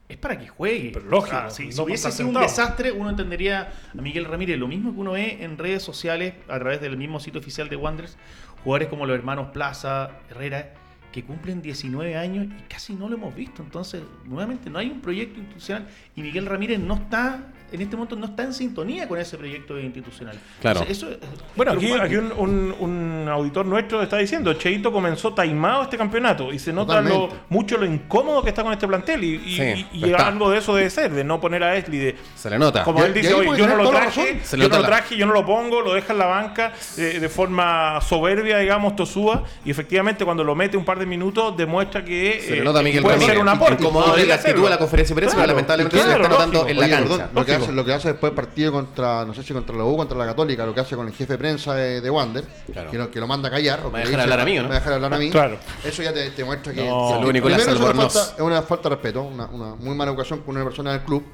es 0.08 0.18
para 0.18 0.38
que 0.38 0.46
juegue. 0.46 0.90
Pero 0.92 1.06
lógico, 1.06 1.36
O 1.36 1.40
sea, 1.40 1.50
si, 1.50 1.66
no 1.66 1.72
si 1.72 1.80
hubiese 1.80 2.12
sido 2.12 2.28
un 2.28 2.34
desastre, 2.34 2.92
uno 2.92 3.08
entendería 3.08 3.72
a 3.96 4.02
Miguel 4.02 4.26
Ramírez. 4.26 4.58
Lo 4.58 4.68
mismo 4.68 4.92
que 4.92 5.00
uno 5.00 5.12
ve 5.12 5.38
en 5.40 5.56
redes 5.56 5.82
sociales, 5.82 6.34
a 6.48 6.58
través 6.58 6.82
del 6.82 6.98
mismo 6.98 7.18
sitio 7.18 7.40
oficial 7.40 7.70
de 7.70 7.76
Wanderers, 7.76 8.18
jugadores 8.62 8.88
como 8.88 9.06
los 9.06 9.16
hermanos 9.16 9.48
Plaza, 9.52 10.10
Herrera, 10.30 10.74
que 11.12 11.24
cumplen 11.24 11.62
19 11.62 12.16
años 12.16 12.46
y 12.46 12.62
casi 12.68 12.94
no 12.94 13.08
lo 13.08 13.16
hemos 13.16 13.34
visto. 13.34 13.62
Entonces, 13.62 14.02
nuevamente, 14.24 14.70
no 14.70 14.78
hay 14.78 14.90
un 14.90 15.00
proyecto 15.00 15.38
institucional 15.38 15.86
y 16.16 16.22
Miguel 16.22 16.46
Ramírez 16.46 16.78
no 16.78 16.94
está, 16.94 17.52
en 17.72 17.80
este 17.82 17.96
momento, 17.96 18.16
no 18.16 18.26
está 18.26 18.42
en 18.44 18.52
sintonía 18.54 19.08
con 19.08 19.18
ese 19.18 19.36
proyecto 19.38 19.78
institucional. 19.80 20.36
Claro. 20.60 20.84
Eso 20.88 21.08
es 21.10 21.16
Bueno, 21.56 21.72
aquí, 21.72 21.90
un, 22.16 22.32
un- 22.36 22.74
un 22.78 23.28
auditor 23.28 23.66
nuestro 23.66 24.02
está 24.02 24.18
diciendo, 24.18 24.52
Cheito 24.54 24.92
comenzó 24.92 25.32
taimado 25.34 25.82
este 25.84 25.96
campeonato 25.96 26.52
y 26.52 26.58
se 26.58 26.72
nota 26.72 27.00
lo, 27.00 27.28
mucho 27.48 27.76
lo 27.78 27.86
incómodo 27.86 28.42
que 28.42 28.50
está 28.50 28.62
con 28.62 28.72
este 28.72 28.86
plantel 28.86 29.24
y, 29.24 29.34
y- 29.36 29.56
Sí, 29.56 29.86
y- 29.92 30.06
y 30.06 30.10
está. 30.10 30.26
algo 30.28 30.50
de 30.50 30.58
eso 30.58 30.74
debe 30.74 30.90
ser, 30.90 31.10
de 31.12 31.24
no 31.24 31.40
poner 31.40 31.62
a 31.62 31.76
Esli 31.76 31.98
de... 31.98 32.16
Se 32.36 32.50
le 32.50 32.58
nota. 32.58 32.84
Como 32.84 33.00
Y- 33.00 33.02
él 33.06 33.14
dice, 33.14 33.34
puede 33.34 33.58
yo 33.58 33.66
no 33.66 33.76
lo 33.76 33.90
traje, 33.90 34.40
yo 34.52 34.68
no 34.68 34.78
lo 34.78 34.84
traje, 34.84 35.16
yo 35.16 35.26
no 35.26 35.32
lo 35.32 35.44
pongo, 35.46 35.80
lo 35.80 35.94
deja 35.94 36.12
en 36.12 36.18
la 36.18 36.26
banca 36.26 36.72
eh, 36.98 37.18
de 37.20 37.28
forma 37.28 38.00
soberbia, 38.00 38.58
digamos, 38.58 38.96
tosúa, 38.96 39.44
y 39.64 39.70
efectivamente 39.70 40.24
cuando 40.24 40.44
lo 40.44 40.54
mete 40.54 40.76
un 40.76 40.84
par 40.84 40.98
de 40.98 41.06
minutos 41.06 41.56
demuestra 41.56 42.04
que 42.04 42.40
Se 42.44 42.50
le 42.52 42.58
eh, 42.58 42.64
nota 42.64 42.82
Miguel 42.82 43.02
puede 43.02 43.14
Ramírez. 43.16 43.34
ser 43.34 43.42
un 43.42 43.48
aporte. 43.48 43.82
La 44.26 44.34
actitud 44.34 44.64
de 44.64 44.70
la 44.70 44.78
conferencia 44.78 45.14
de 45.14 45.20
prensa, 45.20 45.36
pero 45.36 45.44
Claro, 45.44 45.52
lamentablemente 45.56 45.96
claro, 45.96 46.12
se 46.12 46.18
le 46.18 46.22
está 46.22 46.28
notando 46.34 46.58
lógico. 46.62 46.70
en 46.82 46.90
la 46.90 46.96
cancha. 46.96 47.30
Hace, 47.62 47.72
lo 47.72 47.84
que 47.84 47.92
hace 47.92 48.08
después 48.08 48.30
del 48.30 48.36
partido 48.36 48.72
contra, 48.72 49.24
no 49.24 49.34
sé 49.34 49.42
si 49.42 49.52
contra 49.52 49.76
la 49.76 49.84
U, 49.84 49.96
contra 49.96 50.16
la 50.18 50.26
Católica, 50.26 50.64
lo 50.66 50.74
que 50.74 50.80
hace 50.80 50.96
con 50.96 51.06
el 51.06 51.12
jefe 51.14 51.32
de 51.34 51.38
prensa 51.38 51.74
de, 51.74 52.00
de 52.00 52.10
Wander, 52.10 52.44
Claro. 52.72 52.90
que, 52.90 52.98
lo, 52.98 53.10
que 53.10 53.20
lo 53.20 53.26
manda 53.26 53.48
a 53.48 53.50
callar. 53.52 53.80
o 53.84 53.90
Me 53.90 54.00
dejar 54.00 54.20
hablar 54.20 54.40
a 54.40 54.44
mí, 54.44 54.58
¿o 54.58 54.62
no? 54.62 54.68
Me 54.68 54.74
dejar 54.76 54.92
hablar 54.94 55.14
a 55.14 55.18
mí. 55.18 55.30
Claro. 55.30 55.58
Eso 55.84 56.02
ya 56.02 56.12
te, 56.12 56.30
te 56.30 56.44
muestra 56.44 56.72
que. 56.72 56.84
No. 56.86 57.10
Salud, 57.10 57.32
Nicolás 57.32 57.62
primero, 57.62 57.78
es 57.78 57.94
una, 57.94 58.02
falta, 58.08 58.34
es 58.36 58.40
una 58.40 58.62
falta 58.62 58.88
de 58.88 58.94
respeto, 58.96 59.22
una, 59.22 59.46
una 59.46 59.74
muy 59.76 59.94
mala 59.94 60.10
educación 60.10 60.40
con 60.40 60.54
una 60.56 60.64
persona 60.64 60.92
del 60.92 61.02
club. 61.02 61.24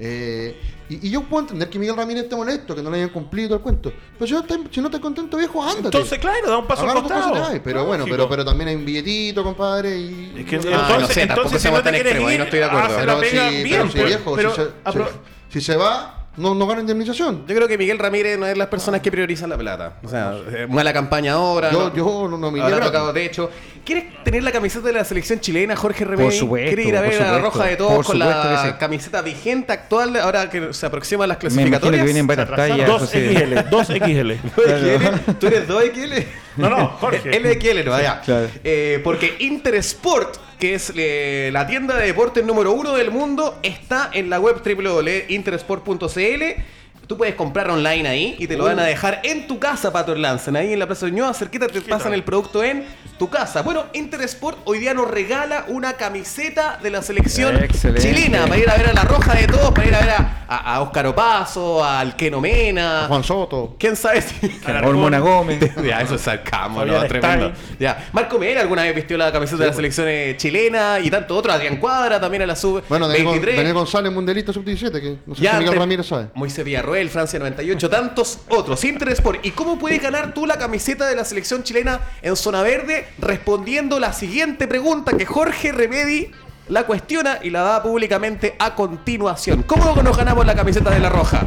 Eh, 0.00 0.56
y, 0.90 1.08
y 1.08 1.10
yo 1.10 1.22
puedo 1.22 1.42
entender 1.42 1.68
que 1.68 1.78
Miguel 1.78 1.96
Ramírez 1.96 2.22
esté 2.24 2.36
molesto, 2.36 2.74
que 2.74 2.82
no 2.82 2.90
le 2.90 2.98
hayan 2.98 3.08
cumplido 3.08 3.56
el 3.56 3.60
cuento. 3.60 3.92
Pero 4.16 4.26
si 4.28 4.32
no 4.32 4.40
estás 4.40 4.58
si 4.70 4.80
no 4.80 4.86
estás 4.86 5.00
contento, 5.00 5.36
viejo, 5.36 5.60
ándate. 5.62 5.86
Entonces, 5.86 6.18
claro, 6.20 6.48
da 6.50 6.58
un 6.58 6.66
paso 6.68 6.88
al 6.88 6.94
costado. 7.02 7.32
vas. 7.32 7.60
Pero 7.64 7.84
bueno, 7.84 8.04
pero, 8.08 8.28
pero 8.28 8.44
también 8.44 8.68
hay 8.68 8.76
un 8.76 8.84
billetito, 8.84 9.42
compadre. 9.42 9.98
Y, 9.98 10.34
Es 10.38 10.46
que 10.46 10.56
Ah, 10.56 10.60
entonces, 10.60 11.00
no 11.00 11.06
sé, 11.08 11.20
tampoco 11.26 11.48
entonces 11.48 11.62
si 11.62 11.68
no 11.70 11.76
te 11.78 11.82
tan 11.82 11.94
quieres 11.94 12.14
ir, 12.32 12.38
no 12.38 12.44
estoy 12.44 12.58
de 12.60 12.64
acuerdo. 12.64 12.88
la 12.90 12.96
pero, 13.00 13.20
pega 13.20 13.48
si, 13.50 13.62
bien, 13.64 13.68
pero 13.70 13.90
si 13.90 13.98
pues. 13.98 14.06
viejo, 14.06 14.34
pero 14.36 14.50
si, 14.50 14.56
se, 14.56 14.68
apro- 14.84 15.08
si- 15.48 15.60
se 15.60 15.76
va, 15.76 16.14
no, 16.36 16.54
no 16.54 16.66
gana 16.66 16.80
indemnización. 16.82 17.44
Yo 17.48 17.54
creo 17.54 17.66
que 17.66 17.76
Miguel 17.76 17.98
Ramírez 17.98 18.38
no 18.38 18.46
es 18.46 18.52
de 18.52 18.58
las 18.58 18.68
personas 18.68 19.00
que 19.00 19.10
priorizan 19.10 19.50
la 19.50 19.56
plata. 19.58 19.94
O 20.04 20.08
sea, 20.08 20.34
eh, 20.52 20.66
mala 20.68 20.92
campaña 20.92 21.32
ahora. 21.32 21.70
Yo, 21.72 21.88
no- 21.90 21.94
yo 21.94 22.28
no, 22.30 22.38
no 22.38 22.50
me 22.50 22.60
Habrá 22.62 22.80
tocado 22.80 23.12
techo. 23.12 23.50
¿Quieres 23.84 24.22
tener 24.22 24.42
la 24.42 24.52
camiseta 24.52 24.86
de 24.86 24.92
la 24.92 25.02
selección 25.04 25.40
chilena, 25.40 25.74
Jorge 25.74 26.04
Remedi? 26.04 26.30
supuesto, 26.38 26.68
¿Quieres 26.68 26.86
ir 26.86 26.96
a 26.96 27.00
por 27.00 27.08
ver 27.10 27.22
a 27.22 27.32
la 27.32 27.38
roja 27.38 27.64
de 27.64 27.76
todos 27.76 27.94
por 27.94 28.04
con 28.04 28.18
supuesto 28.18 28.44
la 28.52 28.62
sí. 28.66 28.72
camiseta 28.78 29.22
vigente 29.22 29.72
actual 29.72 30.14
ahora 30.16 30.50
que 30.50 30.74
se 30.74 30.84
aproximan 30.84 31.26
las 31.26 31.38
Me 31.42 31.48
imagino 31.62 31.80
clasificatorias? 31.80 32.00
que 32.00 32.04
vienen 32.04 32.26
varias 32.26 32.48
tallas. 32.50 33.10
XL, 33.10 33.70
dos 33.70 33.86
XL. 33.88 34.32
¿2XL? 34.54 35.34
¿Tú 35.40 35.46
eres 35.46 35.66
2XL? 35.68 36.26
No, 36.58 36.68
no, 36.68 36.88
Jorge. 37.00 37.30
LXL, 37.40 37.84
no, 37.86 37.98
ya. 38.00 38.20
Claro. 38.20 38.48
Eh, 38.62 39.00
porque 39.02 39.36
Intersport, 39.38 40.36
que 40.58 40.74
es 40.74 40.92
eh, 40.96 41.50
la 41.52 41.66
tienda 41.66 41.96
de 41.96 42.06
deportes 42.06 42.44
número 42.44 42.72
uno 42.72 42.94
del 42.94 43.10
mundo, 43.10 43.58
está 43.62 44.10
en 44.12 44.28
la 44.28 44.40
web 44.40 44.62
www.intersport.cl. 44.64 46.62
Tú 47.08 47.16
puedes 47.16 47.34
comprar 47.36 47.70
online 47.70 48.06
ahí 48.06 48.36
y 48.38 48.46
te 48.46 48.54
lo 48.56 48.64
van 48.64 48.78
a 48.78 48.84
dejar 48.84 49.20
en 49.24 49.46
tu 49.46 49.58
casa, 49.58 49.90
Pato 49.90 50.12
Erlanzen. 50.12 50.54
Ahí 50.56 50.74
en 50.74 50.78
la 50.78 50.86
Plaza 50.86 51.06
de 51.06 51.12
Ñuñoa, 51.12 51.32
cerquita 51.32 51.66
te 51.66 51.80
pasan 51.80 52.12
el 52.12 52.22
producto 52.22 52.62
en 52.62 52.84
tu 53.18 53.30
casa. 53.30 53.62
Bueno, 53.62 53.86
Intersport 53.94 54.58
hoy 54.66 54.78
día 54.78 54.92
nos 54.92 55.10
regala 55.10 55.64
una 55.68 55.94
camiseta 55.94 56.78
de 56.82 56.90
la 56.90 57.00
selección 57.00 57.56
Excelente. 57.56 58.02
chilena 58.02 58.42
para 58.46 58.58
ir 58.58 58.68
a 58.70 58.76
ver 58.76 58.88
a 58.88 58.92
la 58.92 59.02
roja 59.04 59.34
de 59.34 59.46
todos, 59.46 59.72
para 59.72 59.88
ir 59.88 59.94
a 59.94 60.00
ver 60.00 60.10
a, 60.10 60.44
a, 60.48 60.74
a 60.74 60.80
Óscar 60.82 61.06
Opaso, 61.06 61.82
al 61.82 62.14
Keno 62.14 62.42
Mena. 62.42 63.06
Juan 63.08 63.24
Soto. 63.24 63.74
¿Quién 63.78 63.96
sabe 63.96 64.20
si... 64.20 64.34
Hormona 64.84 65.18
Gómez. 65.18 65.58
Ya, 65.82 66.02
eso 66.02 66.16
es 66.16 66.20
sarcasmo, 66.20 66.84
¿no? 66.84 67.02
Tremendo. 67.06 67.52
Ya. 67.80 68.08
Marco 68.12 68.38
Mera 68.38 68.60
alguna 68.60 68.82
vez 68.82 68.94
vistió 68.94 69.16
la 69.16 69.32
camiseta 69.32 69.62
de 69.62 69.70
la 69.70 69.74
selección 69.74 70.06
eh, 70.10 70.34
chilena 70.36 70.98
y 71.02 71.08
tanto 71.10 71.34
otro, 71.34 71.52
Adrián 71.52 71.78
Cuadra 71.78 72.20
también 72.20 72.42
a 72.42 72.46
la 72.46 72.54
sub 72.54 72.82
Bueno, 72.88 73.08
Daniel, 73.08 73.24
Gon- 73.26 73.32
23. 73.32 73.56
Daniel 73.56 73.74
González, 73.74 74.12
mundialista 74.12 74.52
sub-17, 74.52 74.92
que 75.00 75.16
no 75.24 75.34
sé 75.34 75.42
Ya 75.42 75.52
si 75.52 75.58
Miguel 75.60 75.76
Ramírez 75.78 76.06
sabe. 76.06 76.26
Moisés 76.34 76.64
Villarroel, 76.64 76.97
Francia 77.08 77.38
98, 77.38 77.88
tantos 77.88 78.40
otros. 78.48 78.84
Interesport. 78.84 79.44
¿Y 79.46 79.52
cómo 79.52 79.78
puedes 79.78 80.02
ganar 80.02 80.34
tú 80.34 80.46
la 80.46 80.58
camiseta 80.58 81.06
de 81.06 81.14
la 81.14 81.24
selección 81.24 81.62
chilena 81.62 82.00
en 82.22 82.34
zona 82.34 82.62
verde? 82.62 83.06
Respondiendo 83.18 84.00
la 84.00 84.12
siguiente 84.12 84.66
pregunta 84.66 85.16
que 85.16 85.24
Jorge 85.24 85.72
Remedi 85.72 86.32
la 86.68 86.84
cuestiona 86.84 87.38
y 87.42 87.50
la 87.50 87.62
da 87.62 87.82
públicamente 87.82 88.54
a 88.58 88.74
continuación. 88.74 89.62
¿Cómo 89.62 90.02
nos 90.02 90.16
ganamos 90.16 90.44
la 90.44 90.54
camiseta 90.54 90.90
de 90.90 91.00
la 91.00 91.08
roja? 91.08 91.46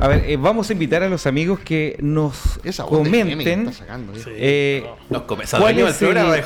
A 0.00 0.08
ver, 0.08 0.24
eh, 0.30 0.36
vamos 0.38 0.70
a 0.70 0.72
invitar 0.72 1.02
a 1.02 1.08
los 1.10 1.26
amigos 1.26 1.60
que 1.60 1.96
nos 2.00 2.58
Esa 2.64 2.84
comenten 2.84 3.70
eh, 4.28 4.86
Nos 5.10 5.22
comenzó 5.22 5.58
¿cuál, 5.58 5.78
el 5.78 5.86
es 5.88 6.00
el, 6.00 6.44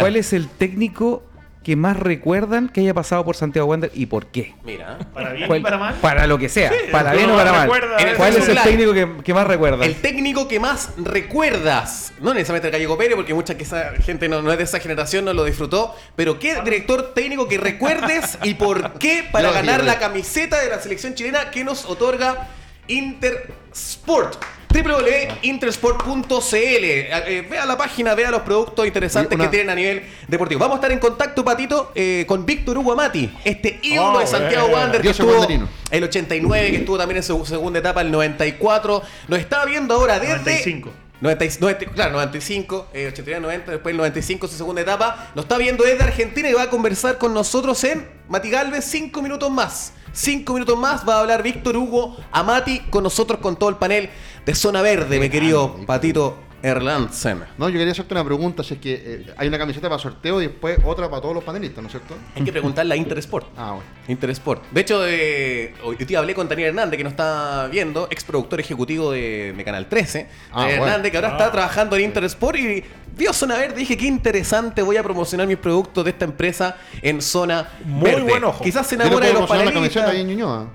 cuál 0.00 0.16
es 0.16 0.32
el 0.32 0.48
técnico 0.48 1.22
que 1.66 1.74
más 1.74 1.96
recuerdan 1.96 2.68
que 2.68 2.80
haya 2.82 2.94
pasado 2.94 3.24
por 3.24 3.34
Santiago 3.34 3.66
Wander 3.66 3.90
y 3.92 4.06
por 4.06 4.26
qué. 4.26 4.54
Mira. 4.62 4.98
Para 5.12 5.32
bien 5.32 5.48
¿Cuál- 5.48 5.58
y 5.58 5.62
para 5.64 5.76
mal. 5.78 5.94
Para 5.96 6.28
lo 6.28 6.38
que 6.38 6.48
sea, 6.48 6.70
para 6.92 7.12
bien 7.12 7.28
o 7.28 7.36
para 7.36 7.50
mal. 7.50 7.68
¿Cuál 8.16 8.36
es 8.36 8.48
el 8.48 8.62
técnico 8.62 8.92
que, 8.94 9.08
que 9.24 9.34
más 9.34 9.48
recuerdan? 9.48 9.82
El 9.82 9.96
técnico 9.96 10.46
que 10.46 10.60
más 10.60 10.90
recuerdas, 10.96 12.12
no 12.20 12.32
necesariamente 12.34 12.68
el 12.68 12.72
Gallego 12.72 12.96
Pérez, 12.96 13.16
porque 13.16 13.34
mucha 13.34 13.56
que 13.56 13.64
esa 13.64 13.94
gente 14.00 14.28
no, 14.28 14.42
no 14.42 14.52
es 14.52 14.58
de 14.58 14.62
esa 14.62 14.78
generación, 14.78 15.24
no 15.24 15.32
lo 15.32 15.42
disfrutó, 15.42 15.92
pero 16.14 16.38
¿qué 16.38 16.54
director 16.62 17.12
técnico 17.14 17.48
que 17.48 17.58
recuerdes 17.58 18.38
y 18.44 18.54
por 18.54 19.00
qué 19.00 19.28
para 19.32 19.50
ganar 19.50 19.82
la 19.82 19.98
camiseta 19.98 20.60
de 20.60 20.68
la 20.70 20.78
selección 20.80 21.16
chilena 21.16 21.50
que 21.50 21.64
nos 21.64 21.84
otorga 21.86 22.46
Intersport? 22.86 24.36
www.intersport.cl 24.82 26.54
eh, 26.54 27.08
eh, 27.26 27.46
Vea 27.48 27.64
la 27.66 27.76
página, 27.76 28.14
vea 28.14 28.30
los 28.30 28.42
productos 28.42 28.86
interesantes 28.86 29.34
una- 29.34 29.44
que 29.44 29.50
tienen 29.50 29.70
a 29.70 29.74
nivel 29.74 30.02
deportivo. 30.28 30.60
Vamos 30.60 30.74
a 30.74 30.78
estar 30.78 30.92
en 30.92 30.98
contacto, 30.98 31.44
Patito, 31.44 31.92
eh, 31.94 32.24
con 32.26 32.44
Víctor 32.46 32.78
Hugo 32.78 32.92
Amati, 32.92 33.30
este 33.44 33.78
ídolo 33.82 34.12
Oh, 34.14 34.18
de 34.20 34.26
Santiago 34.26 34.68
bueno. 34.68 34.82
Wander 34.82 35.00
que 35.00 35.08
Dios 35.08 35.18
estuvo 35.18 35.32
wanderino. 35.32 35.68
el 35.90 36.04
89, 36.04 36.70
que 36.70 36.76
estuvo 36.78 36.98
también 36.98 37.16
en 37.18 37.22
su 37.22 37.44
segunda 37.46 37.78
etapa, 37.78 38.00
el 38.02 38.10
94. 38.10 39.02
Nos 39.28 39.38
está 39.38 39.64
viendo 39.64 39.94
ahora 39.94 40.18
desde... 40.18 40.34
95. 40.36 40.90
90, 41.18 41.46
90, 41.60 41.86
claro, 41.94 42.12
95, 42.12 42.88
eh, 42.92 43.06
89, 43.10 43.40
90, 43.40 43.70
después 43.72 43.90
el 43.92 43.96
95, 43.96 44.48
su 44.48 44.56
segunda 44.56 44.82
etapa. 44.82 45.30
Nos 45.34 45.46
está 45.46 45.56
viendo 45.56 45.82
desde 45.82 46.04
Argentina 46.04 46.50
y 46.50 46.52
va 46.52 46.62
a 46.64 46.70
conversar 46.70 47.16
con 47.16 47.32
nosotros 47.32 47.82
en 47.84 48.06
Mati 48.28 48.50
Galvez 48.50 48.84
cinco 48.84 49.22
minutos 49.22 49.50
más. 49.50 49.94
Cinco 50.16 50.54
minutos 50.54 50.78
más 50.78 51.06
va 51.06 51.16
a 51.16 51.20
hablar 51.20 51.42
Víctor 51.42 51.76
Hugo 51.76 52.16
Amati 52.32 52.80
con 52.88 53.02
nosotros 53.02 53.38
con 53.38 53.56
todo 53.56 53.68
el 53.68 53.76
panel 53.76 54.08
de 54.46 54.54
Zona 54.54 54.80
Verde, 54.80 55.20
mi 55.20 55.28
querido 55.28 55.76
Patito 55.84 56.45
Erlandsen. 56.62 57.44
No, 57.58 57.68
yo 57.68 57.78
quería 57.78 57.92
hacerte 57.92 58.14
una 58.14 58.24
pregunta, 58.24 58.62
si 58.62 58.74
es 58.74 58.80
que 58.80 58.94
eh, 58.94 59.26
hay 59.36 59.48
una 59.48 59.58
camiseta 59.58 59.88
para 59.88 60.00
sorteo 60.00 60.40
y 60.42 60.46
después 60.48 60.78
otra 60.84 61.08
para 61.08 61.22
todos 61.22 61.34
los 61.34 61.44
panelistas, 61.44 61.82
¿no 61.82 61.88
es 61.88 61.92
cierto? 61.92 62.14
Hay 62.34 62.42
que 62.42 62.52
preguntarle 62.52 62.94
a 62.94 62.96
Intersport. 62.96 63.46
Ah, 63.56 63.72
bueno. 63.72 63.84
Intersport. 64.08 64.62
De 64.70 64.80
hecho, 64.80 65.06
eh, 65.06 65.74
hoy 65.84 65.96
día 65.96 66.18
hablé 66.18 66.34
con 66.34 66.48
Daniel 66.48 66.68
Hernández, 66.68 66.96
que 66.98 67.04
nos 67.04 67.12
está 67.12 67.68
viendo, 67.70 68.08
ex 68.10 68.24
productor 68.24 68.60
ejecutivo 68.60 69.12
de, 69.12 69.52
de 69.56 69.64
Canal 69.64 69.88
13. 69.88 70.28
Ah, 70.50 70.64
bueno. 70.66 70.84
Hernández, 70.84 71.10
que 71.10 71.18
ahora 71.18 71.30
está 71.32 71.52
trabajando 71.52 71.96
en 71.96 72.02
Intersport 72.02 72.58
y 72.58 72.84
vio 73.16 73.32
Zona 73.32 73.56
Verde. 73.56 73.76
Dije, 73.76 73.96
qué 73.96 74.06
interesante, 74.06 74.82
voy 74.82 74.96
a 74.96 75.02
promocionar 75.02 75.46
mis 75.46 75.58
productos 75.58 76.04
de 76.04 76.10
esta 76.10 76.24
empresa 76.24 76.76
en 77.02 77.20
Zona 77.22 77.68
Muy 77.84 78.10
Verde. 78.10 78.22
buen 78.22 78.44
ojo. 78.44 78.62
Quizás 78.64 78.86
se 78.86 78.94
enamora 78.96 79.26
de 79.26 79.32
los 79.32 79.42
promocionar 79.46 79.66
la 79.66 79.72
camiseta 79.72 80.10
ahí 80.10 80.18
panelistas. 80.18 80.20
en 80.20 80.26
Ñuñoa. 80.28 80.72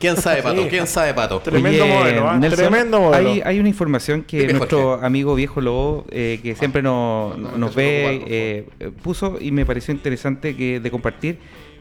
¿Quién 0.00 0.16
sabe, 0.16 0.42
Pato? 0.42 0.66
¿Quién 0.68 0.86
sabe, 0.86 1.14
Pato? 1.14 1.38
Tremendo 1.40 1.84
Oye, 1.84 1.92
modelo. 1.94 2.36
Nelson, 2.38 2.58
Tremendo 2.58 3.00
modelo. 3.00 3.30
Hay, 3.30 3.42
hay 3.44 3.60
una 3.60 3.68
información 3.68 4.22
que 4.22 4.40
Dime, 4.40 4.54
nuestro 4.54 4.82
Jorge. 4.92 5.06
amigo 5.06 5.34
Viejo 5.34 5.60
Lobo, 5.60 6.06
eh, 6.10 6.40
que 6.42 6.54
siempre 6.56 6.82
nos, 6.82 7.36
no, 7.38 7.50
no, 7.52 7.58
nos 7.58 7.70
que 7.70 7.74
se 7.74 7.80
ve, 7.80 8.24
eh, 8.26 8.66
eh, 8.80 8.90
puso 9.02 9.36
y 9.40 9.52
me 9.52 9.64
pareció 9.66 9.92
interesante 9.94 10.56
que, 10.56 10.80
de 10.80 10.90
compartir 10.90 11.38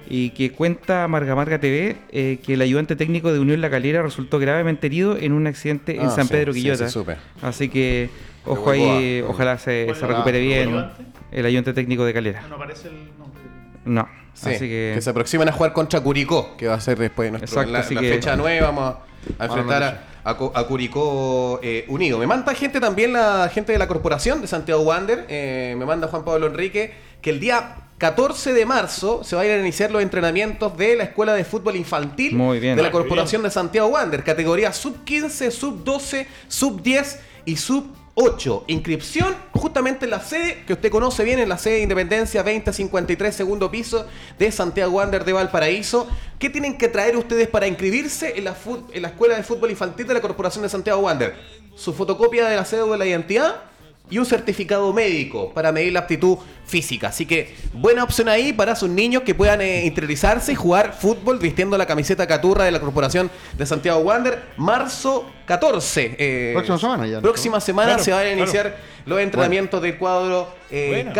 y 0.09 0.31
que 0.31 0.51
cuenta 0.51 1.07
Marga 1.07 1.35
Marga 1.35 1.59
TV 1.59 1.95
eh, 2.11 2.39
que 2.43 2.53
el 2.55 2.61
ayudante 2.61 2.95
técnico 2.95 3.31
de 3.31 3.39
Unión 3.39 3.61
La 3.61 3.69
Calera 3.69 4.01
resultó 4.01 4.37
gravemente 4.39 4.87
herido 4.87 5.15
en 5.17 5.31
un 5.33 5.45
accidente 5.47 5.95
en 5.95 6.07
Ah, 6.07 6.09
San 6.09 6.25
sí, 6.27 6.33
Pedro 6.33 6.51
Quillota. 6.53 6.89
sí. 6.89 6.99
Así 7.41 7.69
que 7.69 8.09
ojo 8.45 8.71
ahí, 8.71 9.23
ojalá 9.27 9.57
se, 9.59 9.87
recupere 10.01 10.39
¿El 10.39 10.45
bien 10.69 10.85
el 11.31 11.45
ayudante 11.45 11.73
técnico 11.73 12.03
de 12.05 12.13
Calera. 12.13 12.43
No 12.49 12.55
aparece 12.55 12.87
el 12.87 12.95
nombre. 13.19 13.39
No, 13.85 14.07
Sí, 14.41 14.49
así 14.49 14.59
que... 14.67 14.91
que, 14.95 15.01
se 15.01 15.09
aproximan 15.09 15.49
a 15.49 15.51
jugar 15.51 15.73
contra 15.73 15.99
Curicó, 16.01 16.55
que 16.57 16.67
va 16.67 16.75
a 16.75 16.81
ser 16.81 16.97
después 16.97 17.29
nuestro, 17.31 17.49
Exacto, 17.61 17.71
la, 17.71 17.79
así 17.79 17.95
la 17.95 18.01
que- 18.01 18.09
fecha 18.13 18.35
9. 18.35 18.61
Vamos 18.61 18.95
a, 19.37 19.43
a 19.43 19.45
enfrentar 19.45 19.83
a, 19.83 20.03
a 20.29 20.37
Cu- 20.37 20.51
a 20.55 20.63
Curicó 20.65 21.59
eh, 21.63 21.85
Unido. 21.89 22.17
Me 22.17 22.27
manda 22.27 22.53
gente 22.53 22.79
también, 22.79 23.13
la 23.13 23.49
gente 23.53 23.71
de 23.71 23.77
la 23.77 23.87
corporación 23.87 24.41
de 24.41 24.47
Santiago 24.47 24.81
Wander. 24.81 25.25
eh, 25.29 25.75
me 25.77 25.85
manda 25.85 26.07
Juan 26.07 26.23
Pablo 26.23 26.47
Enrique, 26.47 26.93
que 27.21 27.29
el 27.31 27.39
día 27.39 27.75
14 27.97 28.53
de 28.53 28.65
marzo 28.65 29.25
se 29.25 29.35
van 29.35 29.43
a 29.43 29.47
ir 29.49 29.53
a 29.55 29.59
iniciar 29.59 29.91
los 29.91 30.01
entrenamientos 30.01 30.77
de 30.77 30.95
la 30.95 31.03
Escuela 31.03 31.33
de 31.33 31.43
Fútbol 31.43 31.75
Infantil 31.75 32.33
Muy 32.33 32.59
bien. 32.59 32.77
de 32.77 32.81
la 32.83 32.91
Corporación 32.91 33.43
de 33.43 33.51
Santiago 33.51 33.89
Wander. 33.89 34.23
Categoría 34.23 34.71
sub 34.71 35.03
15, 35.03 35.51
sub 35.51 35.83
12, 35.83 36.25
sub 36.47 36.81
10 36.81 37.19
y 37.43 37.57
sub 37.57 37.93
8. 38.21 38.65
Inscripción 38.67 39.33
justamente 39.53 40.03
en 40.03 40.11
la 40.11 40.19
sede 40.19 40.63
que 40.67 40.73
usted 40.73 40.91
conoce 40.91 41.23
bien, 41.23 41.39
en 41.39 41.47
la 41.47 41.57
sede 41.57 41.75
de 41.75 41.81
Independencia 41.83 42.43
2053, 42.43 43.33
segundo 43.33 43.71
piso 43.71 44.05
de 44.37 44.51
Santiago 44.51 44.91
Wander 44.91 45.23
de 45.23 45.31
Valparaíso. 45.31 46.05
¿Qué 46.37 46.49
tienen 46.49 46.77
que 46.77 46.89
traer 46.89 47.15
ustedes 47.15 47.47
para 47.47 47.65
inscribirse 47.65 48.37
en 48.37 48.43
la, 48.43 48.57
en 48.91 49.01
la 49.01 49.07
Escuela 49.07 49.37
de 49.37 49.43
Fútbol 49.43 49.71
Infantil 49.71 50.05
de 50.05 50.15
la 50.15 50.21
Corporación 50.21 50.63
de 50.63 50.69
Santiago 50.69 50.99
Wander? 50.99 51.33
Su 51.75 51.93
fotocopia 51.93 52.49
de 52.49 52.57
la 52.57 52.65
cédula 52.65 52.93
de 52.93 52.97
la 52.97 53.05
identidad 53.05 53.68
y 54.09 54.17
un 54.17 54.25
certificado 54.25 54.91
médico 54.93 55.51
para 55.53 55.71
medir 55.71 55.93
la 55.93 56.01
aptitud 56.01 56.37
física. 56.65 57.07
Así 57.09 57.25
que 57.25 57.55
buena 57.73 58.03
opción 58.03 58.29
ahí 58.29 58.53
para 58.53 58.75
sus 58.75 58.89
niños 58.89 59.23
que 59.23 59.33
puedan 59.35 59.61
eh, 59.61 59.85
interiorizarse 59.85 60.51
y 60.51 60.55
jugar 60.55 60.93
fútbol 60.93 61.39
vistiendo 61.39 61.77
la 61.77 61.85
camiseta 61.85 62.27
caturra 62.27 62.63
de 62.65 62.71
la 62.71 62.79
Corporación 62.79 63.29
de 63.57 63.65
Santiago 63.65 63.99
Wander. 63.99 64.39
Marzo 64.57 65.25
14. 65.45 66.15
eh, 66.17 66.51
Próxima 66.53 66.77
semana 66.79 67.07
ya, 67.07 67.15
¿no? 67.17 67.21
Próxima 67.21 67.59
semana 67.59 67.87
Claro, 67.89 68.03
se 68.03 68.11
van 68.11 68.19
a 68.19 68.23
claro. 68.23 68.37
iniciar 68.39 68.77
los 69.05 69.19
entrenamientos 69.19 69.81
del 69.81 69.97
cuadro 69.97 70.47
eh, 70.69 70.89
Bueno, 70.89 71.11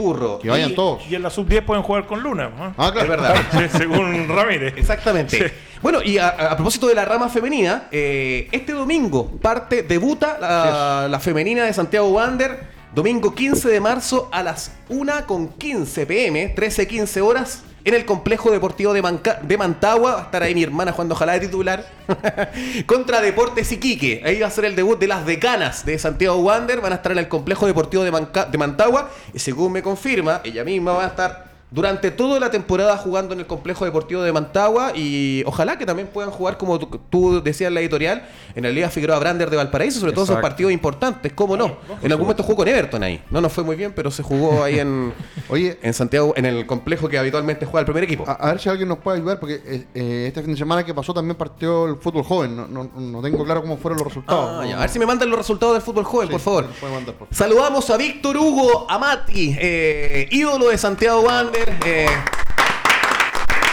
Caturro. 0.00 0.38
Que 0.38 0.48
vayan 0.50 0.70
Y- 0.70 0.74
todos. 0.74 1.02
Y 1.10 1.14
en 1.14 1.22
la 1.22 1.30
sub-10 1.30 1.62
pueden 1.64 1.82
jugar 1.82 2.06
con 2.06 2.20
Luna. 2.22 2.48
¿no? 2.48 2.74
Ah, 2.76 2.90
claro. 2.92 3.00
Es 3.02 3.08
verdad. 3.08 3.34
Según 3.76 4.28
Ramírez. 4.28 4.74
Exactamente. 4.76 5.38
Sí. 5.48 5.54
Bueno, 5.82 6.02
y 6.02 6.18
a, 6.18 6.28
a 6.28 6.56
propósito 6.56 6.86
de 6.88 6.94
la 6.94 7.04
rama 7.04 7.28
femenina, 7.28 7.84
eh, 7.90 8.48
este 8.52 8.72
domingo 8.72 9.30
parte, 9.40 9.82
debuta 9.82 10.36
la, 10.40 11.08
la 11.08 11.20
femenina 11.20 11.64
de 11.64 11.72
Santiago 11.72 12.08
Wander, 12.08 12.68
domingo 12.94 13.34
15 13.34 13.68
de 13.68 13.80
marzo 13.80 14.28
a 14.32 14.42
las 14.42 14.72
1 14.88 15.12
con 15.26 15.48
15 15.48 16.06
pm, 16.06 16.54
13-15 16.54 17.20
horas, 17.22 17.62
en 17.84 17.94
el 17.94 18.04
complejo 18.04 18.50
deportivo 18.50 18.92
de, 18.92 19.02
Manca- 19.02 19.40
de 19.42 19.56
Mantagua. 19.58 20.12
Va 20.14 20.20
a 20.20 20.24
estar 20.24 20.42
ahí 20.42 20.54
mi 20.54 20.62
hermana 20.62 20.92
jugando 20.92 21.14
ojalá 21.14 21.32
de 21.34 21.40
titular. 21.40 21.84
Contra 22.86 23.20
Deportes 23.20 23.70
Iquique. 23.72 24.22
Ahí 24.24 24.40
va 24.40 24.46
a 24.46 24.50
ser 24.50 24.64
el 24.64 24.76
debut 24.76 24.98
de 24.98 25.08
las 25.08 25.24
decanas 25.26 25.84
de 25.84 25.98
Santiago 25.98 26.36
Wander. 26.36 26.80
Van 26.80 26.92
a 26.92 26.96
estar 26.96 27.12
en 27.12 27.18
el 27.18 27.28
complejo 27.28 27.66
deportivo 27.66 28.04
de, 28.04 28.10
Manca- 28.12 28.44
de 28.46 28.58
Mantagua. 28.58 29.10
Y 29.34 29.38
según 29.38 29.72
me 29.72 29.82
confirma, 29.82 30.40
ella 30.44 30.64
misma 30.64 30.92
va 30.92 31.04
a 31.04 31.08
estar 31.08 31.49
durante 31.70 32.10
toda 32.10 32.40
la 32.40 32.50
temporada 32.50 32.96
jugando 32.96 33.34
en 33.34 33.40
el 33.40 33.46
complejo 33.46 33.84
deportivo 33.84 34.22
de 34.22 34.32
Mantagua 34.32 34.92
y 34.94 35.42
ojalá 35.46 35.78
que 35.78 35.86
también 35.86 36.08
puedan 36.08 36.30
jugar 36.30 36.56
como 36.58 36.78
tú, 36.78 37.40
decías 37.42 37.68
en 37.68 37.74
la 37.74 37.80
editorial 37.80 38.28
en 38.54 38.64
la 38.64 38.70
Liga 38.70 38.88
Figueroa 38.90 39.18
Brander 39.18 39.48
de 39.50 39.56
Valparaíso, 39.56 40.00
sobre 40.00 40.12
todo 40.12 40.24
esos 40.24 40.40
partidos 40.40 40.72
importantes, 40.72 41.32
cómo 41.32 41.56
no. 41.56 41.76
En 42.02 42.10
algún 42.10 42.26
momento 42.26 42.42
jugó 42.42 42.56
con 42.56 42.68
Everton 42.68 43.02
ahí. 43.02 43.22
No 43.30 43.40
nos 43.40 43.52
fue 43.52 43.62
muy 43.62 43.76
bien, 43.76 43.92
pero 43.94 44.10
se 44.10 44.22
jugó 44.22 44.64
ahí 44.64 44.78
en, 44.80 45.12
Oye, 45.48 45.78
en 45.82 45.94
Santiago, 45.94 46.32
en 46.36 46.46
el 46.46 46.66
complejo 46.66 47.08
que 47.08 47.18
habitualmente 47.18 47.66
juega 47.66 47.80
el 47.80 47.86
primer 47.86 48.04
equipo. 48.04 48.24
a, 48.26 48.32
a 48.32 48.46
ver 48.50 48.60
si 48.60 48.68
alguien 48.68 48.88
nos 48.88 48.98
puede 48.98 49.18
ayudar, 49.18 49.38
porque 49.38 49.62
eh, 49.64 49.86
eh, 49.94 50.24
este 50.28 50.42
fin 50.42 50.52
de 50.52 50.58
semana 50.58 50.84
que 50.84 50.92
pasó 50.92 51.14
también 51.14 51.36
partió 51.36 51.86
el 51.86 51.96
fútbol 51.96 52.24
joven. 52.24 52.56
No, 52.56 52.66
no, 52.66 52.84
no 52.84 53.22
tengo 53.22 53.44
claro 53.44 53.62
cómo 53.62 53.76
fueron 53.76 53.98
los 53.98 54.08
resultados. 54.08 54.64
Ah, 54.64 54.66
ya. 54.66 54.76
A 54.76 54.80
ver 54.80 54.90
si 54.90 54.98
me 54.98 55.06
mandan 55.06 55.30
los 55.30 55.38
resultados 55.38 55.74
del 55.74 55.82
fútbol 55.82 56.04
joven, 56.04 56.26
Sí, 56.28 56.32
por 56.32 56.40
favor. 56.40 56.66
me 56.66 56.74
puede 56.74 56.92
mandar, 56.94 57.14
por 57.14 57.28
favor. 57.28 57.36
Saludamos 57.36 57.88
a 57.90 57.96
Víctor 57.96 58.36
Hugo 58.36 58.86
Amati, 58.90 59.54
eh, 59.58 60.28
ídolo 60.32 60.68
de 60.68 60.78
Santiago 60.78 61.20
Wander. 61.20 61.59
Eh, 61.84 62.06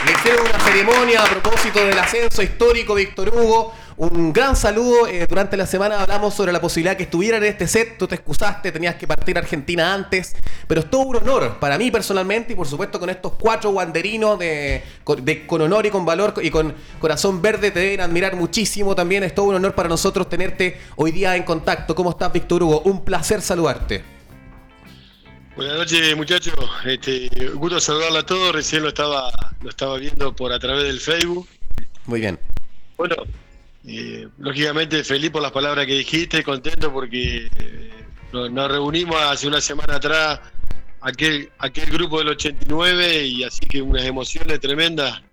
le 0.05 0.11
hicieron 0.11 0.45
una 0.47 0.59
ceremonia 0.59 1.23
a 1.23 1.25
propósito 1.27 1.83
del 1.85 1.97
ascenso 1.97 2.41
histórico 2.41 2.93
Víctor 2.95 3.29
Hugo. 3.29 3.73
Un 3.97 4.31
gran 4.31 4.55
saludo. 4.55 5.07
eh, 5.07 5.25
durante 5.27 5.57
la 5.57 5.65
semana 5.65 5.99
hablamos 6.01 6.33
sobre 6.35 6.51
la 6.51 6.61
posibilidad 6.61 6.95
que 6.95 7.03
estuviera 7.03 7.37
en 7.37 7.43
este 7.45 7.67
set. 7.67 7.97
Tú 7.97 8.07
te 8.07 8.13
excusaste, 8.15 8.71
tenías 8.71 8.93
que 8.95 9.07
partir 9.07 9.37
a 9.37 9.41
Argentina 9.41 9.91
antes. 9.93 10.35
Pero 10.67 10.81
es 10.81 10.89
todo 10.89 11.01
un 11.01 11.15
honor 11.15 11.57
para 11.59 11.77
mí 11.79 11.89
personalmente 11.89 12.53
y 12.53 12.55
por 12.55 12.67
supuesto 12.67 12.99
con 12.99 13.09
estos 13.09 13.33
cuatro 13.39 13.71
wanderinos 13.71 14.37
de, 14.37 14.83
con, 15.03 15.25
de- 15.25 15.47
con 15.47 15.61
honor 15.61 15.87
y 15.87 15.89
con 15.89 16.05
valor 16.05 16.35
y 16.43 16.51
con 16.51 16.75
corazón 16.99 17.41
verde 17.41 17.71
te 17.71 17.79
deben 17.79 18.01
admirar 18.01 18.35
muchísimo 18.35 18.93
también. 18.93 19.23
Es 19.23 19.33
todo 19.33 19.47
un 19.47 19.55
honor 19.55 19.73
para 19.73 19.89
nosotros 19.89 20.29
tenerte 20.29 20.79
hoy 20.95 21.11
día 21.11 21.35
en 21.35 21.43
contacto. 21.43 21.95
¿Cómo 21.95 22.11
estás, 22.11 22.31
Víctor 22.31 22.61
Hugo? 22.61 22.81
Un 22.81 23.03
placer 23.03 23.41
saludarte. 23.41 24.16
Buenas 25.57 25.75
noches, 25.75 26.15
muchachos. 26.15 26.53
Este, 26.85 27.29
gusto 27.55 27.79
saludarla 27.79 28.19
a 28.19 28.25
todos. 28.27 28.53
Recién 28.53 28.83
lo 28.83 28.89
estaba, 28.89 29.31
lo 29.63 29.71
estaba 29.71 29.97
viendo 29.97 30.31
por 30.35 30.53
a 30.53 30.59
través 30.59 30.83
del 30.83 30.99
Facebook. 30.99 31.47
Muy 32.05 32.19
bien. 32.19 32.39
Bueno, 32.95 33.15
eh, 33.87 34.27
lógicamente 34.37 35.03
feliz 35.03 35.31
por 35.31 35.41
las 35.41 35.51
palabras 35.51 35.87
que 35.87 35.95
dijiste, 35.95 36.43
contento 36.43 36.93
porque 36.93 37.47
eh, 37.55 37.91
nos, 38.31 38.51
nos 38.51 38.69
reunimos 38.69 39.19
hace 39.19 39.47
una 39.47 39.59
semana 39.59 39.95
atrás 39.95 40.41
aquel, 41.01 41.49
aquel 41.57 41.89
grupo 41.89 42.19
del 42.19 42.27
89 42.27 43.25
y 43.25 43.43
así 43.43 43.65
que 43.65 43.81
unas 43.81 44.03
emociones 44.03 44.59
tremendas, 44.59 45.23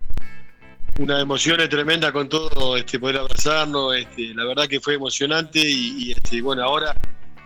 unas 1.01 1.21
emociones 1.21 1.69
tremendas 1.69 2.13
con 2.13 2.31
todo, 2.31 2.79
este, 2.79 2.99
poder 2.99 3.19
abrazarnos, 3.19 3.95
este, 3.95 4.33
la 4.35 4.47
verdad 4.47 4.69
que 4.69 4.81
fue 4.81 4.95
emocionante 4.95 5.61
y, 5.61 6.07
y, 6.07 6.13
este, 6.13 6.41
bueno, 6.41 6.63
ahora 6.63 6.97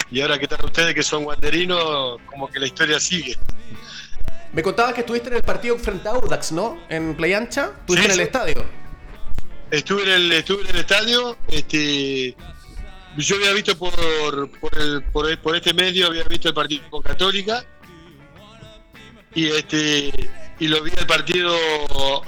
y 0.11 0.21
ahora 0.21 0.39
que 0.39 0.45
están 0.45 0.65
ustedes 0.65 0.95
que 0.95 1.03
son 1.03 1.25
guanderinos, 1.25 2.19
como 2.27 2.49
que 2.49 2.59
la 2.61 2.67
historia 2.67 2.99
sigue. 3.01 3.37
Me 4.53 4.63
contabas 4.63 4.95
que 4.95 5.01
estuviste 5.01 5.29
en 5.29 5.37
el 5.37 5.43
partido 5.43 5.79
frente 5.79 6.09
a 6.09 6.13
Audax, 6.13 6.53
¿no? 6.53 6.79
En 6.89 7.15
Playa 7.15 7.37
Ancha. 7.39 7.71
Estuviste 7.81 8.07
Sí, 8.09 8.13
en 8.15 8.21
el 8.21 8.27
estadio. 8.27 8.65
Estuve 9.71 10.03
en 10.05 10.09
el, 10.09 10.33
estuve 10.33 10.63
en 10.63 10.69
el 10.71 10.77
estadio, 10.77 11.37
este, 11.49 12.35
yo 13.19 13.37
había 13.37 13.53
visto 13.53 13.77
por, 13.77 13.95
por, 14.59 14.79
el- 14.79 15.03
por, 15.13 15.29
el- 15.29 15.39
por 15.39 15.55
este 15.55 15.75
medio, 15.75 16.07
había 16.07 16.25
visto 16.25 16.49
el 16.49 16.55
partido 16.55 16.89
con 16.89 17.03
Católica 17.03 17.63
y 19.35 19.49
este 19.49 20.11
y 20.61 20.67
lo 20.69 20.83
vi 20.83 20.91
el 20.99 21.07
partido 21.07 21.55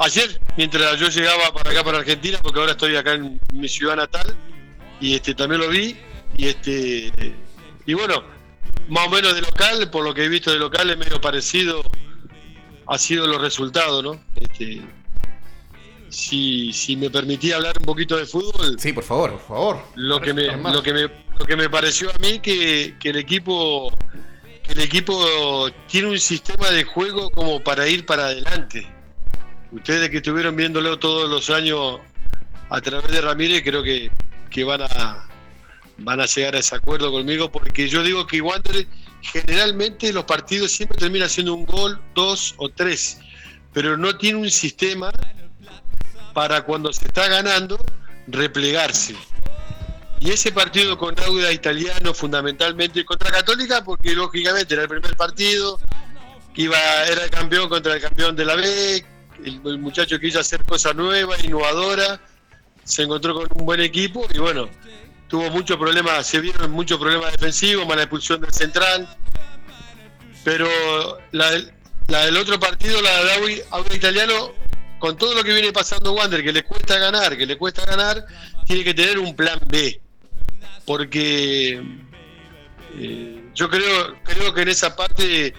ayer, 0.01 0.39
mientras 0.57 1.01
yo 1.01 1.09
llegaba 1.09 1.53
para 1.53 1.71
acá, 1.71 1.83
para 1.83 1.99
Argentina, 1.99 2.39
porque 2.43 2.61
ahora 2.61 2.73
estoy 2.73 2.95
acá 2.95 3.15
en 3.15 3.41
mi 3.55 3.69
ciudad 3.69 3.97
natal, 3.97 4.37
y 5.01 5.15
este 5.17 5.35
también 5.35 5.63
lo 5.63 5.69
vi, 5.69 5.97
y 6.37 6.47
este 6.47 7.11
y 7.87 7.95
bueno, 7.95 8.23
más 8.89 9.07
o 9.07 9.11
menos 9.11 9.35
de 9.35 9.41
local, 9.41 9.91
por 9.91 10.05
lo 10.05 10.15
que 10.15 10.25
he 10.25 10.29
visto 10.29 10.53
de 10.53 10.59
local 10.59 10.91
es 10.91 10.99
medio 10.99 11.21
parecido, 11.21 11.83
ha 12.87 12.99
sido 12.99 13.27
los 13.27 13.41
resultados, 13.41 14.03
¿no? 14.03 14.21
Este, 14.37 14.83
si, 16.09 16.73
si 16.73 16.97
me 16.97 17.09
permitía 17.09 17.57
hablar 17.57 17.77
un 17.79 17.87
poquito 17.87 18.17
de 18.17 18.27
fútbol, 18.27 18.77
Sí, 18.79 18.93
por 18.93 19.05
favor. 19.05 19.31
Por 19.33 19.41
favor. 19.41 19.83
lo 19.95 20.21
que 20.21 20.35
me, 20.35 20.57
lo 20.57 20.83
que 20.83 20.93
me, 20.93 21.03
lo 21.03 21.47
que 21.47 21.57
me 21.57 21.71
pareció 21.71 22.11
a 22.11 22.19
mí 22.19 22.41
que, 22.41 22.97
que 22.99 23.11
el 23.11 23.17
equipo 23.17 23.93
que 24.65 24.73
el 24.73 24.81
equipo 24.81 25.71
tiene 25.89 26.09
un 26.09 26.19
sistema 26.19 26.71
de 26.71 26.85
juego 26.85 27.31
como 27.31 27.61
para 27.63 27.87
ir 27.89 28.05
para 28.07 28.25
adelante. 28.27 28.87
Ustedes 29.73 30.11
que 30.11 30.17
estuvieron 30.17 30.57
viéndolo 30.57 30.99
todos 30.99 31.31
los 31.31 31.49
años 31.51 32.01
a 32.69 32.81
través 32.81 33.11
de 33.11 33.21
Ramírez, 33.21 33.63
creo 33.65 33.83
que, 33.83 34.11
que 34.51 34.65
van 34.65 34.83
a 34.83 35.29
van 36.01 36.21
a 36.21 36.27
llegar 36.27 36.57
a 36.57 36.59
ese 36.59 36.75
acuerdo 36.75 37.11
conmigo, 37.11 37.51
porque 37.51 37.89
yo 37.89 38.03
digo 38.03 38.27
que 38.27 38.41
Wander 38.41 38.87
generalmente 39.23 40.13
los 40.13 40.25
partidos 40.25 40.73
siempre 40.73 40.99
termina 40.99 41.29
siendo 41.29 41.55
un 41.55 41.67
gol, 41.67 42.01
dos 42.15 42.55
o 42.57 42.69
tres, 42.71 43.19
pero 43.73 43.97
no 43.97 44.17
tiene 44.17 44.39
un 44.39 44.51
sistema 44.51 45.13
para 46.33 46.63
cuando 46.63 46.93
se 46.93 47.07
está 47.07 47.29
ganando 47.29 47.79
replegarse. 48.27 49.15
Y 50.21 50.31
ese 50.31 50.53
partido 50.53 50.99
con 50.99 51.19
Auda 51.21 51.53
italiano, 51.53 52.13
fundamentalmente 52.13 53.05
contra 53.05 53.31
Católica, 53.31 53.83
porque 53.83 54.15
lógicamente 54.15 54.75
era 54.75 54.83
el 54.83 54.89
primer 54.89 55.17
partido, 55.17 55.79
iba, 56.57 56.79
era 57.07 57.25
el 57.25 57.31
campeón 57.31 57.69
contra 57.69 57.95
el 57.95 58.01
campeón 58.01 58.37
de 58.37 58.45
la 58.45 58.55
B, 58.55 59.05
el, 59.45 59.61
el 59.65 59.79
muchacho 59.79 60.19
quiso 60.19 60.41
hacer 60.41 60.63
cosas 60.65 60.95
nuevas, 60.95 61.43
innovadoras, 61.43 62.21
se 62.85 63.03
encontró 63.03 63.35
con 63.35 63.49
un 63.55 63.67
buen 63.67 63.81
equipo 63.81 64.27
y 64.33 64.39
bueno, 64.39 64.69
tuvo 65.31 65.49
muchos 65.51 65.77
problemas, 65.79 66.27
se 66.27 66.41
vieron 66.41 66.73
muchos 66.73 66.99
problemas 66.99 67.31
defensivos, 67.33 67.87
mala 67.87 68.03
expulsión 68.03 68.41
del 68.41 68.53
central, 68.53 69.09
pero 70.43 70.69
la, 71.31 71.53
la 72.09 72.27
del 72.27 72.37
otro 72.37 72.59
partido, 72.59 73.01
la 73.01 73.25
de 73.25 73.65
Audi 73.71 73.95
italiano, 73.95 74.53
con 74.99 75.17
todo 75.17 75.35
lo 75.35 75.45
que 75.45 75.53
viene 75.53 75.73
pasando 75.73 76.13
Wander, 76.13 76.43
que 76.43 76.53
le 76.53 76.65
cuesta 76.65 76.99
ganar, 76.99 77.37
que 77.37 77.47
le 77.47 77.57
cuesta 77.57 77.87
ganar, 77.87 78.27
tiene 78.67 78.83
que 78.83 78.93
tener 78.93 79.21
un 79.21 79.37
plan 79.37 79.61
B. 79.69 80.01
Porque 80.85 81.81
eh, 82.99 83.45
yo 83.55 83.71
creo, 83.71 84.17
creo 84.25 84.53
que 84.53 84.63
en 84.63 84.69
esa 84.69 84.97
parte, 84.97 85.55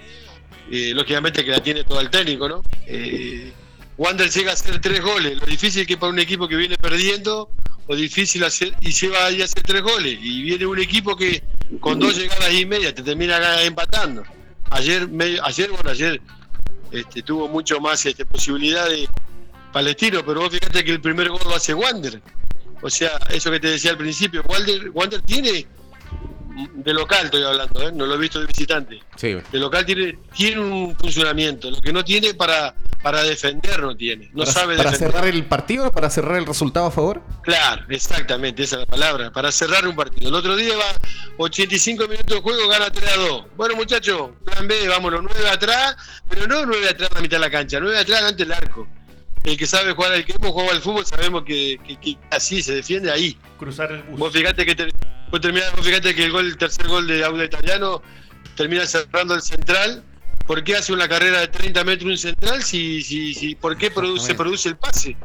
eh, 0.69 0.91
lógicamente 0.93 1.45
que 1.45 1.51
la 1.51 1.63
tiene 1.63 1.85
todo 1.85 2.01
el 2.01 2.09
técnico, 2.09 2.49
¿no? 2.49 2.61
Eh, 2.85 3.53
Wander 3.97 4.29
llega 4.29 4.51
a 4.51 4.53
hacer 4.55 4.81
tres 4.81 5.01
goles. 5.01 5.39
Lo 5.39 5.45
difícil 5.45 5.87
que 5.87 5.95
para 5.95 6.11
un 6.11 6.19
equipo 6.19 6.47
que 6.49 6.57
viene 6.57 6.75
perdiendo, 6.77 7.49
o 7.87 7.95
difícil 7.95 8.43
hacer, 8.43 8.73
y 8.81 8.91
lleva 8.91 9.25
ahí 9.25 9.41
a 9.41 9.45
hacer 9.45 9.63
tres 9.63 9.81
goles. 9.81 10.17
Y 10.21 10.43
viene 10.43 10.65
un 10.65 10.79
equipo 10.79 11.15
que 11.15 11.43
con 11.79 11.99
dos 11.99 12.17
llegadas 12.17 12.53
y 12.53 12.65
media 12.65 12.93
te 12.93 13.01
termina 13.03 13.61
empatando. 13.63 14.23
Ayer, 14.69 15.07
me- 15.07 15.39
ayer 15.43 15.69
bueno, 15.71 15.89
ayer 15.89 16.21
este, 16.91 17.21
tuvo 17.23 17.47
mucho 17.47 17.79
más 17.79 18.05
este, 18.05 18.25
posibilidad 18.25 18.87
de 18.87 19.07
Palestino, 19.73 20.23
pero 20.25 20.41
vos 20.41 20.51
fíjate 20.51 20.83
que 20.83 20.91
el 20.91 21.01
primer 21.01 21.29
gol 21.29 21.41
lo 21.45 21.55
hace 21.55 21.73
Wander. 21.73 22.21
O 22.81 22.89
sea, 22.89 23.11
eso 23.29 23.51
que 23.51 23.59
te 23.59 23.69
decía 23.69 23.91
al 23.91 23.97
principio, 23.97 24.43
Wander, 24.47 24.89
Wander 24.91 25.21
tiene 25.21 25.65
de 26.73 26.93
local 26.93 27.25
estoy 27.25 27.43
hablando, 27.43 27.81
¿eh? 27.81 27.91
no 27.93 28.05
lo 28.05 28.15
he 28.15 28.17
visto 28.17 28.39
de 28.39 28.45
visitante. 28.45 28.99
Sí. 29.15 29.35
De 29.51 29.59
local 29.59 29.85
tiene, 29.85 30.17
tiene 30.35 30.61
un 30.61 30.95
funcionamiento, 30.95 31.69
lo 31.69 31.79
que 31.81 31.93
no 31.93 32.03
tiene 32.03 32.33
para, 32.33 32.73
para 33.01 33.23
defender 33.23 33.79
no 33.81 33.95
tiene, 33.95 34.29
no 34.33 34.43
para, 34.43 34.51
sabe 34.51 34.77
para 34.77 34.91
defender. 34.91 35.11
cerrar 35.13 35.27
el 35.29 35.45
partido, 35.45 35.91
para 35.91 36.09
cerrar 36.09 36.37
el 36.37 36.45
resultado 36.45 36.87
a 36.87 36.91
favor. 36.91 37.21
Claro, 37.43 37.85
exactamente, 37.89 38.63
esa 38.63 38.77
es 38.77 38.79
la 38.81 38.85
palabra, 38.85 39.31
para 39.31 39.51
cerrar 39.51 39.87
un 39.87 39.95
partido. 39.95 40.29
El 40.29 40.35
otro 40.35 40.55
día 40.55 40.75
va 40.75 40.93
85 41.37 42.07
minutos 42.07 42.35
de 42.35 42.41
juego, 42.41 42.67
gana 42.67 42.91
3 42.91 43.09
a 43.09 43.19
2. 43.19 43.45
Bueno 43.55 43.75
muchachos, 43.75 44.31
plan 44.45 44.67
B, 44.67 44.87
vámonos, 44.87 45.21
9 45.23 45.49
atrás, 45.49 45.95
pero 46.29 46.47
no 46.47 46.65
9 46.65 46.89
atrás 46.89 47.09
a 47.11 47.15
la 47.15 47.21
mitad 47.21 47.37
de 47.37 47.41
la 47.41 47.51
cancha, 47.51 47.79
9 47.79 47.97
atrás 47.97 48.19
delante 48.19 48.43
del 48.43 48.53
arco. 48.53 48.87
El 49.43 49.57
que 49.57 49.65
sabe 49.65 49.93
jugar, 49.93 50.13
el 50.13 50.23
que 50.25 50.33
hemos 50.33 50.51
jugado 50.51 50.71
al 50.71 50.81
fútbol, 50.81 51.05
sabemos 51.05 51.43
que, 51.43 51.79
que- 51.85 51.99
que 51.99 52.17
así 52.29 52.61
se 52.61 52.75
defiende 52.75 53.11
ahí. 53.11 53.37
Cruzar 53.57 53.91
el 53.91 54.03
bus. 54.03 54.19
Vos 54.19 54.31
fíjate 54.33 54.65
que 54.65 54.75
ter- 54.75 54.91
vos 55.31 55.41
terminás- 55.41 55.75
vos 55.75 55.85
fíjate 55.85 56.13
que 56.13 56.23
el 56.25 56.31
gol, 56.31 56.45
el 56.47 56.57
tercer 56.57 56.87
gol 56.87 57.07
de 57.07 57.23
Auda 57.25 57.45
Italiano 57.45 58.01
termina 58.55 58.85
cerrando 58.85 59.33
el 59.33 59.41
central. 59.41 60.03
¿Por 60.45 60.63
qué 60.63 60.75
hace 60.75 60.91
una 60.93 61.07
carrera 61.07 61.39
de 61.39 61.47
30 61.47 61.83
metros 61.83 62.11
un 62.11 62.17
central? 62.17 62.61
Si, 62.63 63.01
si, 63.03 63.33
si, 63.33 63.55
¿Por 63.55 63.77
qué 63.77 63.89
produce, 63.89 64.27
se 64.27 64.35
produce 64.35 64.69
el 64.69 64.75
pase? 64.77 65.15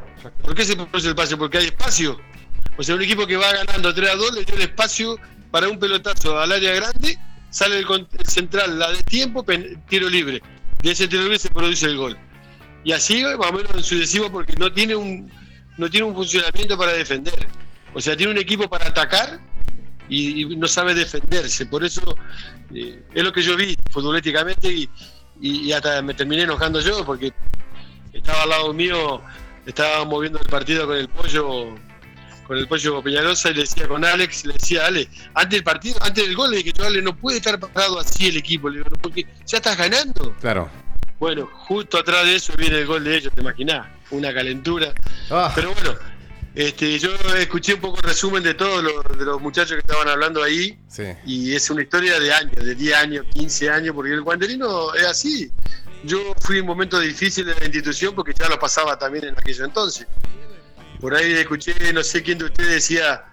¿Por 0.41 0.55
qué 0.55 0.63
se 0.65 0.75
produce 0.75 1.09
el 1.09 1.15
pase? 1.15 1.35
Porque 1.37 1.57
hay 1.59 1.65
espacio. 1.65 2.19
O 2.77 2.83
sea, 2.83 2.95
un 2.95 3.01
equipo 3.01 3.27
que 3.27 3.35
va 3.37 3.51
ganando 3.51 3.93
3 3.93 4.11
a 4.11 4.15
2 4.15 4.33
le 4.33 4.45
dio 4.45 4.55
el 4.55 4.61
espacio 4.61 5.19
para 5.51 5.67
un 5.67 5.79
pelotazo 5.79 6.39
al 6.39 6.51
área 6.51 6.73
grande, 6.73 7.17
sale 7.49 7.79
el, 7.79 7.85
con- 7.85 8.07
el 8.17 8.25
central, 8.27 8.79
la 8.79 8.91
de 8.91 9.03
tiempo, 9.03 9.43
pen- 9.43 9.83
tiro 9.89 10.07
libre. 10.09 10.41
De 10.81 10.91
ese 10.91 11.07
tiro 11.07 11.23
libre 11.23 11.39
se 11.39 11.49
produce 11.49 11.85
el 11.87 11.97
gol. 11.97 12.17
Y 12.87 12.93
así 12.93 13.21
más 13.21 13.51
o 13.51 13.51
menos 13.51 13.85
sucesivo 13.85 14.31
porque 14.31 14.53
no 14.53 14.71
tiene 14.71 14.95
un 14.95 15.29
no 15.77 15.89
tiene 15.89 16.07
un 16.07 16.15
funcionamiento 16.15 16.77
para 16.77 16.93
defender. 16.93 17.45
O 17.93 17.99
sea, 17.99 18.15
tiene 18.15 18.31
un 18.31 18.37
equipo 18.37 18.69
para 18.69 18.87
atacar 18.87 19.41
y, 20.07 20.55
no 20.55 20.69
sabe 20.69 20.95
defenderse. 20.95 21.65
Por 21.65 21.83
eso 21.83 22.15
eh, 22.73 23.03
es 23.13 23.23
lo 23.25 23.33
que 23.33 23.41
yo 23.41 23.57
vi 23.57 23.75
futbolísticamente 23.91 24.87
y, 25.41 25.71
hasta 25.73 26.01
me 26.01 26.13
terminé 26.13 26.43
enojando 26.43 26.79
yo 26.79 27.03
porque 27.05 27.33
estaba 28.13 28.43
al 28.43 28.49
lado 28.51 28.73
mío, 28.73 29.21
estábamos 29.65 30.21
viendo 30.21 30.39
el 30.39 30.47
partido 30.47 30.87
con 30.87 30.95
el 30.95 31.09
pollo 31.09 31.75
con 32.47 32.57
el 32.57 32.69
pollo 32.69 33.03
Peñalosa 33.03 33.49
y 33.49 33.55
le 33.55 33.61
decía 33.63 33.85
con 33.89 34.05
Alex, 34.05 34.45
le 34.45 34.53
decía 34.53 34.85
Ale, 34.85 35.09
antes 35.33 35.57
del 35.57 35.63
partido, 35.65 35.97
antes 36.01 36.25
del 36.25 36.37
gol, 36.37 36.51
le 36.51 36.63
dije, 36.63 36.71
Ale, 36.81 37.01
no 37.01 37.13
puede 37.17 37.39
estar 37.39 37.59
parado 37.59 37.99
así 37.99 38.27
el 38.27 38.37
equipo, 38.37 38.69
le 38.69 38.77
digo, 38.77 38.89
"No, 38.89 39.01
porque 39.01 39.27
ya 39.45 39.57
estás 39.57 39.77
ganando. 39.77 40.33
Claro. 40.39 40.71
Bueno, 41.19 41.49
justo 41.51 41.97
atrás 41.97 42.25
de 42.25 42.35
eso 42.35 42.53
viene 42.57 42.79
el 42.79 42.85
gol 42.85 43.03
de 43.03 43.17
ellos, 43.17 43.33
te 43.33 43.41
imaginás, 43.41 43.87
una 44.11 44.33
calentura. 44.33 44.93
Ah, 45.29 45.51
Pero 45.55 45.73
bueno, 45.73 45.95
este, 46.53 46.97
yo 46.99 47.11
escuché 47.37 47.73
un 47.75 47.81
poco 47.81 47.97
el 47.97 48.09
resumen 48.09 48.43
de 48.43 48.53
todos 48.53 48.83
los, 48.83 49.17
de 49.17 49.25
los 49.25 49.41
muchachos 49.41 49.73
que 49.73 49.79
estaban 49.79 50.07
hablando 50.07 50.43
ahí 50.43 50.77
sí. 50.87 51.03
y 51.25 51.55
es 51.55 51.69
una 51.69 51.83
historia 51.83 52.19
de 52.19 52.33
años, 52.33 52.55
de 52.55 52.75
10 52.75 52.95
años, 52.95 53.25
15 53.33 53.69
años, 53.69 53.95
porque 53.95 54.13
el 54.13 54.21
guanderino 54.21 54.93
es 54.93 55.05
así. 55.05 55.51
Yo 56.03 56.33
fui 56.41 56.59
en 56.59 56.65
momentos 56.65 57.01
difíciles 57.01 57.55
de 57.55 57.59
la 57.59 57.65
institución 57.65 58.13
porque 58.13 58.33
ya 58.39 58.47
lo 58.47 58.59
pasaba 58.59 58.97
también 58.97 59.25
en 59.25 59.31
aquello 59.37 59.65
entonces. 59.65 60.07
Por 60.99 61.15
ahí 61.15 61.33
escuché, 61.33 61.73
no 61.93 62.03
sé 62.03 62.23
quién 62.23 62.37
de 62.37 62.45
ustedes 62.45 62.71
decía 62.71 63.25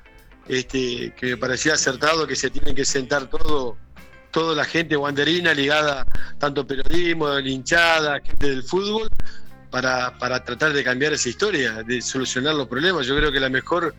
este, 0.49 1.13
que 1.17 1.27
me 1.27 1.37
parecía 1.37 1.75
acertado 1.75 2.27
que 2.27 2.37
se 2.37 2.51
tienen 2.51 2.75
que 2.75 2.85
sentar 2.85 3.29
todo, 3.29 3.77
toda 4.35 4.55
la 4.57 4.65
gente 4.65 4.97
guanderina 4.97 5.55
ligada, 5.55 6.05
tanto 6.39 6.67
periodismo, 6.67 7.29
la 7.29 7.41
hinchada, 7.41 8.21
gente 8.21 8.51
del 8.51 8.65
fútbol, 8.65 9.09
para, 9.71 10.19
para 10.19 10.43
tratar 10.43 10.73
de 10.73 10.83
cambiar 10.83 11.13
esa 11.13 11.29
historia, 11.29 11.85
de 11.85 12.03
solucionar 12.03 12.55
los 12.57 12.67
problemas. 12.67 13.07
Yo 13.07 13.17
creo 13.17 13.31
que 13.31 13.39
la 13.41 13.49
mejor 13.49 13.95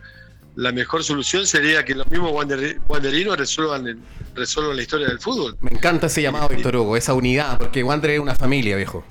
la 0.58 0.72
mejor 0.72 1.04
solución 1.04 1.46
sería 1.46 1.84
que 1.84 1.94
los 1.96 2.10
mismos 2.10 2.32
guander- 2.32 2.80
guanderinos 2.88 3.38
resuelvan, 3.38 3.88
el- 3.88 4.00
resuelvan 4.36 4.76
la 4.78 4.82
historia 4.84 5.08
del 5.08 5.20
fútbol. 5.20 5.58
Me 5.60 5.72
encanta 5.72 6.08
ese 6.08 6.22
llamado, 6.22 6.48
Víctor 6.48 6.78
Hugo, 6.78 6.96
esa 6.96 7.14
unidad, 7.14 7.58
porque 7.58 7.84
Wander 7.84 8.12
es 8.12 8.20
una 8.22 8.36
familia, 8.36 8.78
viejo. 8.78 9.04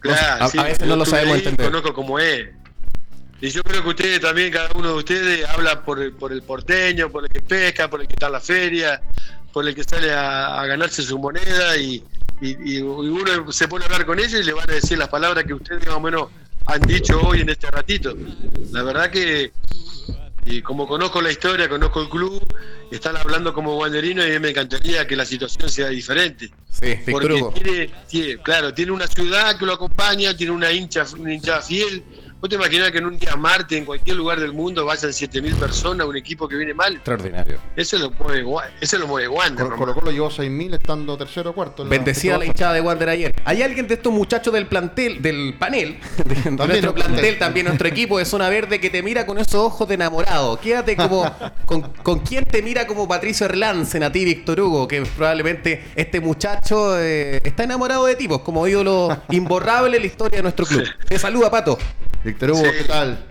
Claro, 0.00 0.44
a- 0.44 0.48
sí, 0.48 0.58
a 0.58 0.64
veces 0.64 0.86
no 0.88 0.96
lo 0.96 1.04
sabemos 1.06 1.34
ahí, 1.34 1.38
entender. 1.40 1.66
Conozco 1.66 1.94
cómo 1.94 2.18
es. 2.18 2.48
Y 3.40 3.50
yo 3.50 3.62
creo 3.62 3.82
que 3.84 3.88
ustedes 3.90 4.20
también, 4.20 4.52
cada 4.52 4.68
uno 4.74 4.88
de 4.88 4.94
ustedes, 4.94 5.48
habla 5.48 5.84
por 5.84 6.00
el, 6.00 6.12
por 6.12 6.32
el 6.32 6.42
porteño, 6.42 7.08
por 7.10 7.22
el 7.24 7.30
que 7.30 7.40
pesca, 7.40 7.88
por 7.88 8.00
el 8.00 8.08
que 8.08 8.14
está 8.14 8.26
en 8.26 8.32
la 8.32 8.40
feria, 8.40 9.00
por 9.54 9.66
el 9.66 9.74
que 9.74 9.84
sale 9.84 10.12
a, 10.12 10.60
a 10.60 10.66
ganarse 10.66 11.00
su 11.02 11.16
moneda 11.18 11.76
y, 11.78 12.02
y- 12.40 12.74
y 12.74 12.78
uno 12.80 13.52
se 13.52 13.68
pone 13.68 13.84
a 13.84 13.86
hablar 13.86 14.04
con 14.04 14.18
ellos 14.18 14.34
y 14.34 14.42
le 14.42 14.52
van 14.52 14.68
a 14.68 14.74
decir 14.74 14.98
las 14.98 15.08
palabras 15.08 15.44
que 15.44 15.54
ustedes 15.54 15.86
más 15.86 15.94
o 15.96 16.00
menos 16.00 16.28
han 16.66 16.80
dicho 16.82 17.20
hoy 17.20 17.40
en 17.42 17.48
este 17.50 17.70
ratito. 17.70 18.14
La 18.72 18.82
verdad 18.82 19.10
que, 19.10 19.52
y 20.44 20.60
como 20.60 20.88
conozco 20.88 21.22
la 21.22 21.30
historia, 21.30 21.68
conozco 21.68 22.02
el 22.02 22.08
club, 22.08 22.42
están 22.90 23.16
hablando 23.16 23.54
como 23.54 23.76
guanderinos 23.76 24.26
y 24.26 24.38
me 24.40 24.50
encantaría 24.50 25.06
que 25.06 25.14
la 25.14 25.24
situación 25.24 25.68
sea 25.68 25.88
diferente. 25.88 26.50
Sí, 26.70 26.96
Porque 27.12 27.44
tiene, 27.54 27.90
tiene- 28.08 28.42
claro, 28.42 28.74
tiene 28.74 28.90
una 28.90 29.06
ciudad 29.06 29.56
que 29.56 29.66
lo 29.66 29.74
acompaña, 29.74 30.36
tiene 30.36 30.52
una 30.52 30.72
hincha, 30.72 31.04
una 31.16 31.32
hinchada 31.32 31.62
fiel. 31.62 32.02
¿Vos 32.44 32.50
te 32.50 32.56
imaginás 32.56 32.90
que 32.90 32.98
en 32.98 33.06
un 33.06 33.18
día 33.18 33.36
Marte, 33.36 33.74
en 33.74 33.86
cualquier 33.86 34.18
lugar 34.18 34.38
del 34.38 34.52
mundo, 34.52 34.84
vayan 34.84 35.12
7.000 35.12 35.54
personas, 35.54 36.06
un 36.06 36.14
equipo 36.14 36.46
que 36.46 36.56
viene 36.56 36.74
mal? 36.74 36.96
Extraordinario. 36.96 37.58
Eso 37.74 37.96
lo 37.96 38.10
mueve, 38.10 38.44
eso 38.82 38.98
lo 38.98 39.06
mueve 39.06 39.28
Wander. 39.28 39.64
Colo. 39.64 39.76
Colo 39.78 39.94
Colo 39.94 40.10
llevó 40.10 40.28
6.000 40.28 40.74
estando 40.74 41.16
tercero 41.16 41.48
o 41.48 41.54
cuarto. 41.54 41.86
Bendecida 41.86 42.36
la 42.36 42.44
hinchada 42.44 42.74
de 42.74 42.82
Wander 42.82 43.08
ayer. 43.08 43.34
¿Hay 43.46 43.62
alguien 43.62 43.88
de 43.88 43.94
estos 43.94 44.12
muchachos 44.12 44.52
del 44.52 44.66
plantel, 44.66 45.22
del 45.22 45.54
panel, 45.58 45.98
de, 46.22 46.34
de 46.34 46.50
nuestro 46.50 46.90
el 46.90 46.94
plantel, 46.94 47.38
también 47.38 47.64
nuestro 47.64 47.88
equipo 47.88 48.18
de 48.18 48.26
Zona 48.26 48.50
Verde, 48.50 48.78
que 48.78 48.90
te 48.90 49.02
mira 49.02 49.24
con 49.24 49.38
esos 49.38 49.54
ojos 49.54 49.88
de 49.88 49.94
enamorado? 49.94 50.60
Quédate 50.60 50.96
como. 50.96 51.24
¿Con, 51.64 51.80
con 51.80 52.18
quién 52.18 52.44
te 52.44 52.60
mira 52.60 52.86
como 52.86 53.08
Patricio 53.08 53.46
Erlancen 53.46 54.02
a 54.02 54.12
ti, 54.12 54.22
Víctor 54.22 54.60
Hugo? 54.60 54.86
Que 54.86 55.00
probablemente 55.00 55.82
este 55.96 56.20
muchacho 56.20 57.00
eh, 57.00 57.40
está 57.42 57.64
enamorado 57.64 58.04
de 58.04 58.16
ti, 58.16 58.28
pues, 58.28 58.40
como 58.40 58.68
ídolo 58.68 59.22
imborrable 59.30 59.96
en 59.96 60.02
la 60.02 60.06
historia 60.06 60.36
de 60.36 60.42
nuestro 60.42 60.66
club. 60.66 60.84
Te 61.08 61.18
saluda, 61.18 61.50
Pato. 61.50 61.78
Víctor 62.24 62.50
Hugo, 62.52 62.64
Sí. 62.64 62.70
¿qué 62.78 62.84
tal? 62.84 63.24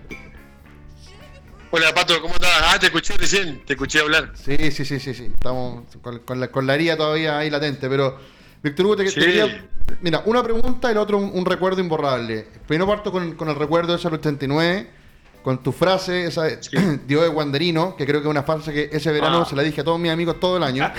Hola, 1.72 1.88
Pato, 1.96 2.22
¿cómo 2.22 2.36
estás? 2.36 2.52
Ah, 2.72 2.78
te 2.80 2.86
escuché 2.88 3.16
recién, 3.18 3.64
te 3.66 3.74
escuché 3.74 4.00
hablar. 4.00 4.32
Sí, 4.36 4.56
sí, 4.72 4.86
sí, 4.86 5.00
sí, 5.00 5.14
sí. 5.16 5.32
Estamos 5.34 5.84
con, 6.04 6.20
con 6.20 6.40
la, 6.40 6.50
con 6.50 6.68
la 6.68 6.76
herida 6.76 6.96
todavía 6.96 7.40
ahí 7.40 7.50
latente, 7.50 7.90
pero 7.90 8.20
Víctor 8.62 8.86
Hugo, 8.86 8.96
te, 8.98 9.04
te 9.06 9.10
Sí. 9.12 9.20
quería... 9.20 9.68
Mira, 10.02 10.22
una 10.26 10.44
pregunta 10.44 10.92
y 10.92 10.96
la 10.96 11.02
otra 11.02 11.18
un, 11.18 11.32
un 11.34 11.46
recuerdo 11.46 11.82
imborrable. 11.82 12.48
Primero 12.68 12.88
parto 12.88 13.12
con, 13.12 13.34
con 13.36 13.50
el 13.50 13.56
recuerdo 13.56 13.92
de 13.94 13.98
ese 14.00 14.08
89, 14.08 14.90
con 15.44 15.62
tu 15.64 15.72
frase, 15.72 16.26
esa 16.26 16.44
de- 16.44 16.60
Dios 17.08 17.24
de 17.24 17.28
Guanderino, 17.30 17.96
que 17.96 18.06
creo 18.06 18.22
que 18.22 18.28
es 18.28 18.32
una 18.32 18.44
frase 18.44 18.72
que 18.72 18.90
ese 18.96 19.12
verano 19.12 19.42
Ah. 19.42 19.46
se 19.50 19.56
la 19.56 19.64
dije 19.64 19.82
a 19.82 19.84
todos 19.84 20.00
mis 20.00 20.12
amigos 20.12 20.40
todo 20.40 20.58
el 20.58 20.64
año. 20.64 20.90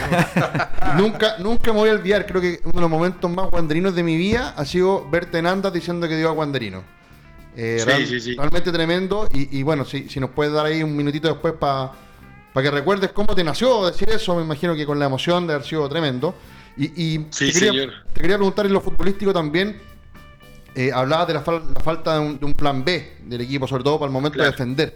nunca, 0.97 1.37
nunca 1.39 1.73
me 1.73 1.79
voy 1.79 1.89
a 1.91 1.93
olvidar, 1.93 2.27
creo 2.27 2.41
que 2.43 2.61
uno 2.65 2.73
de 2.75 2.81
los 2.81 2.91
momentos 2.91 3.31
más 3.31 3.49
guanderinos 3.49 3.95
de 3.95 4.03
mi 4.03 4.17
vida 4.17 4.55
ha 4.57 4.65
sido 4.65 5.09
verte 5.09 5.39
en 5.39 5.47
andas 5.47 5.73
diciendo 5.73 6.09
que 6.09 6.17
Dios 6.17 6.31
es 6.31 6.35
Guanderino. 6.37 6.83
Eh, 7.57 7.77
Sí, 7.79 7.85
real- 7.85 8.07
sí, 8.07 8.21
sí. 8.21 8.37
Realmente 8.37 8.73
tremendo. 8.73 9.27
Y, 9.33 9.59
y 9.59 9.63
bueno, 9.63 9.85
si, 9.85 10.09
si 10.09 10.21
nos 10.21 10.31
puedes 10.31 10.53
dar 10.53 10.67
ahí 10.67 10.83
un 10.83 10.97
minutito 10.97 11.29
después 11.29 11.55
para 11.55 11.93
que 12.55 12.71
recuerdes 12.71 13.13
cómo 13.13 13.35
te 13.35 13.43
nació 13.45 13.87
decir 13.87 14.09
eso, 14.11 14.35
me 14.37 14.43
imagino 14.43 14.75
que 14.75 14.87
con 14.87 14.99
la 14.99 15.07
emoción 15.07 15.47
de 15.47 15.55
haber 15.55 15.67
sido 15.67 15.89
tremendo. 15.89 16.35
Y, 16.77 17.19
te, 17.19 17.53
quería, 17.53 17.71
señor. 17.71 17.93
te 18.13 18.21
quería 18.21 18.37
preguntar 18.37 18.67
en 18.67 18.73
lo 18.73 18.81
futbolístico 18.81 19.33
también. 19.33 19.81
Eh, 20.75 20.91
hablabas 20.93 21.29
de 21.29 21.35
la, 21.35 21.45
fal- 21.45 21.63
la 21.73 21.81
falta 21.81 22.15
de 22.15 22.19
un, 22.21 22.39
de 22.41 22.47
un 22.47 22.53
plan 22.53 22.85
B 22.85 23.19
del 23.27 23.41
equipo, 23.43 23.69
sobre 23.69 23.85
todo 23.85 23.97
para 24.01 24.09
el 24.09 24.13
momento 24.13 24.35
Claro. 24.35 24.51
de 24.51 24.57
defender. 24.57 24.95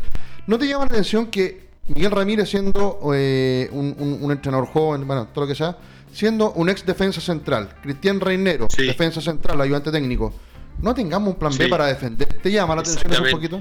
¿No 0.49 0.59
te 0.59 0.67
llama 0.67 0.87
la 0.87 0.91
atención 0.91 1.27
que 1.29 1.69
Miguel 1.95 2.11
Ramírez, 2.11 2.49
siendo 2.51 2.99
eh, 3.15 3.69
un, 3.71 3.95
un- 3.97 4.19
un 4.21 4.33
entrenador 4.33 4.67
joven, 4.67 5.07
bueno, 5.07 5.29
todo 5.33 5.43
lo 5.45 5.49
que 5.49 5.55
sea, 5.55 5.77
siendo 6.13 6.51
un 6.53 6.69
ex 6.69 6.85
defensa 6.85 7.21
central, 7.21 7.69
Cristian 7.81 8.19
Reinero, 8.19 8.67
defensa 8.77 9.21
central, 9.21 9.61
ayudante 9.61 9.93
técnico, 9.93 10.35
no 10.83 10.95
tengamos 10.95 11.35
un 11.35 11.39
plan 11.39 11.57
B 11.57 11.69
para 11.69 11.87
defender? 11.87 12.29
¿Te 12.43 12.51
llama 12.51 12.75
la 12.75 12.81
atención 12.83 13.13
eso 13.13 13.23
un 13.23 13.31
poquito? 13.31 13.61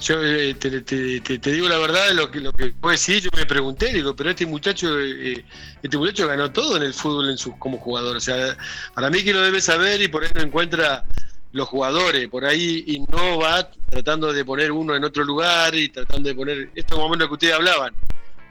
Yo 0.00 0.16
eh, 0.20 0.54
te, 0.54 0.80
te- 0.80 1.20
te- 1.20 1.38
te 1.38 1.52
digo 1.52 1.68
la 1.68 1.78
verdad 1.78 2.08
de 2.08 2.14
lo 2.14 2.28
que, 2.30 2.40
lo 2.40 2.52
que 2.52 2.70
puedo 2.70 2.90
decir, 2.90 3.22
yo 3.22 3.30
me 3.36 3.46
pregunté, 3.46 3.92
digo, 3.92 4.16
pero 4.16 4.30
este 4.30 4.44
muchacho, 4.46 4.98
eh, 4.98 5.44
este 5.80 5.96
muchacho 5.96 6.26
ganó 6.26 6.50
todo 6.50 6.76
en 6.76 6.82
el 6.82 6.92
fútbol 6.92 7.30
en 7.30 7.38
su, 7.38 7.56
como 7.56 7.78
jugador. 7.78 8.16
O 8.16 8.20
sea, 8.20 8.56
para 8.94 9.10
mí 9.10 9.22
que 9.22 9.32
lo 9.32 9.40
debe 9.42 9.60
saber 9.60 10.00
y 10.02 10.08
por 10.08 10.24
ahí 10.24 10.30
no 10.34 10.42
encuentra 10.42 11.04
los 11.52 11.68
jugadores, 11.68 12.28
por 12.28 12.44
ahí 12.44 12.82
innova 12.88 13.70
tratando 13.90 14.32
de 14.32 14.44
poner 14.44 14.72
uno 14.72 14.96
en 14.96 15.04
otro 15.04 15.22
lugar 15.22 15.74
y 15.74 15.88
tratando 15.90 16.28
de 16.30 16.34
poner, 16.34 16.70
esto 16.74 16.96
más 16.96 17.04
o 17.06 17.08
menos 17.10 17.18
lo 17.20 17.28
que 17.28 17.34
ustedes 17.34 17.54
hablaban, 17.54 17.94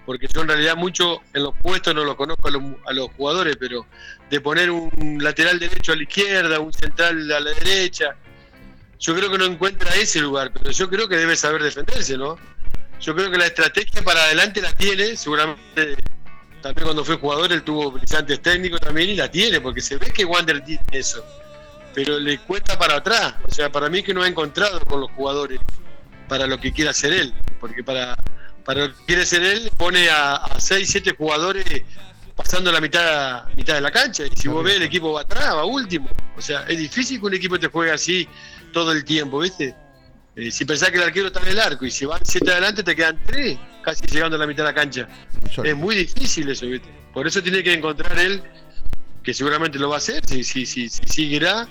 porque 0.05 0.27
yo 0.33 0.41
en 0.41 0.47
realidad 0.47 0.75
mucho 0.75 1.21
en 1.33 1.43
los 1.43 1.55
puestos 1.61 1.93
no 1.93 2.03
los 2.03 2.15
conozco 2.15 2.47
a 2.47 2.51
los, 2.51 2.63
a 2.85 2.93
los 2.93 3.11
jugadores, 3.11 3.55
pero 3.59 3.85
de 4.29 4.41
poner 4.41 4.71
un 4.71 5.17
lateral 5.21 5.59
derecho 5.59 5.93
a 5.93 5.95
la 5.95 6.03
izquierda, 6.03 6.59
un 6.59 6.73
central 6.73 7.31
a 7.31 7.39
la 7.39 7.51
derecha, 7.51 8.15
yo 8.99 9.15
creo 9.15 9.31
que 9.31 9.37
no 9.37 9.45
encuentra 9.45 9.93
ese 9.95 10.19
lugar, 10.19 10.51
pero 10.53 10.71
yo 10.71 10.89
creo 10.89 11.07
que 11.07 11.17
debe 11.17 11.35
saber 11.35 11.63
defenderse, 11.63 12.17
¿no? 12.17 12.37
Yo 12.99 13.15
creo 13.15 13.31
que 13.31 13.37
la 13.37 13.47
estrategia 13.47 14.03
para 14.03 14.23
adelante 14.23 14.61
la 14.61 14.71
tiene, 14.73 15.17
seguramente 15.17 15.97
también 16.61 16.85
cuando 16.85 17.03
fue 17.03 17.17
jugador 17.17 17.51
él 17.51 17.63
tuvo 17.63 17.91
brillantes 17.91 18.39
técnicos 18.41 18.79
también 18.79 19.09
y 19.09 19.15
la 19.15 19.29
tiene, 19.29 19.59
porque 19.59 19.81
se 19.81 19.97
ve 19.97 20.11
que 20.13 20.23
Wander 20.23 20.63
tiene 20.63 20.83
eso, 20.91 21.25
pero 21.95 22.19
le 22.19 22.37
cuesta 22.39 22.77
para 22.77 22.97
atrás, 22.97 23.33
o 23.47 23.51
sea, 23.51 23.71
para 23.71 23.89
mí 23.89 24.03
que 24.03 24.13
no 24.13 24.21
ha 24.21 24.27
encontrado 24.27 24.79
con 24.81 25.01
los 25.01 25.11
jugadores 25.11 25.59
para 26.27 26.45
lo 26.45 26.59
que 26.59 26.71
quiera 26.71 26.91
hacer 26.91 27.13
él, 27.13 27.33
porque 27.59 27.83
para, 27.83 28.15
para 28.65 28.87
lo 28.87 28.95
que 28.95 29.05
quiere 29.05 29.25
ser 29.25 29.43
él, 29.43 29.71
pone 29.77 30.09
a, 30.09 30.41
6, 30.57 30.87
7 30.89 31.15
jugadores 31.17 31.65
pasando 32.35 32.71
la 32.71 32.81
mitad, 32.81 33.45
mitad 33.55 33.75
de 33.75 33.81
la 33.81 33.91
cancha. 33.91 34.23
Y 34.25 34.31
si 34.39 34.47
vos 34.47 34.63
ves, 34.63 34.75
el 34.75 34.83
equipo 34.83 35.13
va 35.13 35.21
atrás, 35.21 35.55
va 35.55 35.65
último. 35.65 36.09
O 36.37 36.41
sea, 36.41 36.63
es 36.67 36.77
difícil 36.77 37.19
que 37.19 37.25
un 37.25 37.33
equipo 37.33 37.59
te 37.59 37.67
juegue 37.67 37.91
así 37.91 38.27
todo 38.73 38.91
el 38.91 39.03
tiempo, 39.03 39.39
¿viste? 39.39 39.75
Eh, 40.35 40.49
si 40.49 40.63
pensás 40.65 40.91
que 40.91 40.97
el 40.97 41.03
arquero 41.03 41.27
está 41.27 41.41
en 41.41 41.49
el 41.49 41.59
arco 41.59 41.85
y 41.85 41.91
si 41.91 42.05
van 42.05 42.21
7 42.23 42.51
adelante, 42.51 42.83
te 42.83 42.95
quedan 42.95 43.19
3, 43.25 43.57
casi 43.83 44.05
llegando 44.05 44.37
a 44.37 44.39
la 44.39 44.47
mitad 44.47 44.63
de 44.63 44.69
la 44.69 44.75
cancha. 44.75 45.07
Es 45.63 45.75
muy 45.75 45.95
difícil 45.95 46.49
eso, 46.49 46.65
¿viste? 46.67 46.89
Por 47.13 47.27
eso 47.27 47.43
tiene 47.43 47.61
que 47.63 47.73
encontrar 47.73 48.17
él, 48.17 48.41
que 49.23 49.33
seguramente 49.33 49.77
lo 49.77 49.89
va 49.89 49.95
a 49.95 49.97
hacer, 49.97 50.25
si, 50.25 50.43
si, 50.43 50.65
si, 50.65 50.87
si 50.87 51.03
seguirá, 51.07 51.67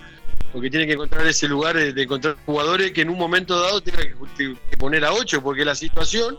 porque 0.53 0.71
tiene 0.71 0.87
que 0.87 0.95
encontrar 0.95 1.27
ese 1.27 1.49
lugar 1.49 1.77
de, 1.77 2.03
encontrar 2.03 2.37
jugadores 2.45 2.93
que 2.93 3.03
en 3.03 3.11
un 3.11 3.19
momento 3.19 3.59
dado 3.59 3.81
tenga 3.81 3.99
que, 4.03 4.55
poner 4.79 5.05
a 5.05 5.13
8, 5.13 5.43
porque 5.43 5.65
la 5.65 5.75
situación, 5.75 6.39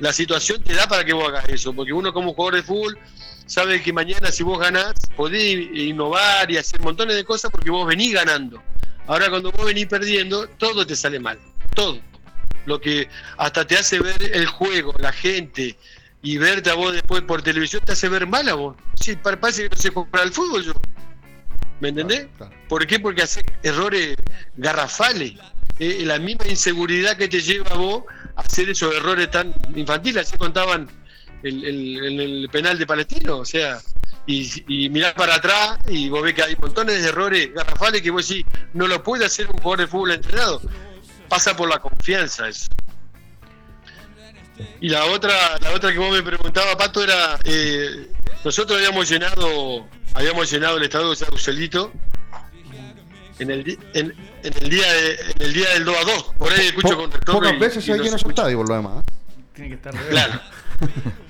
la 0.00 0.12
situación 0.12 0.62
te 0.62 0.74
da 0.74 0.88
para 0.88 1.04
que 1.04 1.12
vos 1.12 1.28
hagas 1.28 1.48
eso, 1.48 1.72
porque 1.72 1.92
uno 1.92 2.12
como 2.12 2.34
jugador 2.34 2.56
de 2.56 2.62
fútbol 2.62 2.98
sabe 3.46 3.82
que 3.82 3.92
mañana 3.92 4.30
si 4.32 4.42
vos 4.42 4.58
ganás, 4.58 4.94
podés 5.14 5.68
innovar 5.74 6.50
y 6.50 6.56
hacer 6.56 6.80
montones 6.80 7.16
de 7.16 7.24
cosas 7.24 7.50
porque 7.50 7.70
vos 7.70 7.86
venís 7.86 8.14
ganando. 8.14 8.62
Ahora 9.06 9.28
cuando 9.28 9.52
vos 9.52 9.66
venís 9.66 9.86
perdiendo, 9.86 10.48
todo 10.48 10.86
te 10.86 10.96
sale 10.96 11.20
mal, 11.20 11.38
todo. 11.74 12.00
Lo 12.66 12.80
que 12.80 13.08
hasta 13.36 13.66
te 13.66 13.76
hace 13.76 14.00
ver 14.00 14.22
el 14.34 14.46
juego, 14.46 14.94
la 14.98 15.12
gente, 15.12 15.76
y 16.22 16.38
verte 16.38 16.70
a 16.70 16.74
vos 16.74 16.92
después 16.92 17.22
por 17.22 17.42
televisión 17.42 17.82
te 17.84 17.92
hace 17.92 18.08
ver 18.08 18.26
mal 18.26 18.48
a 18.48 18.54
vos. 18.54 18.76
Sí, 19.00 19.16
parece 19.16 19.64
que 19.64 19.70
no 19.70 19.76
sé 19.76 19.90
jugar 19.90 20.22
al 20.22 20.32
fútbol 20.32 20.64
yo. 20.64 20.72
¿Me 21.80 21.88
entendés? 21.88 22.26
¿Por 22.68 22.86
qué? 22.86 23.00
Porque 23.00 23.22
hace 23.22 23.42
errores 23.62 24.14
garrafales. 24.56 25.34
La 25.80 26.18
misma 26.18 26.46
inseguridad 26.46 27.16
que 27.16 27.26
te 27.26 27.40
lleva 27.40 27.70
a 27.70 27.76
vos 27.76 28.04
a 28.36 28.42
hacer 28.42 28.68
esos 28.68 28.94
errores 28.94 29.30
tan 29.30 29.54
infantiles. 29.74 30.26
Así 30.26 30.36
contaban 30.36 30.88
el, 31.42 32.20
el, 32.20 32.48
penal 32.50 32.78
de 32.78 32.86
Palestino. 32.86 33.38
O 33.38 33.44
sea, 33.46 33.80
y, 34.26 34.50
y 34.68 34.90
mirás 34.90 35.14
para 35.14 35.36
atrás 35.36 35.78
y 35.88 36.10
vos 36.10 36.22
ves 36.22 36.34
que 36.34 36.42
hay 36.42 36.56
montones 36.56 37.02
de 37.02 37.08
errores 37.08 37.54
garrafales 37.54 38.02
que 38.02 38.10
vos 38.10 38.28
decís, 38.28 38.44
no 38.74 38.86
lo 38.86 39.02
puede 39.02 39.24
hacer 39.24 39.46
un 39.46 39.54
jugador 39.54 39.80
de 39.80 39.86
fútbol 39.86 40.10
entrenado. 40.12 40.60
Pasa 41.28 41.56
por 41.56 41.68
la 41.68 41.78
confianza 41.78 42.48
eso. 42.48 42.66
Y 44.82 44.90
la 44.90 45.06
otra, 45.06 45.58
la 45.60 45.72
otra 45.72 45.92
que 45.92 45.98
vos 45.98 46.12
me 46.12 46.22
preguntaba, 46.22 46.76
Pato, 46.76 47.02
era 47.02 47.38
eh, 47.44 48.10
nosotros 48.44 48.78
habíamos 48.78 49.08
llenado, 49.08 49.88
habíamos 50.12 50.50
llenado 50.50 50.76
el 50.76 50.82
estadio 50.82 51.10
de 51.10 51.16
Saucelito 51.16 51.92
en 53.40 53.50
el, 53.50 53.78
en, 53.94 54.14
en, 54.42 54.52
el 54.62 54.70
día 54.70 54.86
en 55.36 55.42
el 55.42 55.52
día 55.52 55.70
del 55.70 55.84
2 55.84 55.96
a 55.96 56.04
2. 56.04 56.24
Por 56.38 56.52
ahí 56.52 56.66
escucho 56.66 56.96
con 56.96 57.10
retorno. 57.10 57.40
Pocas 57.40 57.58
veces 57.58 57.84
se 57.84 57.92
hay 57.92 58.00
lleno 58.00 58.16
ese 58.16 58.28
estadio 58.28 58.58
por 58.58 58.68
lo 58.68 58.74
demás. 58.76 59.04
¿eh? 59.04 59.12
Tiene 59.54 59.68
que 59.70 59.74
estar 59.76 59.94
Claro. 60.08 60.40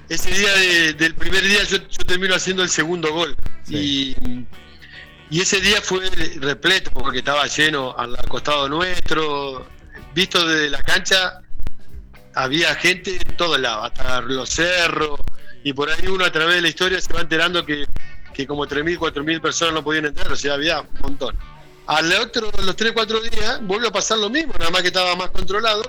Ese 0.09 0.31
día 0.31 0.93
del 0.95 1.15
primer 1.15 1.43
día 1.43 1.63
yo, 1.65 1.79
yo, 1.79 2.05
termino 2.05 2.35
haciendo 2.35 2.63
el 2.63 2.69
segundo 2.69 3.13
gol. 3.13 3.37
Y, 3.69 4.17
y 5.31 5.41
ese 5.41 5.61
día 5.61 5.81
fue 5.81 6.09
repleto 6.41 6.91
porque 6.91 7.19
estaba 7.19 7.47
lleno 7.47 7.97
al 7.97 8.17
costado 8.29 8.69
nuestro. 8.69 9.67
Visto 10.13 10.45
desde 10.45 10.71
la 10.71 10.83
cancha, 10.83 11.41
había 12.35 12.75
gente 12.75 13.17
en 13.25 13.37
todos 13.37 13.59
lados, 13.61 13.87
hasta 13.87 14.21
los 14.23 14.49
cerros, 14.51 15.21
y 15.63 15.73
por 15.73 15.91
ahí 15.91 16.07
uno 16.09 16.25
a 16.25 16.33
través 16.33 16.57
de 16.57 16.63
la 16.63 16.69
historia 16.69 17.01
se 17.01 17.13
va 17.13 17.21
enterando 17.21 17.65
que, 17.65 17.87
que 18.33 18.47
como 18.47 18.67
3.000, 18.67 18.99
4.000 18.99 19.41
personas 19.41 19.75
no 19.75 19.85
podían 19.85 20.07
entrar, 20.07 20.31
o 20.31 20.37
sea, 20.37 20.55
había 20.55 20.81
un 20.81 21.01
montón. 21.01 21.37
Al 21.91 22.13
otro, 22.13 22.51
los 22.65 22.77
3, 22.77 22.93
4 22.93 23.21
días, 23.21 23.61
volvió 23.63 23.89
a 23.89 23.93
pasar 23.93 24.19
lo 24.19 24.31
mismo, 24.31 24.55
nada 24.59 24.71
más 24.71 24.83
que 24.83 24.89
estaba 24.89 25.17
más 25.17 25.31
controlado, 25.31 25.83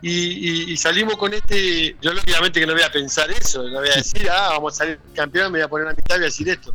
y, 0.00 0.76
salimos 0.76 1.16
con 1.16 1.32
este, 1.32 1.96
yo 2.00 2.12
lógicamente 2.12 2.60
que 2.60 2.66
no 2.66 2.74
voy 2.74 2.82
a 2.82 2.92
pensar 2.92 3.30
eso, 3.30 3.62
no 3.64 3.80
voy 3.80 3.88
a 3.88 3.96
decir, 3.96 4.28
ah, 4.30 4.50
vamos 4.50 4.74
a 4.74 4.76
salir 4.76 4.98
campeón, 5.14 5.52
me 5.52 5.58
voy 5.58 5.64
a 5.64 5.68
poner 5.68 5.88
a 5.88 5.90
mitad 5.90 6.16
y 6.16 6.18
voy 6.18 6.24
a 6.24 6.26
decir 6.26 6.48
esto. 6.48 6.74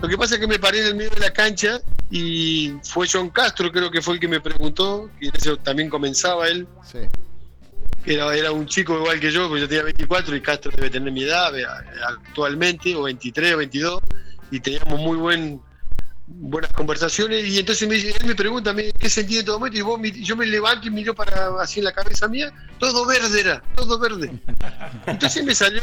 Lo 0.00 0.08
que 0.08 0.16
pasa 0.16 0.34
es 0.34 0.40
que 0.40 0.46
me 0.46 0.58
paré 0.58 0.80
en 0.80 0.86
el 0.86 0.94
medio 0.94 1.10
de 1.10 1.20
la 1.20 1.32
cancha 1.32 1.80
y 2.10 2.74
fue 2.84 3.08
John 3.10 3.30
Castro, 3.30 3.72
creo 3.72 3.90
que 3.90 4.02
fue 4.02 4.14
el 4.14 4.20
que 4.20 4.28
me 4.28 4.40
preguntó, 4.40 5.10
que 5.18 5.30
también 5.62 5.88
comenzaba 5.88 6.48
él. 6.48 6.68
Sí 6.90 6.98
era, 8.06 8.34
era 8.36 8.52
un 8.52 8.66
chico 8.66 8.96
igual 8.96 9.18
que 9.20 9.30
yo, 9.30 9.48
porque 9.48 9.62
yo 9.62 9.68
tenía 9.68 9.84
24 9.84 10.36
y 10.36 10.40
Castro 10.40 10.72
debe 10.76 10.90
tener 10.90 11.12
mi 11.12 11.24
edad 11.24 11.58
eh, 11.58 11.64
actualmente, 12.06 12.94
o 12.94 13.02
23 13.02 13.54
o 13.54 13.56
22, 13.58 14.00
y 14.50 14.60
teníamos 14.60 15.00
muy 15.00 15.16
buen 15.16 15.60
buenas 16.26 16.72
conversaciones 16.72 17.46
y 17.46 17.58
entonces 17.58 17.88
me, 17.88 17.96
él 17.96 18.26
me 18.26 18.34
pregunta 18.34 18.74
qué 18.98 19.10
sentí 19.10 19.38
en 19.38 19.44
todo 19.44 19.58
momento 19.58 19.78
y 19.78 19.82
vos, 19.82 20.00
yo 20.22 20.36
me 20.36 20.46
levanto 20.46 20.88
y 20.88 20.90
miro 20.90 21.14
para 21.14 21.50
así 21.60 21.80
en 21.80 21.84
la 21.84 21.92
cabeza 21.92 22.28
mía 22.28 22.52
todo 22.78 23.04
verde 23.04 23.40
era 23.40 23.62
todo 23.76 23.98
verde 23.98 24.32
entonces 25.06 25.44
me 25.44 25.54
salió 25.54 25.82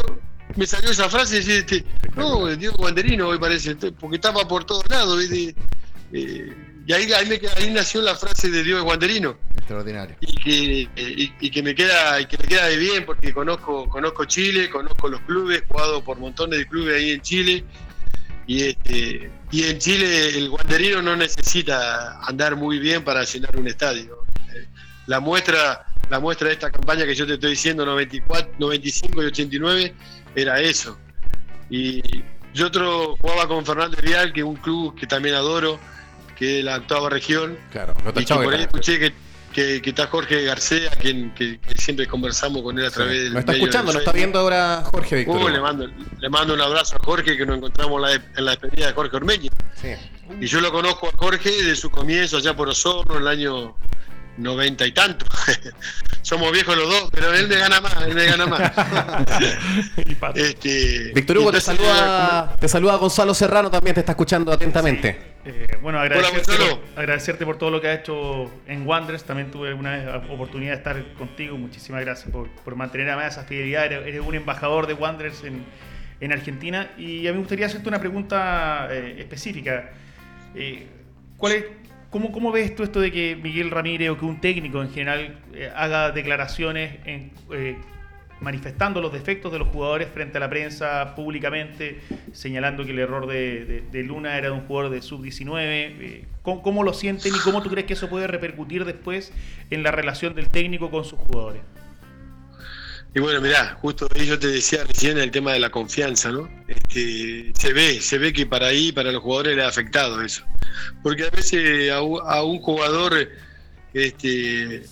me 0.55 0.65
salió 0.65 0.89
esa 0.89 1.09
frase 1.09 1.41
y 1.45 1.51
este, 1.51 1.85
no 2.15 2.47
Diego 2.55 2.83
Banderino 2.83 3.27
hoy 3.27 3.37
parece 3.37 3.75
porque 3.75 4.15
estaba 4.15 4.47
por 4.47 4.63
todos 4.63 4.89
lados 4.89 5.23
y, 5.31 5.55
eh, 6.11 6.55
y 6.87 6.93
ahí, 6.93 7.13
ahí, 7.13 7.29
me, 7.29 7.39
ahí 7.57 7.71
nació 7.71 8.01
la 8.01 8.15
frase 8.15 8.49
de 8.49 8.63
Diego 8.63 8.81
Guanderino 8.83 9.37
Extraordinario. 9.61 10.15
Y 10.21 10.35
que, 10.37 11.33
y, 11.39 11.49
que 11.51 11.63
me 11.63 11.75
queda 11.75 12.19
y 12.19 12.25
que 12.25 12.37
me 12.37 12.45
queda 12.45 12.65
de 12.65 12.77
bien 12.77 13.05
porque 13.05 13.31
conozco 13.31 13.87
conozco 13.87 14.25
Chile, 14.25 14.69
conozco 14.69 15.07
los 15.07 15.21
clubes, 15.21 15.61
he 15.61 15.65
jugado 15.67 16.03
por 16.03 16.17
montones 16.17 16.59
de 16.59 16.67
clubes 16.67 16.97
ahí 16.97 17.11
en 17.11 17.21
Chile. 17.21 17.63
Y, 18.51 18.63
este, 18.63 19.31
y 19.49 19.63
en 19.63 19.79
Chile 19.79 20.37
el 20.37 20.49
guanderino 20.49 21.01
no 21.01 21.15
necesita 21.15 22.19
andar 22.19 22.57
muy 22.57 22.79
bien 22.79 23.01
para 23.01 23.23
llenar 23.23 23.55
un 23.55 23.65
estadio. 23.65 24.25
La 25.07 25.21
muestra, 25.21 25.85
la 26.09 26.19
muestra 26.19 26.49
de 26.49 26.55
esta 26.55 26.69
campaña 26.69 27.05
que 27.05 27.15
yo 27.15 27.25
te 27.25 27.35
estoy 27.35 27.51
diciendo, 27.51 27.85
94, 27.85 28.55
95 28.59 29.23
y 29.23 29.25
89, 29.27 29.93
era 30.35 30.59
eso. 30.59 30.99
Y 31.69 32.01
yo 32.53 32.67
otro 32.67 33.15
jugaba 33.21 33.47
con 33.47 33.65
Fernando 33.65 33.95
Vial, 34.03 34.33
que 34.33 34.41
es 34.41 34.45
un 34.45 34.57
club 34.57 34.99
que 34.99 35.07
también 35.07 35.35
adoro, 35.35 35.79
que 36.35 36.59
es 36.59 36.65
la 36.65 36.75
octava 36.75 37.09
región. 37.09 37.57
Claro, 37.71 37.93
y 38.17 38.25
que 38.25 38.33
por 38.33 38.53
ahí 38.53 38.63
escuché 38.63 38.99
que 38.99 39.13
que, 39.51 39.81
está 39.83 40.07
Jorge 40.07 40.43
García, 40.43 40.89
quien 40.99 41.33
que, 41.33 41.59
siempre 41.75 42.07
conversamos 42.07 42.61
con 42.61 42.77
él 42.79 42.85
a 42.85 42.91
través 42.91 43.23
del. 43.23 43.33
Me 43.33 43.39
está 43.41 43.53
escuchando, 43.53 43.93
nos 43.93 44.01
está 44.01 44.11
viendo 44.11 44.39
ahora 44.39 44.83
Jorge 44.85 45.17
Víctor. 45.17 45.41
Uh, 45.41 45.49
le, 45.49 45.59
mando, 45.59 45.87
le 46.19 46.29
mando 46.29 46.53
un 46.53 46.61
abrazo 46.61 46.95
a 46.95 46.99
Jorge, 47.03 47.37
que 47.37 47.45
nos 47.45 47.57
encontramos 47.57 48.01
en 48.35 48.45
la 48.45 48.51
despedida 48.51 48.87
de 48.87 48.93
Jorge 48.93 49.15
Ormeño. 49.15 49.51
Y 50.39 50.45
yo 50.47 50.61
lo 50.61 50.71
conozco 50.71 51.09
a 51.09 51.11
Jorge 51.17 51.49
desde 51.49 51.75
su 51.75 51.89
comienzo 51.89 52.37
allá 52.37 52.55
por 52.55 52.69
Osorno, 52.69 53.15
en 53.15 53.21
el 53.21 53.27
año 53.27 53.75
noventa 54.37 54.85
y 54.85 54.91
tanto. 54.91 55.25
Somos 56.21 56.51
viejos 56.51 56.77
los 56.77 56.87
dos, 56.87 57.09
pero 57.11 57.33
él 57.33 57.47
me 57.47 57.55
gana 57.55 57.81
más, 57.81 57.95
él 58.05 58.13
me 58.13 58.25
gana 58.25 58.45
más. 58.45 58.71
este, 60.35 61.11
Víctor 61.15 61.39
Hugo, 61.39 61.51
te 61.51 61.61
saluda, 61.61 62.55
te 62.59 62.67
saluda 62.67 62.95
Gonzalo 62.97 63.33
Serrano, 63.33 63.71
también 63.71 63.95
te 63.95 64.01
está 64.01 64.11
escuchando 64.11 64.51
atentamente. 64.51 65.31
Eh, 65.43 65.77
bueno, 65.81 65.99
agradecerte, 65.99 66.51
por, 66.57 66.99
agradecerte 66.99 67.45
por 67.45 67.57
todo 67.57 67.71
lo 67.71 67.81
que 67.81 67.89
has 67.89 67.99
hecho 67.99 68.51
en 68.67 68.85
Wanderers. 68.85 69.23
También 69.23 69.49
tuve 69.49 69.73
una 69.73 70.21
oportunidad 70.29 70.73
de 70.73 70.77
estar 70.77 71.13
contigo. 71.13 71.57
Muchísimas 71.57 72.01
gracias 72.01 72.29
por, 72.31 72.49
por 72.49 72.75
mantener 72.75 73.09
a 73.09 73.27
esa 73.27 73.43
fidelidad. 73.43 73.85
Eres, 73.91 74.21
un 74.21 74.35
embajador 74.35 74.85
de 74.85 74.93
Wanderers 74.93 75.43
en, 75.43 75.65
en, 76.19 76.31
Argentina. 76.31 76.91
Y 76.97 77.27
a 77.27 77.31
mí 77.31 77.37
me 77.37 77.39
gustaría 77.39 77.65
hacerte 77.65 77.89
una 77.89 77.99
pregunta 77.99 78.87
eh, 78.91 79.15
específica. 79.19 79.89
Eh, 80.53 80.87
¿Cuál 81.37 81.53
es 81.53 81.65
¿Cómo, 82.11 82.33
¿Cómo, 82.33 82.51
ves 82.51 82.75
tú 82.75 82.83
esto 82.83 82.99
de 82.99 83.09
que 83.09 83.37
Miguel 83.37 83.71
Ramírez 83.71 84.09
o 84.09 84.17
que 84.17 84.25
un 84.25 84.41
técnico 84.41 84.81
en 84.81 84.91
general 84.91 85.39
eh, 85.53 85.71
haga 85.73 86.11
declaraciones 86.11 86.99
eh, 87.05 87.77
manifestando 88.41 88.99
los 88.99 89.13
defectos 89.13 89.49
de 89.53 89.59
los 89.59 89.69
jugadores 89.69 90.09
frente 90.09 90.35
a 90.35 90.41
la 90.41 90.49
prensa 90.49 91.15
públicamente, 91.15 92.01
señalando 92.33 92.83
que 92.83 92.91
el 92.91 92.99
error 92.99 93.27
de, 93.27 94.03
Luna 94.05 94.37
era 94.37 94.47
de 94.47 94.53
un 94.53 94.67
jugador 94.67 94.91
de 94.91 95.01
sub-19? 95.01 95.55
Eh, 95.61 96.25
¿cómo, 96.41 96.61
¿Cómo, 96.61 96.83
lo 96.83 96.93
sienten 96.93 97.33
y 97.33 97.39
cómo 97.39 97.63
tú 97.63 97.69
crees 97.69 97.87
que 97.87 97.93
eso 97.93 98.09
puede 98.09 98.27
repercutir 98.27 98.83
después 98.83 99.31
en 99.69 99.81
la 99.81 99.91
relación 99.91 100.35
del 100.35 100.49
técnico 100.49 100.91
con 100.91 101.05
sus 101.05 101.17
jugadores? 101.17 101.61
Y 103.13 103.19
bueno, 103.19 103.41
mirá, 103.41 103.77
justo 103.81 104.07
ahí 104.15 104.25
yo 104.25 104.39
te 104.39 104.47
decía 104.47 104.85
recién 104.85 105.17
el 105.17 105.31
tema 105.31 105.51
de 105.51 105.59
la 105.59 105.69
confianza, 105.69 106.31
¿no? 106.31 106.49
Este, 106.67 107.51
se 107.55 107.73
ve, 107.73 107.99
se 107.99 108.17
ve 108.17 108.31
que 108.31 108.45
para 108.45 108.67
ahí, 108.67 108.93
para 108.93 109.11
los 109.11 109.21
jugadores 109.21 109.57
le 109.57 109.63
ha 109.63 109.67
afectado 109.67 110.21
eso. 110.21 110.43
Porque 111.03 111.25
a 111.25 111.29
veces 111.29 111.91
a, 111.91 112.01
un 112.01 112.59
jugador, 112.59 113.27
este, 113.93 114.83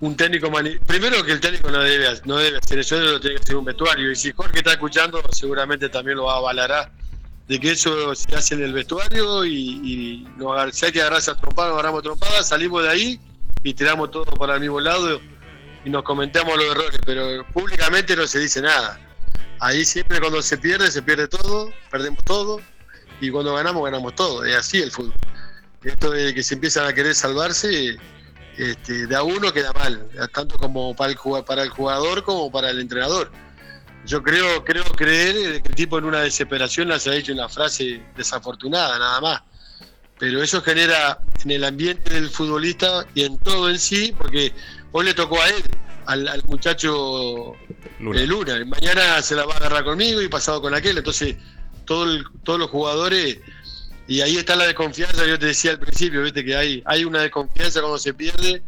un 0.00 0.14
técnico, 0.14 0.52
primero 0.86 1.24
que 1.24 1.32
el 1.32 1.40
técnico 1.40 1.70
no 1.70 1.80
debe, 1.80 2.06
no 2.26 2.36
debe 2.36 2.58
hacer 2.58 2.80
eso, 2.80 3.00
lo 3.00 3.18
tiene 3.18 3.36
que 3.36 3.42
hacer 3.42 3.56
un 3.56 3.64
vestuario. 3.64 4.10
Y 4.10 4.16
si 4.16 4.32
Jorge 4.32 4.58
está 4.58 4.72
escuchando, 4.72 5.22
seguramente 5.32 5.88
también 5.88 6.18
lo 6.18 6.30
avalará 6.30 6.92
de 7.48 7.60
que 7.60 7.70
eso 7.70 8.14
se 8.14 8.36
hace 8.36 8.56
en 8.56 8.62
el 8.62 8.74
vestuario 8.74 9.42
y, 9.46 9.54
y 9.54 10.28
no, 10.36 10.54
si 10.70 10.84
hay 10.84 10.92
que 10.92 11.00
agarrarse 11.00 11.30
a 11.30 11.34
trompadas, 11.34 11.70
nos 11.70 11.78
agarramos 11.78 12.02
trompadas, 12.02 12.46
salimos 12.46 12.82
de 12.82 12.90
ahí 12.90 13.20
y 13.62 13.72
tiramos 13.72 14.10
todo 14.10 14.26
para 14.26 14.56
el 14.56 14.60
mismo 14.60 14.80
lado 14.80 15.18
y 15.84 15.90
nos 15.90 16.02
comentamos 16.02 16.56
los 16.56 16.66
errores, 16.66 16.98
pero 17.04 17.44
públicamente 17.52 18.16
no 18.16 18.26
se 18.26 18.38
dice 18.38 18.62
nada. 18.62 18.98
Ahí 19.60 19.84
siempre 19.84 20.18
cuando 20.20 20.42
se 20.42 20.58
pierde, 20.58 20.90
se 20.90 21.02
pierde 21.02 21.28
todo, 21.28 21.72
perdemos 21.90 22.22
todo, 22.24 22.60
y 23.20 23.30
cuando 23.30 23.54
ganamos, 23.54 23.84
ganamos 23.84 24.14
todo. 24.14 24.44
Es 24.44 24.56
así 24.56 24.80
el 24.80 24.90
fútbol. 24.90 25.14
Esto 25.82 26.10
de 26.10 26.34
que 26.34 26.42
se 26.42 26.54
empiezan 26.54 26.86
a 26.86 26.94
querer 26.94 27.14
salvarse, 27.14 27.98
este, 28.56 29.06
de 29.06 29.16
a 29.16 29.22
uno 29.22 29.52
queda 29.52 29.72
mal, 29.72 30.08
tanto 30.32 30.58
como 30.58 30.94
para 30.94 31.12
el, 31.12 31.18
para 31.46 31.62
el 31.62 31.68
jugador 31.68 32.22
como 32.24 32.50
para 32.50 32.70
el 32.70 32.80
entrenador. 32.80 33.30
Yo 34.06 34.22
creo, 34.22 34.64
creo 34.64 34.84
creer 34.84 35.62
que 35.62 35.68
el 35.68 35.74
tipo 35.74 35.98
en 35.98 36.04
una 36.04 36.20
desesperación 36.20 36.88
les 36.88 37.06
ha 37.06 37.12
dicho 37.12 37.32
una 37.32 37.48
frase 37.48 38.02
desafortunada, 38.16 38.98
nada 38.98 39.20
más. 39.20 39.42
Pero 40.18 40.42
eso 40.42 40.62
genera 40.62 41.18
en 41.42 41.50
el 41.50 41.64
ambiente 41.64 42.14
del 42.14 42.30
futbolista 42.30 43.04
y 43.14 43.24
en 43.24 43.38
todo 43.38 43.70
en 43.70 43.78
sí, 43.78 44.14
porque 44.16 44.52
hoy 44.96 45.04
le 45.06 45.14
tocó 45.14 45.40
a 45.42 45.48
él, 45.48 45.62
al, 46.06 46.28
al 46.28 46.42
muchacho 46.46 47.54
Luna. 47.98 48.20
de 48.20 48.26
Luna. 48.26 48.58
y 48.60 48.64
Mañana 48.64 49.20
se 49.22 49.34
la 49.34 49.44
va 49.44 49.54
a 49.54 49.56
agarrar 49.56 49.82
conmigo 49.84 50.22
y 50.22 50.28
pasado 50.28 50.62
con 50.62 50.72
aquel. 50.72 50.96
Entonces, 50.98 51.36
todo 51.84 52.04
el- 52.04 52.24
todos 52.44 52.58
los 52.60 52.70
jugadores, 52.70 53.38
y 54.06 54.20
ahí 54.20 54.36
está 54.36 54.54
la 54.54 54.66
desconfianza, 54.66 55.26
yo 55.26 55.38
te 55.38 55.46
decía 55.46 55.72
al 55.72 55.78
principio, 55.80 56.22
viste 56.22 56.44
que 56.44 56.54
hay, 56.56 56.82
hay 56.86 57.04
una 57.04 57.22
desconfianza 57.22 57.80
cuando 57.80 57.98
se 57.98 58.14
pierde, 58.14 58.62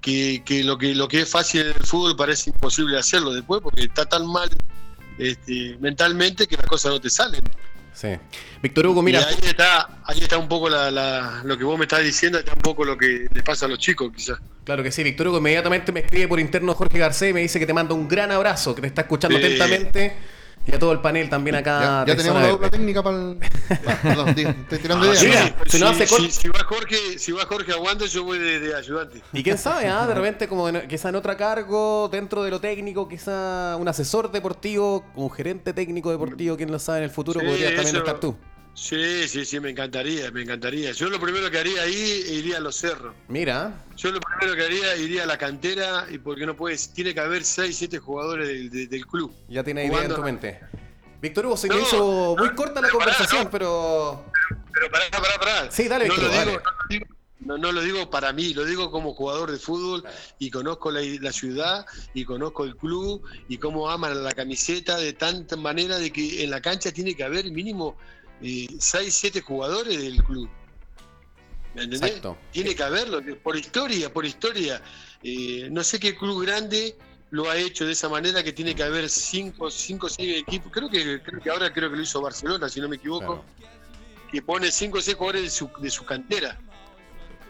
que, 0.00 0.42
que 0.44 0.64
lo 0.64 0.76
que 0.78 0.94
lo 0.96 1.06
que 1.06 1.20
es 1.20 1.28
fácil 1.28 1.60
en 1.60 1.66
el 1.68 1.86
fútbol 1.86 2.16
parece 2.16 2.50
imposible 2.50 2.98
hacerlo 2.98 3.32
después, 3.32 3.60
porque 3.62 3.84
está 3.84 4.04
tan 4.04 4.26
mal 4.26 4.50
este, 5.18 5.76
mentalmente 5.80 6.46
que 6.48 6.56
las 6.56 6.66
cosas 6.66 6.92
no 6.92 7.00
te 7.00 7.08
salen. 7.10 7.40
Sí. 7.94 8.08
Víctor 8.62 8.86
Hugo, 8.86 9.02
mira, 9.02 9.20
y 9.20 9.24
ahí 9.24 9.38
está, 9.42 9.88
ahí 10.04 10.18
está 10.20 10.38
un 10.38 10.48
poco 10.48 10.68
la, 10.68 10.90
la- 10.90 11.42
lo 11.44 11.58
que 11.58 11.64
vos 11.64 11.78
me 11.78 11.84
estás 11.84 12.02
diciendo, 12.02 12.38
está 12.38 12.54
un 12.54 12.62
poco 12.62 12.84
lo 12.84 12.96
que 12.96 13.26
le 13.32 13.42
pasa 13.42 13.66
a 13.66 13.68
los 13.68 13.78
chicos, 13.78 14.10
quizás. 14.16 14.38
Claro 14.64 14.82
que 14.82 14.90
sí, 14.90 15.02
Víctor 15.02 15.28
Hugo 15.28 15.38
inmediatamente 15.38 15.92
me 15.92 16.00
escribe 16.00 16.28
por 16.28 16.40
interno 16.40 16.72
Jorge 16.74 16.98
Garcés 16.98 17.30
y 17.30 17.32
me 17.34 17.40
dice 17.40 17.58
que 17.58 17.66
te 17.66 17.74
manda 17.74 17.94
un 17.94 18.08
gran 18.08 18.30
abrazo, 18.30 18.74
que 18.74 18.80
te 18.80 18.86
está 18.86 19.02
escuchando 19.02 19.36
atentamente. 19.36 20.16
Y 20.64 20.74
a 20.74 20.78
todo 20.78 20.92
el 20.92 21.00
panel 21.00 21.28
también 21.28 21.56
acá. 21.56 22.04
Ya, 22.06 22.14
ya 22.14 22.22
Zona 22.22 22.40
la 22.40 22.48
dupla 22.50 22.70
técnica 22.70 23.02
para 23.02 23.16
el. 23.16 23.36
Perdón, 24.02 24.28
estoy 24.28 24.78
tirando 24.78 25.04
Ah, 25.10 25.14
ideas. 25.14 25.18
sí, 25.18 25.26
mira, 25.26 25.44
¿no? 25.48 25.56
si 25.66 25.78
no 25.80 25.88
hace 25.88 26.06
si, 26.06 26.14
cor- 26.14 26.30
si 26.30 26.48
va 26.48 26.64
Jorge, 26.64 27.18
si 27.18 27.32
va 27.32 27.44
Jorge 27.46 27.72
aguanta, 27.72 28.06
yo 28.06 28.22
voy 28.22 28.38
de, 28.38 28.60
de 28.60 28.74
ayudante. 28.76 29.22
Y 29.32 29.42
quién 29.42 29.58
sabe, 29.58 29.88
ah, 29.88 30.06
de 30.06 30.14
repente 30.14 30.46
como 30.46 30.68
en- 30.68 30.86
quizá 30.86 31.08
en 31.08 31.16
otra 31.16 31.36
cargo, 31.36 32.08
dentro 32.12 32.44
de 32.44 32.50
lo 32.52 32.60
técnico, 32.60 33.08
quizá 33.08 33.76
un 33.76 33.88
asesor 33.88 34.30
deportivo, 34.30 35.04
un 35.16 35.30
gerente 35.32 35.72
técnico 35.72 36.12
deportivo, 36.12 36.56
quién 36.56 36.70
lo 36.70 36.78
sabe 36.78 36.98
en 36.98 37.04
el 37.04 37.10
futuro, 37.10 37.40
Sí, 37.40 37.46
podrías 37.46 37.74
también 37.74 37.96
eso- 37.96 37.98
estar 37.98 38.20
tú. 38.20 38.36
Sí, 38.74 39.28
sí, 39.28 39.44
sí, 39.44 39.60
me 39.60 39.70
encantaría, 39.70 40.30
me 40.30 40.42
encantaría. 40.42 40.92
Yo 40.92 41.10
lo 41.10 41.20
primero 41.20 41.50
que 41.50 41.58
haría 41.58 41.82
ahí 41.82 42.24
iría 42.30 42.56
a 42.56 42.60
los 42.60 42.76
cerros. 42.76 43.14
Mira, 43.28 43.84
Yo 43.96 44.10
lo 44.10 44.18
primero 44.20 44.56
que 44.56 44.64
haría 44.64 44.96
iría 44.96 45.24
a 45.24 45.26
la 45.26 45.36
cantera 45.36 46.06
y 46.10 46.18
porque 46.18 46.46
no 46.46 46.56
puedes, 46.56 46.92
tiene 46.92 47.12
que 47.12 47.20
haber 47.20 47.44
6, 47.44 47.76
7 47.76 47.98
jugadores 47.98 48.48
del, 48.48 48.70
de- 48.70 48.86
del 48.86 49.06
club. 49.06 49.34
ya 49.48 49.62
tiene 49.62 49.84
idea 49.86 50.04
en 50.04 50.14
tu 50.14 50.22
mente. 50.22 50.60
Víctor 51.20 51.46
Hugo, 51.46 51.56
se 51.56 51.68
me 51.68 51.76
No, 51.76 51.82
hizo 51.82 52.34
muy 52.38 52.48
no, 52.48 52.54
corta 52.56 52.80
la 52.80 52.88
pará, 52.88 52.92
conversación, 52.92 53.44
no. 53.44 53.50
pero... 53.50 54.24
Pero 54.72 54.90
pará, 54.90 55.04
pará, 55.10 55.38
pará. 55.38 55.70
Sí, 55.70 55.86
dale, 55.86 56.08
no, 56.08 56.14
Víctor, 56.14 56.32
lo 56.34 56.44
digo, 56.44 56.62
no, 57.40 57.58
no 57.58 57.72
lo 57.72 57.80
digo 57.82 58.08
para 58.10 58.32
mí, 58.32 58.54
lo 58.54 58.64
digo 58.64 58.90
como 58.90 59.12
jugador 59.14 59.52
de 59.52 59.58
fútbol 59.58 60.02
y 60.38 60.50
conozco 60.50 60.90
la, 60.90 61.00
la 61.20 61.30
ciudad 61.32 61.84
y 62.14 62.24
conozco 62.24 62.64
el 62.64 62.74
club 62.76 63.22
y 63.48 63.58
cómo 63.58 63.90
aman 63.90 64.24
la 64.24 64.32
camiseta 64.32 64.96
de 64.96 65.12
tanta 65.12 65.56
manera 65.56 65.98
de 65.98 66.10
que 66.10 66.42
en 66.42 66.50
la 66.50 66.60
cancha 66.62 66.90
tiene 66.90 67.14
que 67.14 67.22
haber 67.22 67.44
mínimo 67.52 67.96
6, 68.42 69.14
7 69.14 69.40
jugadores 69.40 70.00
del 70.00 70.22
club. 70.24 70.48
¿Me 71.74 71.84
entendés? 71.84 72.02
Exacto. 72.10 72.36
Tiene 72.50 72.74
que 72.74 72.82
haberlo, 72.82 73.20
por 73.42 73.56
historia, 73.56 74.12
por 74.12 74.26
historia. 74.26 74.82
Eh, 75.22 75.68
no 75.70 75.82
sé 75.84 75.98
qué 75.98 76.14
club 76.16 76.42
grande 76.42 76.96
lo 77.30 77.48
ha 77.50 77.56
hecho 77.56 77.86
de 77.86 77.92
esa 77.92 78.08
manera 78.10 78.42
que 78.42 78.52
tiene 78.52 78.74
que 78.74 78.82
haber 78.82 79.08
5, 79.08 79.70
5, 79.70 80.08
6 80.08 80.38
equipos. 80.42 80.70
Creo 80.72 80.90
que, 80.90 81.22
creo 81.22 81.40
que 81.40 81.50
ahora 81.50 81.72
creo 81.72 81.90
que 81.90 81.96
lo 81.96 82.02
hizo 82.02 82.20
Barcelona, 82.20 82.68
si 82.68 82.80
no 82.80 82.88
me 82.88 82.96
equivoco 82.96 83.42
Claro. 83.42 83.44
que 84.30 84.42
pone 84.42 84.70
5 84.70 84.98
o 84.98 85.00
6 85.00 85.16
jugadores 85.16 85.42
de 85.44 85.50
su, 85.50 85.70
de 85.80 85.90
su 85.90 86.04
cantera. 86.04 86.60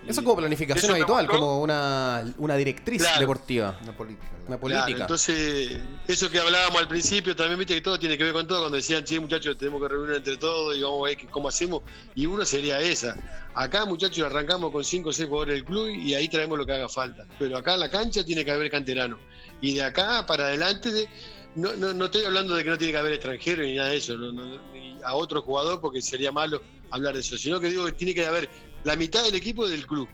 Eso 0.06 0.20
es 0.20 0.24
como 0.24 0.36
planificación 0.36 0.84
Eso 0.84 0.94
habitual, 0.94 1.26
como 1.28 1.60
una, 1.62 2.24
una 2.38 2.56
directriz 2.56 3.02
Claro. 3.02 3.20
deportiva, 3.20 3.78
Una 3.82 3.96
política. 3.96 4.28
una 4.48 4.58
Claro, 4.58 4.60
política. 4.60 5.00
entonces, 5.02 5.78
eso 6.08 6.28
que 6.28 6.40
hablábamos 6.40 6.80
al 6.80 6.88
principio, 6.88 7.36
también 7.36 7.58
viste 7.58 7.74
que 7.74 7.80
todo 7.80 7.98
tiene 7.98 8.18
que 8.18 8.24
ver 8.24 8.32
con 8.32 8.46
todo, 8.46 8.60
cuando 8.60 8.76
decían, 8.76 9.06
sí, 9.06 9.20
muchachos, 9.20 9.56
tenemos 9.56 9.80
que 9.80 9.88
reunir 9.88 10.16
entre 10.16 10.36
todos 10.38 10.76
y 10.76 10.82
vamos 10.82 11.00
a 11.02 11.04
ver 11.08 11.16
qué- 11.16 11.26
cómo 11.28 11.48
hacemos, 11.48 11.82
y 12.16 12.26
uno 12.26 12.44
sería 12.44 12.80
esa. 12.80 13.16
Acá, 13.54 13.84
muchachos, 13.84 14.24
arrancamos 14.26 14.72
con 14.72 14.82
5 14.82 15.10
o 15.10 15.12
6 15.12 15.28
jugadores 15.28 15.54
del 15.56 15.64
club 15.64 15.88
y 15.90 16.14
ahí 16.14 16.28
traemos 16.28 16.58
lo 16.58 16.66
que 16.66 16.72
haga 16.72 16.88
falta. 16.88 17.24
Pero 17.38 17.56
acá 17.56 17.74
en 17.74 17.80
la 17.80 17.90
cancha 17.90 18.24
tiene 18.24 18.44
que 18.44 18.50
haber 18.50 18.70
canterano. 18.70 19.18
Y 19.60 19.74
de 19.74 19.82
acá 19.84 20.26
para 20.26 20.46
adelante, 20.46 20.90
de- 20.90 21.08
no, 21.54 21.74
no, 21.76 21.92
no 21.94 22.06
estoy 22.06 22.24
hablando 22.24 22.56
de 22.56 22.64
que 22.64 22.70
no 22.70 22.78
tiene 22.78 22.92
que 22.92 22.98
haber 22.98 23.12
extranjeros 23.12 23.64
ni 23.66 23.76
nada 23.76 23.90
de 23.90 23.98
eso, 23.98 24.16
no- 24.16 24.32
no- 24.32 24.58
ni 24.72 24.96
a 25.04 25.14
otro 25.14 25.42
jugador 25.42 25.80
porque 25.80 26.00
sería 26.02 26.32
malo 26.32 26.60
hablar 26.90 27.14
de 27.14 27.20
eso, 27.20 27.36
sino 27.38 27.60
que 27.60 27.68
digo 27.68 27.84
que 27.86 27.92
tiene 27.92 28.14
que 28.14 28.26
haber 28.26 28.48
la 28.84 28.96
mitad 28.96 29.22
del 29.22 29.34
equipo 29.34 29.66
del 29.68 29.86
club. 29.86 30.08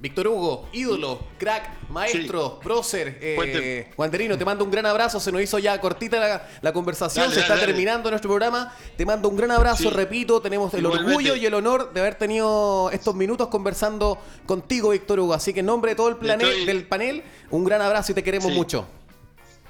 Víctor 0.00 0.28
Hugo, 0.28 0.68
ídolo, 0.72 1.18
crack, 1.38 1.88
maestro, 1.90 2.60
prócer, 2.60 3.18
eh, 3.20 3.34
Cuente. 3.34 3.90
Wanderino, 3.96 4.38
te 4.38 4.44
mando 4.44 4.64
un 4.64 4.70
gran 4.70 4.86
abrazo. 4.86 5.18
Se 5.18 5.32
nos 5.32 5.42
hizo 5.42 5.58
ya 5.58 5.80
cortita 5.80 6.20
la, 6.20 6.48
la 6.62 6.72
conversación, 6.72 7.24
Dale, 7.24 7.34
se 7.34 7.40
dale, 7.40 7.52
está 7.54 7.54
dale. 7.60 7.66
terminando 7.66 8.08
nuestro 8.08 8.30
programa. 8.30 8.72
Te 8.96 9.04
mando 9.04 9.28
un 9.28 9.36
gran 9.36 9.50
abrazo, 9.50 9.82
Sí. 9.82 9.90
repito, 9.90 10.40
tenemos 10.40 10.72
el 10.74 10.80
Igualmente. 10.84 11.10
orgullo 11.14 11.34
y 11.34 11.44
el 11.46 11.54
honor 11.54 11.92
de 11.92 11.98
haber 11.98 12.14
tenido 12.14 12.90
estos 12.92 13.16
minutos 13.16 13.48
conversando 13.48 14.18
contigo, 14.46 14.90
Víctor 14.90 15.18
Hugo. 15.18 15.34
Así 15.34 15.52
que 15.52 15.60
en 15.60 15.66
nombre 15.66 15.90
de 15.90 15.96
todo 15.96 16.10
el 16.10 16.16
planel, 16.16 16.46
Estoy- 16.48 16.66
del 16.66 16.86
panel, 16.86 17.24
un 17.50 17.64
gran 17.64 17.82
abrazo 17.82 18.12
y 18.12 18.14
te 18.14 18.22
queremos 18.22 18.52
Sí. 18.52 18.56
mucho. 18.56 18.86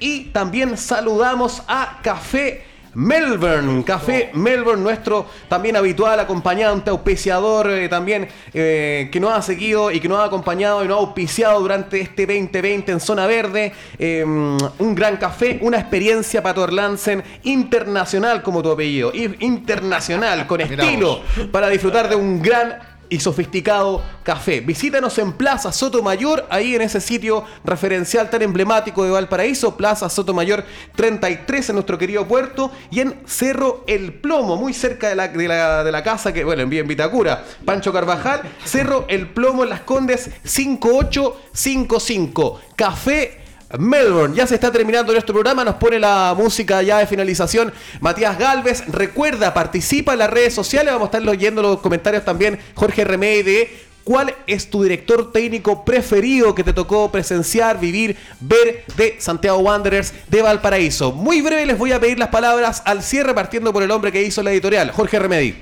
y 0.00 0.30
también 0.32 0.78
saludamos 0.78 1.62
a 1.68 1.98
Café 2.02 2.64
Melbourne, 2.94 3.84
Café 3.84 4.30
Melbourne, 4.32 4.82
nuestro 4.82 5.26
también 5.46 5.76
habitual 5.76 6.18
acompañante, 6.18 6.90
auspiciador 6.90 7.70
eh, 7.70 7.88
también 7.88 8.26
eh, 8.54 9.08
que 9.12 9.20
nos 9.20 9.32
ha 9.32 9.42
seguido 9.42 9.90
y 9.90 10.00
que 10.00 10.08
nos 10.08 10.18
ha 10.18 10.24
acompañado 10.24 10.82
y 10.82 10.88
nos 10.88 10.96
ha 10.96 11.00
auspiciado 11.00 11.60
durante 11.60 12.00
este 12.00 12.26
2020 12.26 12.92
en 12.92 13.00
Zona 13.00 13.26
Verde. 13.26 13.72
Eh, 13.98 14.24
un 14.24 14.94
gran 14.94 15.18
café, 15.18 15.58
una 15.60 15.78
experiencia 15.78 16.42
para 16.42 16.54
Torlansen 16.54 17.22
internacional 17.44 18.42
como 18.42 18.62
tu 18.62 18.72
apellido, 18.72 19.12
internacional, 19.14 20.46
con 20.46 20.58
Miramos. 20.58 20.86
estilo, 20.86 21.20
para 21.52 21.68
disfrutar 21.68 22.08
de 22.08 22.16
un 22.16 22.42
gran 22.42 22.89
y 23.10 23.20
sofisticado 23.20 24.02
café. 24.22 24.60
Visítanos 24.60 25.18
en 25.18 25.32
Plaza 25.32 25.72
Sotomayor, 25.72 26.46
ahí 26.48 26.76
en 26.76 26.82
ese 26.82 27.00
sitio 27.00 27.44
referencial 27.64 28.30
tan 28.30 28.42
emblemático 28.42 29.02
de 29.04 29.10
Valparaíso, 29.10 29.76
Plaza 29.76 30.08
Sotomayor 30.08 30.64
33 30.94 31.70
en 31.70 31.74
nuestro 31.74 31.98
querido 31.98 32.26
puerto, 32.26 32.70
y 32.90 33.00
en 33.00 33.20
Cerro 33.26 33.82
El 33.86 34.14
Plomo, 34.14 34.56
muy 34.56 34.72
cerca 34.72 35.08
de 35.08 35.16
la, 35.16 35.28
de 35.28 35.92
la, 35.92 36.02
casa 36.02 36.32
que, 36.32 36.42
bueno, 36.44 36.62
en 36.62 36.72
en 36.72 36.88
Vitacura, 36.88 37.44
Pancho 37.64 37.92
Carvajal, 37.92 38.42
Cerro 38.64 39.04
El 39.08 39.26
Plomo 39.28 39.64
en 39.64 39.70
Las 39.70 39.80
Condes 39.80 40.30
5855. 40.44 42.60
Café 42.76 43.39
Melbourne. 43.78 44.34
Ya 44.34 44.46
se 44.46 44.54
está 44.54 44.72
terminando 44.72 45.12
nuestro 45.12 45.32
programa, 45.32 45.64
nos 45.64 45.76
pone 45.76 45.98
la 45.98 46.34
música 46.36 46.82
ya 46.82 46.98
de 46.98 47.06
finalización 47.06 47.72
Matías 48.00 48.38
Galvez. 48.38 48.84
Recuerda, 48.88 49.54
participa 49.54 50.12
en 50.12 50.20
las 50.20 50.30
redes 50.30 50.54
sociales, 50.54 50.92
vamos 50.92 51.06
a 51.06 51.16
estar 51.16 51.22
leyendo 51.22 51.62
los 51.62 51.80
comentarios 51.80 52.24
también 52.24 52.58
Jorge 52.74 53.04
Remey 53.04 53.42
de 53.42 53.90
cuál 54.04 54.34
es 54.46 54.70
tu 54.70 54.82
director 54.82 55.30
técnico 55.30 55.84
preferido 55.84 56.54
que 56.54 56.64
te 56.64 56.72
tocó 56.72 57.12
presenciar, 57.12 57.78
vivir, 57.78 58.16
ver 58.40 58.84
de 58.96 59.16
Santiago 59.18 59.58
Wanderers 59.58 60.12
de 60.28 60.42
Valparaíso. 60.42 61.12
Muy 61.12 61.42
breve 61.42 61.66
les 61.66 61.78
voy 61.78 61.92
a 61.92 62.00
pedir 62.00 62.18
las 62.18 62.28
palabras 62.28 62.82
al 62.84 63.02
cierre 63.02 63.34
partiendo 63.34 63.72
por 63.72 63.82
el 63.82 63.90
hombre 63.90 64.10
que 64.10 64.22
hizo 64.22 64.42
la 64.42 64.50
editorial, 64.50 64.90
Jorge 64.90 65.18
Remedi. 65.18 65.54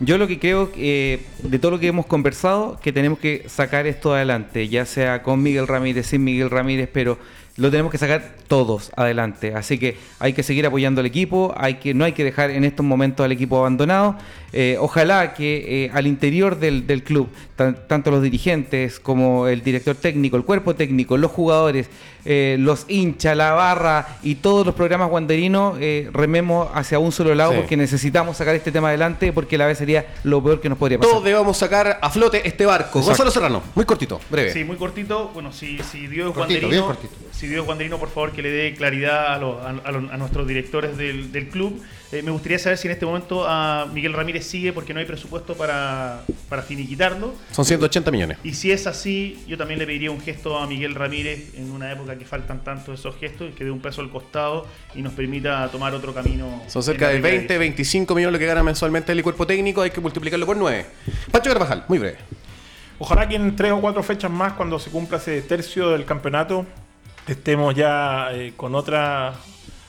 Yo 0.00 0.16
lo 0.16 0.28
que 0.28 0.38
creo 0.38 0.70
que 0.70 1.24
de 1.42 1.58
todo 1.58 1.72
lo 1.72 1.80
que 1.80 1.88
hemos 1.88 2.06
conversado, 2.06 2.78
que 2.80 2.92
tenemos 2.92 3.18
que 3.18 3.46
sacar 3.48 3.88
esto 3.88 4.14
adelante, 4.14 4.68
ya 4.68 4.86
sea 4.86 5.24
con 5.24 5.42
Miguel 5.42 5.66
Ramírez, 5.66 6.06
sin 6.06 6.22
Miguel 6.22 6.50
Ramírez, 6.50 6.88
pero 6.92 7.18
lo 7.58 7.70
tenemos 7.70 7.90
que 7.92 7.98
sacar 7.98 8.36
todos 8.46 8.92
adelante. 8.96 9.54
Así 9.54 9.78
que 9.78 9.98
hay 10.20 10.32
que 10.32 10.42
seguir 10.42 10.64
apoyando 10.64 11.00
al 11.00 11.06
equipo, 11.06 11.54
no 11.94 12.04
hay 12.04 12.12
que 12.12 12.24
dejar 12.24 12.50
en 12.50 12.64
estos 12.64 12.86
momentos 12.86 13.24
al 13.24 13.32
equipo 13.32 13.58
abandonado. 13.58 14.16
Eh, 14.52 14.76
ojalá 14.80 15.34
que 15.34 15.84
eh, 15.84 15.90
al 15.92 16.06
interior 16.06 16.58
del, 16.58 16.86
del 16.86 17.02
club, 17.02 17.28
tan- 17.54 17.86
tanto 17.86 18.10
los 18.10 18.22
dirigentes 18.22 18.98
como 18.98 19.46
el 19.46 19.62
director 19.62 19.94
técnico, 19.94 20.38
el 20.38 20.44
cuerpo 20.44 20.74
técnico, 20.74 21.18
los 21.18 21.30
jugadores, 21.30 21.90
eh, 22.24 22.56
los 22.58 22.86
hinchas, 22.88 23.36
la 23.36 23.52
barra 23.52 24.18
y 24.22 24.36
todos 24.36 24.64
los 24.64 24.74
programas 24.74 25.10
guanderinos 25.10 25.76
eh, 25.80 26.08
rememos 26.14 26.68
hacia 26.74 26.98
un 26.98 27.12
solo 27.12 27.34
lado 27.34 27.52
Sí. 27.52 27.58
porque 27.58 27.76
necesitamos 27.76 28.38
sacar 28.38 28.54
este 28.54 28.72
tema 28.72 28.88
adelante 28.88 29.32
porque 29.34 29.58
la 29.58 29.66
vez 29.66 29.76
sería 29.78 30.06
lo 30.24 30.42
peor 30.42 30.60
que 30.62 30.68
nos 30.70 30.78
podría 30.78 30.98
pasar. 30.98 31.10
Todos 31.12 31.24
debemos 31.24 31.56
sacar 31.56 31.98
a 32.00 32.08
flote 32.10 32.46
este 32.48 32.64
barco. 32.64 33.00
Exacto. 33.00 33.06
Gonzalo 33.08 33.30
Serrano, 33.30 33.62
muy 33.74 33.84
cortito, 33.84 34.18
breve. 34.30 34.52
Sí, 34.52 34.64
muy 34.64 34.76
cortito. 34.76 35.28
Bueno, 35.34 35.52
si, 35.52 35.78
si 35.90 36.06
Dios 36.06 36.30
es 36.30 36.34
Cortito, 36.34 36.60
guanderino, 36.68 36.96
si 37.32 37.46
Dios 37.48 37.66
guanderino, 37.66 37.98
por 37.98 38.08
favor, 38.08 38.32
que 38.32 38.40
le 38.42 38.50
dé 38.50 38.74
claridad 38.74 39.34
a, 39.34 39.38
los- 39.38 39.60
a- 39.62 39.88
a 39.88 39.92
los- 39.92 40.10
a 40.10 40.16
nuestros 40.16 40.46
directores 40.48 40.96
del, 40.96 41.32
del 41.32 41.48
club. 41.48 41.82
Eh, 42.10 42.22
me 42.22 42.30
gustaría 42.30 42.58
saber 42.58 42.78
si 42.78 42.88
en 42.88 42.92
este 42.92 43.04
momento 43.04 43.46
a 43.46 43.86
Miguel 43.92 44.14
Ramírez 44.14 44.46
sigue 44.46 44.72
porque 44.72 44.94
no 44.94 45.00
hay 45.00 45.06
presupuesto 45.06 45.54
para, 45.54 46.22
para 46.48 46.62
finiquitarlo. 46.62 47.34
Son 47.52 47.64
180 47.64 48.10
millones. 48.10 48.38
Y 48.42 48.54
si 48.54 48.72
es 48.72 48.86
así, 48.86 49.44
yo 49.46 49.58
también 49.58 49.78
le 49.78 49.86
pediría 49.86 50.10
un 50.10 50.20
gesto 50.20 50.58
a 50.58 50.66
Miguel 50.66 50.94
Ramírez 50.94 51.54
en 51.54 51.70
una 51.70 51.92
época 51.92 52.16
que 52.16 52.24
faltan 52.24 52.64
tanto 52.64 52.94
esos 52.94 53.14
gestos, 53.16 53.54
que 53.54 53.64
dé 53.64 53.70
un 53.70 53.80
peso 53.80 54.00
al 54.00 54.10
costado 54.10 54.66
y 54.94 55.02
nos 55.02 55.12
permita 55.12 55.68
tomar 55.70 55.94
otro 55.94 56.14
camino. 56.14 56.62
Son 56.68 56.82
cerca 56.82 57.08
de 57.08 57.14
primera 57.14 57.36
20, 57.36 57.54
división. 57.54 57.60
25 57.60 58.14
millones 58.14 58.32
lo 58.32 58.38
que 58.38 58.46
gana 58.46 58.62
mensualmente 58.62 59.12
el 59.12 59.22
cuerpo 59.22 59.46
técnico. 59.46 59.82
Hay 59.82 59.90
que 59.90 60.00
multiplicarlo 60.00 60.46
por 60.46 60.56
9. 60.56 60.86
Pancho 61.30 61.50
Carvajal, 61.50 61.84
muy 61.88 61.98
breve. 61.98 62.16
Ojalá 62.98 63.28
que 63.28 63.36
en 63.36 63.54
tres 63.54 63.70
o 63.72 63.80
cuatro 63.80 64.02
fechas 64.02 64.30
más, 64.30 64.54
cuando 64.54 64.78
se 64.78 64.90
cumpla 64.90 65.18
ese 65.18 65.42
tercio 65.42 65.90
del 65.90 66.04
campeonato, 66.04 66.66
estemos 67.28 67.74
ya 67.74 68.30
eh, 68.32 68.54
con 68.56 68.74
otra 68.74 69.34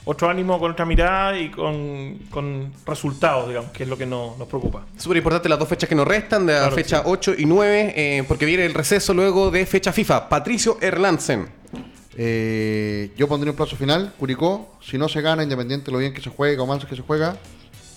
otro 0.10 0.28
ánimo, 0.28 0.60
con 0.60 0.72
otra 0.72 0.86
mirada 0.86 1.38
y 1.40 1.50
con, 1.52 2.16
con 2.32 2.74
resultados, 2.86 3.48
digamos, 3.48 3.72
que 3.72 3.84
es 3.84 3.90
lo 3.90 3.96
que 3.98 4.08
nos, 4.08 4.38
nos 4.40 4.48
preocupa. 4.48 4.84
Súper 4.98 5.18
importante 5.18 5.48
las 5.48 5.60
dos 5.60 5.68
fechas 5.70 5.88
que 5.88 5.94
nos 5.94 6.08
restan, 6.08 6.48
de 6.48 6.54
la 6.54 6.60
Claro, 6.62 6.76
fecha 6.76 6.98
sí. 6.98 7.04
8 7.06 7.34
y 7.38 7.46
9, 7.46 7.94
eh, 7.96 8.24
porque 8.28 8.46
viene 8.46 8.66
el 8.66 8.74
receso 8.74 9.14
luego 9.14 9.52
de 9.52 9.66
fecha 9.68 9.94
FIFA. 9.94 10.28
Patricio 10.28 10.78
Erlandsen. 10.82 11.48
Eh, 12.18 13.12
yo 13.16 13.28
pondría 13.28 13.52
un 13.52 13.56
plazo 13.58 13.76
final, 13.76 14.14
Curicó, 14.18 14.74
si 14.82 14.98
no 14.98 15.08
se 15.08 15.22
gana, 15.22 15.44
independiente 15.44 15.86
de 15.86 15.92
lo 15.92 16.00
bien 16.00 16.14
que 16.14 16.22
se 16.22 16.30
juegue 16.30 16.60
o 16.60 16.66
mal 16.66 16.86
que 16.86 16.96
se 16.96 17.02
juega, 17.04 17.38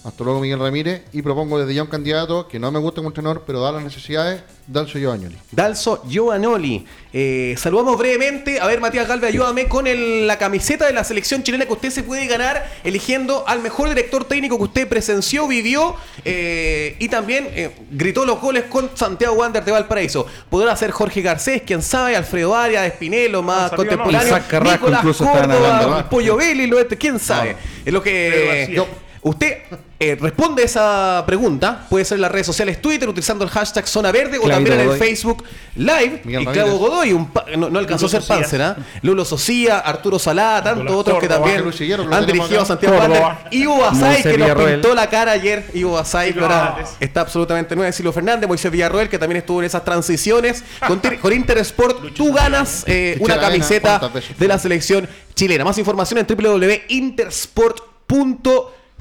hasta 0.05 0.25
luego 0.25 0.41
Miguel 0.41 0.59
Ramírez, 0.59 1.03
y 1.13 1.23
propongo 1.23 1.61
desde 1.61 1.75
ya 1.75 1.83
un 1.83 1.89
candidato 1.89 2.49
que 2.49 2.59
no 2.59 2.73
me 2.73 2.79
gusta 2.81 2.97
como 2.97 3.11
entrenador, 3.11 3.45
pero 3.47 3.61
da 3.61 3.71
las 3.73 3.85
necesidades, 3.85 4.43
Dalcio 4.67 4.99
Giovanni. 5.01 5.37
Dalso 5.53 6.03
Giovanoli. 6.09 6.85
Eh, 7.13 7.55
saludamos 7.59 7.97
brevemente. 7.99 8.61
A 8.61 8.67
ver, 8.67 8.81
Matías 8.81 9.07
Galve, 9.07 9.27
ayúdame 9.29 9.69
con 9.69 9.87
el- 9.87 10.27
la 10.27 10.39
camiseta 10.39 10.87
de 10.87 10.93
la 10.93 11.05
selección 11.05 11.43
chilena 11.43 11.67
que 11.67 11.73
usted 11.73 11.91
se 11.91 12.03
puede 12.03 12.27
ganar 12.27 12.65
eligiendo 12.85 13.45
al 13.47 13.61
mejor 13.61 13.89
director 13.89 14.25
técnico 14.25 14.57
que 14.57 14.65
usted 14.65 14.89
presenció, 14.89 15.47
vivió 15.49 15.95
eh, 16.25 16.97
y 16.99 17.09
también 17.09 17.49
eh, 17.53 17.71
gritó 17.91 18.25
los 18.25 18.41
goles 18.41 18.65
con 18.65 18.91
Santiago 18.95 19.35
Wander 19.35 19.65
de 19.65 19.73
Valparaíso. 19.73 20.27
Podrá 20.51 20.75
ser 20.77 20.91
Jorge 20.91 21.23
Garcés, 21.23 21.63
quién 21.67 21.83
sabe, 21.83 22.17
Alfredo 22.17 22.57
Arias, 22.57 22.87
Espinelo, 22.87 23.43
más 23.43 23.71
salió, 23.71 23.77
contemporáneo. 23.77 24.21
¿no? 24.21 24.27
Isaac 24.27 24.49
Carrasco 24.49 24.87
Nicolás 24.91 25.17
Córdoba, 25.17 25.43
hablando, 25.43 25.91
¿no? 25.91 26.09
Pollo 26.09 26.37
Belli, 26.37 26.67
lo 26.67 26.79
este, 26.81 26.97
quién 26.97 27.19
sabe. 27.19 27.57
Es 27.85 27.93
lo 27.93 28.03
que. 28.03 28.69
Yo- 28.73 28.87
Usted 29.25 29.59
eh, 30.01 30.17
responde 30.21 30.65
esa 30.65 31.23
pregunta, 31.25 31.87
puede 31.89 32.05
ser 32.05 32.17
en 32.17 32.23
las 32.23 32.33
redes 32.33 32.45
sociales 32.45 32.83
Twitter 32.83 33.09
utilizando 33.09 33.45
el 33.45 33.51
hashtag 33.51 33.87
Zona 33.87 34.11
Verde 34.11 34.37
o 34.39 34.43
Clavito 34.43 34.71
también 34.71 34.75
en 34.75 34.81
el 34.81 34.87
Godoy. 34.89 34.99
Facebook 34.99 35.45
Live. 35.77 36.23
Miguel 36.25 36.43
y 36.43 36.47
Clavo 36.47 36.57
Ramírez. 36.71 36.79
Godoy, 36.81 37.13
un 37.13 37.31
pa- 37.31 37.45
no, 37.57 37.71
no 37.71 37.79
alcanzó 37.79 38.07
a 38.07 38.09
ser. 38.09 38.23
Panzer, 38.25 38.61
¿ah? 38.63 38.77
Lulo 39.03 39.25
Socia, 39.25 39.79
Arturo 39.79 40.19
Salá, 40.19 40.61
tantos 40.65 40.91
otros 40.97 41.21
que 41.21 41.29
Córdoba, 41.29 41.45
también 41.47 41.63
Luis 41.63 41.81
lo 41.81 42.03
han 42.03 42.27
tenemos 42.27 42.27
dirigido 42.27 42.59
a 42.59 42.63
acá. 42.63 42.67
Santiago 42.67 42.99
Córdoba. 42.99 43.39
Wander. 43.45 43.55
Ivo 43.61 43.79
Basay, 43.79 44.23
que 44.23 44.29
nos 44.31 44.37
Villarroel. 44.39 44.73
pintó 44.81 44.95
la 44.97 45.07
cara 45.09 45.33
ayer. 45.33 45.71
Ivo 45.73 45.93
Basay, 45.93 46.33
que 46.33 46.41
ahora 46.41 46.67
Fernández. 46.75 46.97
está 46.99 47.21
absolutamente 47.21 47.77
nueva. 47.77 47.93
Silvio 47.93 48.13
Fernández, 48.13 48.49
Moisés 48.49 48.73
Villarroel, 48.73 49.09
que 49.09 49.19
también 49.21 49.37
estuvo 49.39 49.61
en 49.61 49.67
esas 49.67 49.85
transiciones. 49.85 50.65
Con, 50.85 51.01
con 51.21 51.33
Intersport, 51.33 52.13
tú 52.13 52.33
ganas 52.33 52.83
eh, 52.89 53.19
una 53.21 53.39
camiseta 53.39 54.01
¿cuántas 54.01 54.15
veces? 54.15 54.37
de 54.37 54.49
la 54.49 54.59
selección 54.59 55.09
chilena. 55.37 55.65
Más 55.65 55.79
información 55.79 56.19
en 56.19 56.27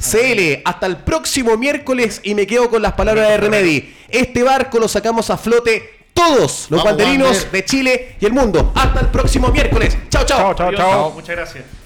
www.intersport.cl. 0.02 0.62
Hasta 0.66 0.86
el 0.86 0.98
próximo 0.98 1.58
miércoles 1.58 2.20
y 2.24 2.36
me 2.36 2.48
quedo 2.48 2.70
con 2.70 2.82
las 2.82 2.94
palabras 2.94 3.30
de 3.30 3.38
Remedy. 3.38 3.96
Este 4.10 4.44
barco 4.44 4.80
lo 4.80 4.88
sacamos 4.88 5.30
a 5.30 5.38
flote 5.38 6.02
todos 6.14 6.68
los 6.70 6.84
Vamos, 6.84 6.98
banderinos 6.98 7.30
Wander. 7.30 7.52
de 7.52 7.66
Chile 7.66 8.16
y 8.20 8.26
el 8.26 8.34
mundo. 8.34 8.74
Hasta 8.76 9.02
el 9.02 9.08
próximo 9.08 9.48
miércoles. 9.50 9.98
Chao, 10.10 10.26
chao. 10.26 10.54
Chao, 10.54 10.72
chao, 10.72 10.76
chao. 10.76 11.12
Muchas 11.12 11.36
gracias. 11.36 11.81